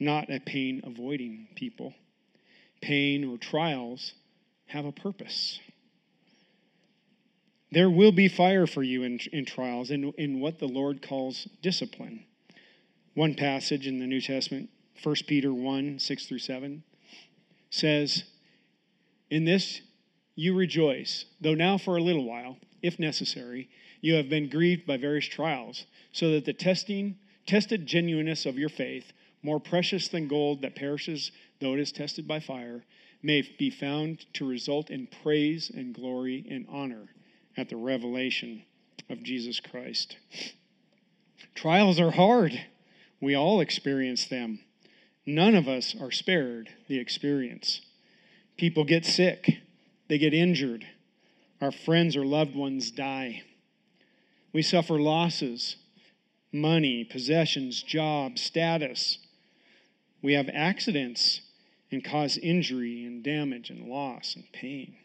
not 0.01 0.31
a 0.31 0.41
pain 0.41 0.81
avoiding 0.85 1.49
people. 1.55 1.95
Pain 2.81 3.25
or 3.25 3.39
trials 3.39 4.15
have 4.67 4.85
a 4.85 4.93
purpose. 4.93 5.61
There 7.73 7.89
will 7.89 8.13
be 8.13 8.29
fire 8.29 8.67
for 8.67 8.83
you 8.83 9.03
in, 9.03 9.19
in 9.33 9.47
trials, 9.47 9.91
in, 9.91 10.13
in 10.19 10.41
what 10.41 10.59
the 10.59 10.69
Lord 10.69 11.01
calls 11.01 11.49
discipline. 11.63 12.25
One 13.15 13.35
passage 13.35 13.87
in 13.87 13.99
the 13.99 14.07
New 14.07 14.21
Testament, 14.21 14.69
1 15.03 15.15
Peter 15.27 15.55
1 15.55 15.99
6 15.99 16.27
through 16.27 16.41
7, 16.41 16.83
says, 17.71 18.25
In 19.31 19.47
this 19.47 19.81
you 20.35 20.55
rejoice, 20.55 21.25
though 21.41 21.55
now 21.55 21.79
for 21.79 21.97
a 21.97 22.03
little 22.03 22.27
while, 22.27 22.59
if 22.83 22.99
necessary, 22.99 23.71
you 24.03 24.15
have 24.17 24.29
been 24.29 24.51
grieved 24.51 24.87
by 24.87 24.99
various 24.99 25.27
trials, 25.27 25.87
so 26.13 26.31
that 26.33 26.45
the 26.45 26.53
testing, 26.53 27.17
tested 27.47 27.87
genuineness 27.87 28.45
of 28.45 28.59
your 28.59 28.69
faith, 28.69 29.15
more 29.43 29.59
precious 29.59 30.09
than 30.09 30.29
gold 30.29 30.61
that 30.61 30.77
perishes 30.77 31.33
though 31.59 31.73
it 31.73 31.81
is 31.81 31.91
tested 31.91 32.29
by 32.29 32.39
fire, 32.39 32.85
may 33.23 33.41
be 33.59 33.71
found 33.71 34.27
to 34.35 34.47
result 34.47 34.91
in 34.91 35.07
praise 35.23 35.71
and 35.75 35.95
glory 35.95 36.45
and 36.51 36.67
honor 36.69 37.09
at 37.57 37.69
the 37.69 37.77
revelation 37.77 38.63
of 39.09 39.23
Jesus 39.23 39.61
Christ. 39.61 40.17
Trials 41.55 42.01
are 42.01 42.13
hard. 42.13 42.61
We 43.21 43.35
all 43.35 43.61
experience 43.61 44.27
them. 44.27 44.61
None 45.25 45.55
of 45.55 45.69
us 45.69 45.95
are 46.01 46.11
spared 46.11 46.71
the 46.89 46.99
experience. 46.99 47.81
People 48.57 48.85
get 48.85 49.05
sick, 49.05 49.59
they 50.09 50.19
get 50.19 50.35
injured, 50.35 50.87
our 51.61 51.73
friends 51.73 52.17
or 52.17 52.25
loved 52.25 52.55
ones 52.55 52.91
die. 52.91 53.43
We 54.53 54.63
suffer 54.63 55.01
losses 55.01 55.77
money, 56.53 57.03
possessions, 57.03 57.83
job, 57.83 58.39
status. 58.39 59.19
We 60.21 60.35
have 60.35 60.51
accidents 60.53 61.41
and 61.91 62.05
cause 62.05 62.37
injury 62.37 63.05
and 63.07 63.23
damage 63.23 63.71
and 63.71 63.89
loss 63.89 64.35
and 64.37 64.45
pain. 64.53 64.97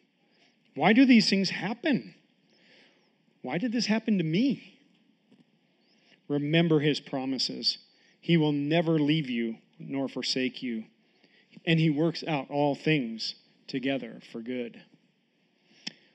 Why 0.76 0.94
do 0.94 1.06
these 1.06 1.30
things 1.30 1.52
happen? 1.52 2.16
Why 3.48 3.58
did 3.58 3.72
this 3.72 3.86
happen 3.86 4.18
to 4.18 4.26
me? 4.26 4.78
Remember 6.28 6.82
his 6.82 7.00
promises. 7.00 7.78
He 8.20 8.36
will 8.36 8.52
never 8.52 9.00
leave 9.00 9.30
you 9.30 9.56
nor 9.80 10.10
forsake 10.10 10.62
you, 10.62 10.84
and 11.66 11.80
he 11.80 11.90
works 11.90 12.26
out 12.28 12.50
all 12.50 12.76
things 12.76 13.36
together 13.66 14.20
for 14.34 14.42
good. 14.42 14.82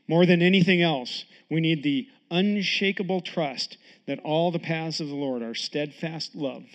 More 0.07 0.26
than 0.26 0.43
anything 0.43 0.83
else, 0.83 1.24
we 1.51 1.62
need 1.62 1.83
the 1.83 2.07
unshakable 2.30 3.22
trust 3.22 3.78
that 4.07 4.20
all 4.20 4.51
the 4.51 4.59
paths 4.59 5.01
of 5.01 5.09
the 5.09 5.14
Lord 5.14 5.41
are 5.41 5.55
steadfast 5.55 6.35
love 6.35 6.66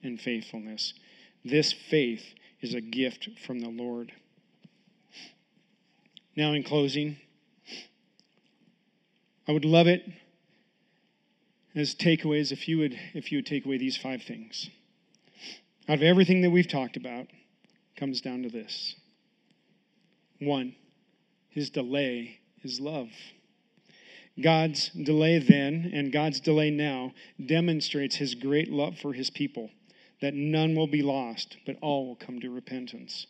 and 0.00 0.20
faithfulness. 0.20 0.94
This 1.44 1.72
faith 1.72 2.34
is 2.60 2.72
a 2.72 2.80
gift 2.80 3.30
from 3.44 3.58
the 3.58 3.68
Lord. 3.68 4.12
Now, 6.36 6.52
in 6.52 6.62
closing, 6.62 7.16
I 9.46 9.52
would 9.52 9.64
love 9.64 9.86
it 9.86 10.02
as 11.74 11.94
takeaways 11.94 12.52
if 12.52 12.68
you 12.68 12.78
would 12.78 12.98
if 13.12 13.30
you 13.30 13.38
would 13.38 13.46
take 13.46 13.66
away 13.66 13.78
these 13.78 13.96
five 13.96 14.22
things. 14.22 14.70
Out 15.88 15.98
of 15.98 16.02
everything 16.02 16.40
that 16.42 16.50
we've 16.50 16.68
talked 16.68 16.96
about 16.96 17.26
comes 17.96 18.20
down 18.20 18.42
to 18.42 18.48
this. 18.48 18.94
One, 20.38 20.74
his 21.50 21.70
delay 21.70 22.40
is 22.62 22.80
love. 22.80 23.10
God's 24.42 24.88
delay 24.88 25.38
then 25.38 25.90
and 25.92 26.10
God's 26.10 26.40
delay 26.40 26.70
now 26.70 27.12
demonstrates 27.44 28.16
his 28.16 28.34
great 28.34 28.70
love 28.70 28.98
for 28.98 29.12
his 29.12 29.30
people, 29.30 29.70
that 30.20 30.34
none 30.34 30.74
will 30.74 30.88
be 30.88 31.02
lost, 31.02 31.58
but 31.66 31.76
all 31.80 32.06
will 32.06 32.16
come 32.16 32.40
to 32.40 32.50
repentance. 32.50 33.26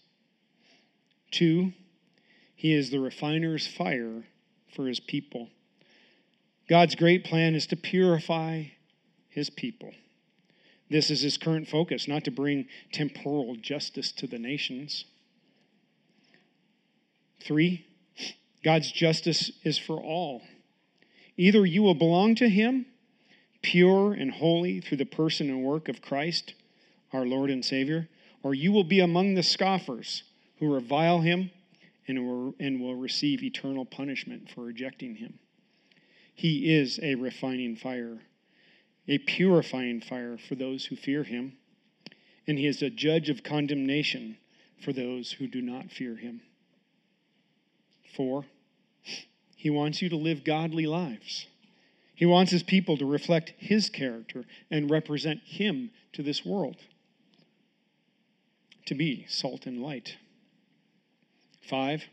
Two, 1.31 1.73
he 2.55 2.73
is 2.73 2.91
the 2.91 3.01
refiner's 3.01 3.67
fire 3.67 4.25
for 4.75 4.87
his 4.87 5.01
people. 5.01 5.51
God's 6.69 6.95
great 6.95 7.25
plan 7.25 7.55
is 7.55 7.67
to 7.69 7.77
purify 7.77 8.65
his 9.29 9.51
people. 9.51 9.93
This 10.91 11.11
is 11.11 11.23
his 11.23 11.37
current 11.37 11.69
focus, 11.69 12.07
not 12.09 12.25
to 12.25 12.31
bring 12.31 12.67
temporal 12.93 13.57
justice 13.57 14.13
to 14.13 14.27
the 14.27 14.39
nations. 14.39 15.05
Three, 17.43 17.87
God's 18.63 18.91
justice 18.91 19.51
is 19.63 19.79
for 19.79 20.01
all. 20.01 20.43
Either 21.37 21.67
you 21.67 21.83
will 21.83 21.95
belong 21.95 22.35
to 22.37 22.49
him, 22.49 22.87
pure 23.61 24.13
and 24.13 24.31
holy 24.31 24.81
through 24.81 24.99
the 24.99 25.05
person 25.05 25.51
and 25.51 25.63
work 25.63 25.89
of 25.89 26.01
Christ, 26.01 26.55
our 27.13 27.27
Lord 27.27 27.51
and 27.51 27.65
Savior, 27.65 28.09
or 28.43 28.55
you 28.55 28.73
will 28.73 28.85
be 28.85 29.01
among 29.01 29.35
the 29.35 29.43
scoffers 29.43 30.23
who 30.59 30.73
revile 30.73 31.21
him 31.21 31.51
and 32.07 32.25
will, 32.81 32.95
receive 32.95 33.43
eternal 33.43 33.85
punishment 33.85 34.51
for 34.51 34.63
rejecting 34.63 35.17
him. 35.17 35.39
He 36.35 36.75
is 36.75 36.99
a 37.03 37.15
refining 37.15 37.77
fire, 37.77 38.19
a 39.07 39.19
purifying 39.19 40.01
fire 40.01 40.37
for 40.37 40.57
those 40.57 40.87
who 40.87 40.97
fear 40.97 41.23
him, 41.23 41.57
and 42.47 42.59
he 42.59 42.67
is 42.67 42.83
a 42.83 42.91
judge 42.91 43.31
of 43.31 43.45
condemnation 43.45 44.37
for 44.83 44.93
those 44.93 45.33
who 45.33 45.47
do 45.47 45.63
not 45.63 45.93
fear 45.93 46.17
him. 46.17 46.43
Four, 48.17 48.45
he 49.57 49.71
wants 49.71 50.03
you 50.03 50.09
to 50.09 50.17
live 50.17 50.45
godly 50.45 50.87
lives. 50.87 51.47
He 52.17 52.27
wants 52.27 52.53
his 52.53 52.63
people 52.63 52.97
to 52.99 53.07
reflect 53.07 53.55
his 53.57 53.89
character 53.89 54.45
and 54.71 54.91
represent 54.91 55.41
him 55.45 55.91
to 56.13 56.23
this 56.23 56.45
world, 56.45 56.77
to 58.87 58.95
be 58.95 59.25
salt 59.29 59.67
and 59.67 59.83
light. 59.83 60.17
Five, 61.63 62.05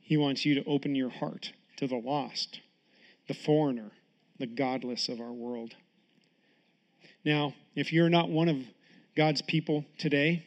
he 0.00 0.16
wants 0.16 0.44
you 0.44 0.54
to 0.54 0.64
open 0.64 0.94
your 0.94 1.10
heart 1.10 1.52
to 1.76 1.86
the 1.86 1.96
lost 1.96 2.60
the 3.28 3.34
foreigner, 3.34 3.92
the 4.38 4.46
godless 4.46 5.08
of 5.08 5.20
our 5.20 5.32
world. 5.32 5.74
Now, 7.24 7.54
if 7.76 7.92
you're 7.92 8.08
not 8.08 8.30
one 8.30 8.48
of 8.48 8.56
God's 9.16 9.42
people 9.42 9.84
today, 9.98 10.44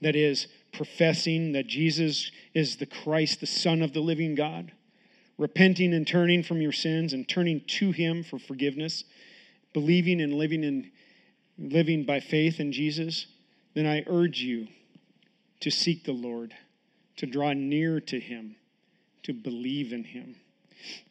that 0.00 0.16
is 0.16 0.46
professing 0.72 1.52
that 1.52 1.66
Jesus 1.66 2.30
is 2.54 2.76
the 2.76 2.86
Christ, 2.86 3.40
the 3.40 3.46
Son 3.46 3.82
of 3.82 3.92
the 3.92 4.00
living 4.00 4.34
God, 4.34 4.72
repenting 5.38 5.92
and 5.94 6.06
turning 6.06 6.42
from 6.42 6.60
your 6.60 6.72
sins 6.72 7.12
and 7.12 7.28
turning 7.28 7.62
to 7.66 7.92
Him 7.92 8.22
for 8.22 8.38
forgiveness, 8.38 9.04
believing 9.72 10.20
and 10.20 10.34
living 10.34 10.64
in 10.64 10.90
living 11.58 12.04
by 12.04 12.20
faith 12.20 12.60
in 12.60 12.72
Jesus, 12.72 13.26
then 13.74 13.86
I 13.86 14.04
urge 14.06 14.40
you 14.40 14.68
to 15.60 15.70
seek 15.70 16.04
the 16.04 16.12
Lord, 16.12 16.54
to 17.16 17.26
draw 17.26 17.52
near 17.52 18.00
to 18.00 18.18
Him, 18.18 18.56
to 19.24 19.32
believe 19.32 19.92
in 19.92 20.04
Him. 20.04 20.36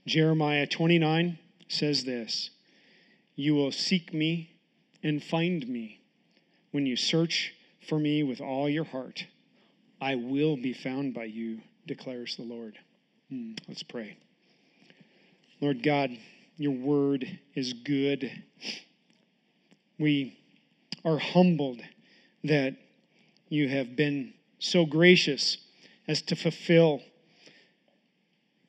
Jeremiah 0.05 0.67
29 0.67 1.38
says 1.67 2.03
this 2.03 2.49
you 3.36 3.55
will 3.55 3.72
seek 3.72 4.13
me 4.13 4.51
and 5.03 5.24
find 5.24 5.67
me. 5.67 6.01
When 6.72 6.86
you 6.86 6.95
search 6.95 7.53
for 7.88 7.97
me 7.97 8.24
with 8.24 8.39
all 8.39 8.69
your 8.69 8.84
heart, 8.84 9.26
I 9.99 10.15
will 10.15 10.57
be 10.57 10.74
found 10.74 11.13
by 11.13 11.24
you, 11.26 11.61
declares 11.88 12.36
the 12.36 12.43
Lord. 12.43 12.78
Hmm, 13.30 13.53
let's 13.67 13.84
pray. 13.84 14.15
Lord 15.59 15.84
God, 15.84 16.11
your 16.57 16.72
word 16.72 17.39
is 17.55 17.74
good. 17.74 18.32
We 19.97 20.38
are 21.03 21.17
humbled 21.17 21.82
that 22.43 22.76
you 23.49 23.69
have 23.69 23.95
been 23.95 24.34
so 24.59 24.86
gracious 24.86 25.57
as 26.07 26.22
to 26.24 26.36
fulfill 26.36 27.01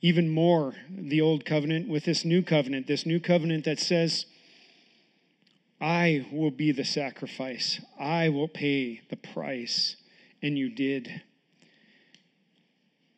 even 0.02 0.28
more 0.28 0.74
the 0.90 1.20
old 1.20 1.44
covenant 1.44 1.88
with 1.88 2.04
this 2.04 2.24
new 2.24 2.42
covenant, 2.42 2.88
this 2.88 3.06
new 3.06 3.20
covenant 3.20 3.64
that 3.64 3.78
says, 3.78 4.26
I 5.80 6.26
will 6.30 6.50
be 6.50 6.72
the 6.72 6.84
sacrifice, 6.84 7.80
I 7.98 8.28
will 8.28 8.48
pay 8.48 9.00
the 9.08 9.16
price, 9.16 9.96
and 10.42 10.58
you 10.58 10.68
did. 10.68 11.22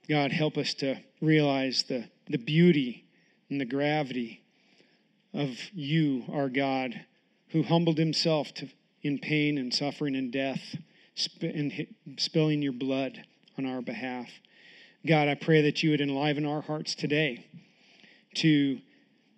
God, 0.08 0.32
help 0.32 0.58
us 0.58 0.74
to 0.74 0.96
realize 1.22 1.84
the, 1.84 2.08
the 2.28 2.38
beauty 2.38 3.04
and 3.48 3.58
the 3.60 3.64
gravity 3.64 4.42
of 5.32 5.58
you, 5.72 6.24
our 6.30 6.50
God, 6.50 7.00
who 7.48 7.62
humbled 7.62 7.98
himself 7.98 8.52
to, 8.54 8.68
in 9.02 9.18
pain 9.18 9.56
and 9.56 9.72
suffering 9.72 10.14
and 10.16 10.30
death, 10.30 10.76
sp- 11.16 11.48
and 11.54 11.86
spilling 12.18 12.60
your 12.60 12.72
blood 12.72 13.24
on 13.56 13.64
our 13.64 13.80
behalf. 13.80 14.28
God, 15.06 15.28
I 15.28 15.34
pray 15.34 15.62
that 15.62 15.82
you 15.82 15.90
would 15.90 16.00
enliven 16.00 16.46
our 16.46 16.62
hearts 16.62 16.94
today 16.94 17.44
to, 18.36 18.78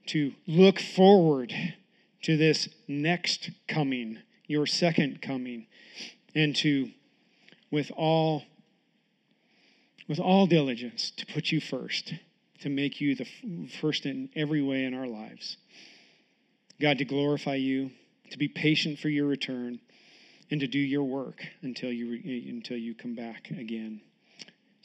to 0.06 0.32
look 0.46 0.78
forward 0.78 1.52
to 2.22 2.36
this 2.36 2.68
next 2.86 3.50
coming, 3.66 4.20
your 4.46 4.66
second 4.66 5.20
coming, 5.20 5.66
and 6.36 6.54
to, 6.56 6.90
with 7.72 7.90
all, 7.96 8.44
with 10.08 10.20
all 10.20 10.46
diligence, 10.46 11.10
to 11.16 11.26
put 11.26 11.50
you 11.50 11.60
first, 11.60 12.14
to 12.60 12.68
make 12.68 13.00
you 13.00 13.16
the 13.16 13.26
first 13.80 14.06
in 14.06 14.28
every 14.36 14.62
way 14.62 14.84
in 14.84 14.94
our 14.94 15.08
lives. 15.08 15.56
God, 16.80 16.98
to 16.98 17.04
glorify 17.04 17.56
you, 17.56 17.90
to 18.30 18.38
be 18.38 18.46
patient 18.46 19.00
for 19.00 19.08
your 19.08 19.26
return, 19.26 19.80
and 20.48 20.60
to 20.60 20.68
do 20.68 20.78
your 20.78 21.02
work 21.02 21.44
until 21.62 21.90
you, 21.90 22.20
until 22.48 22.76
you 22.76 22.94
come 22.94 23.16
back 23.16 23.50
again. 23.50 24.00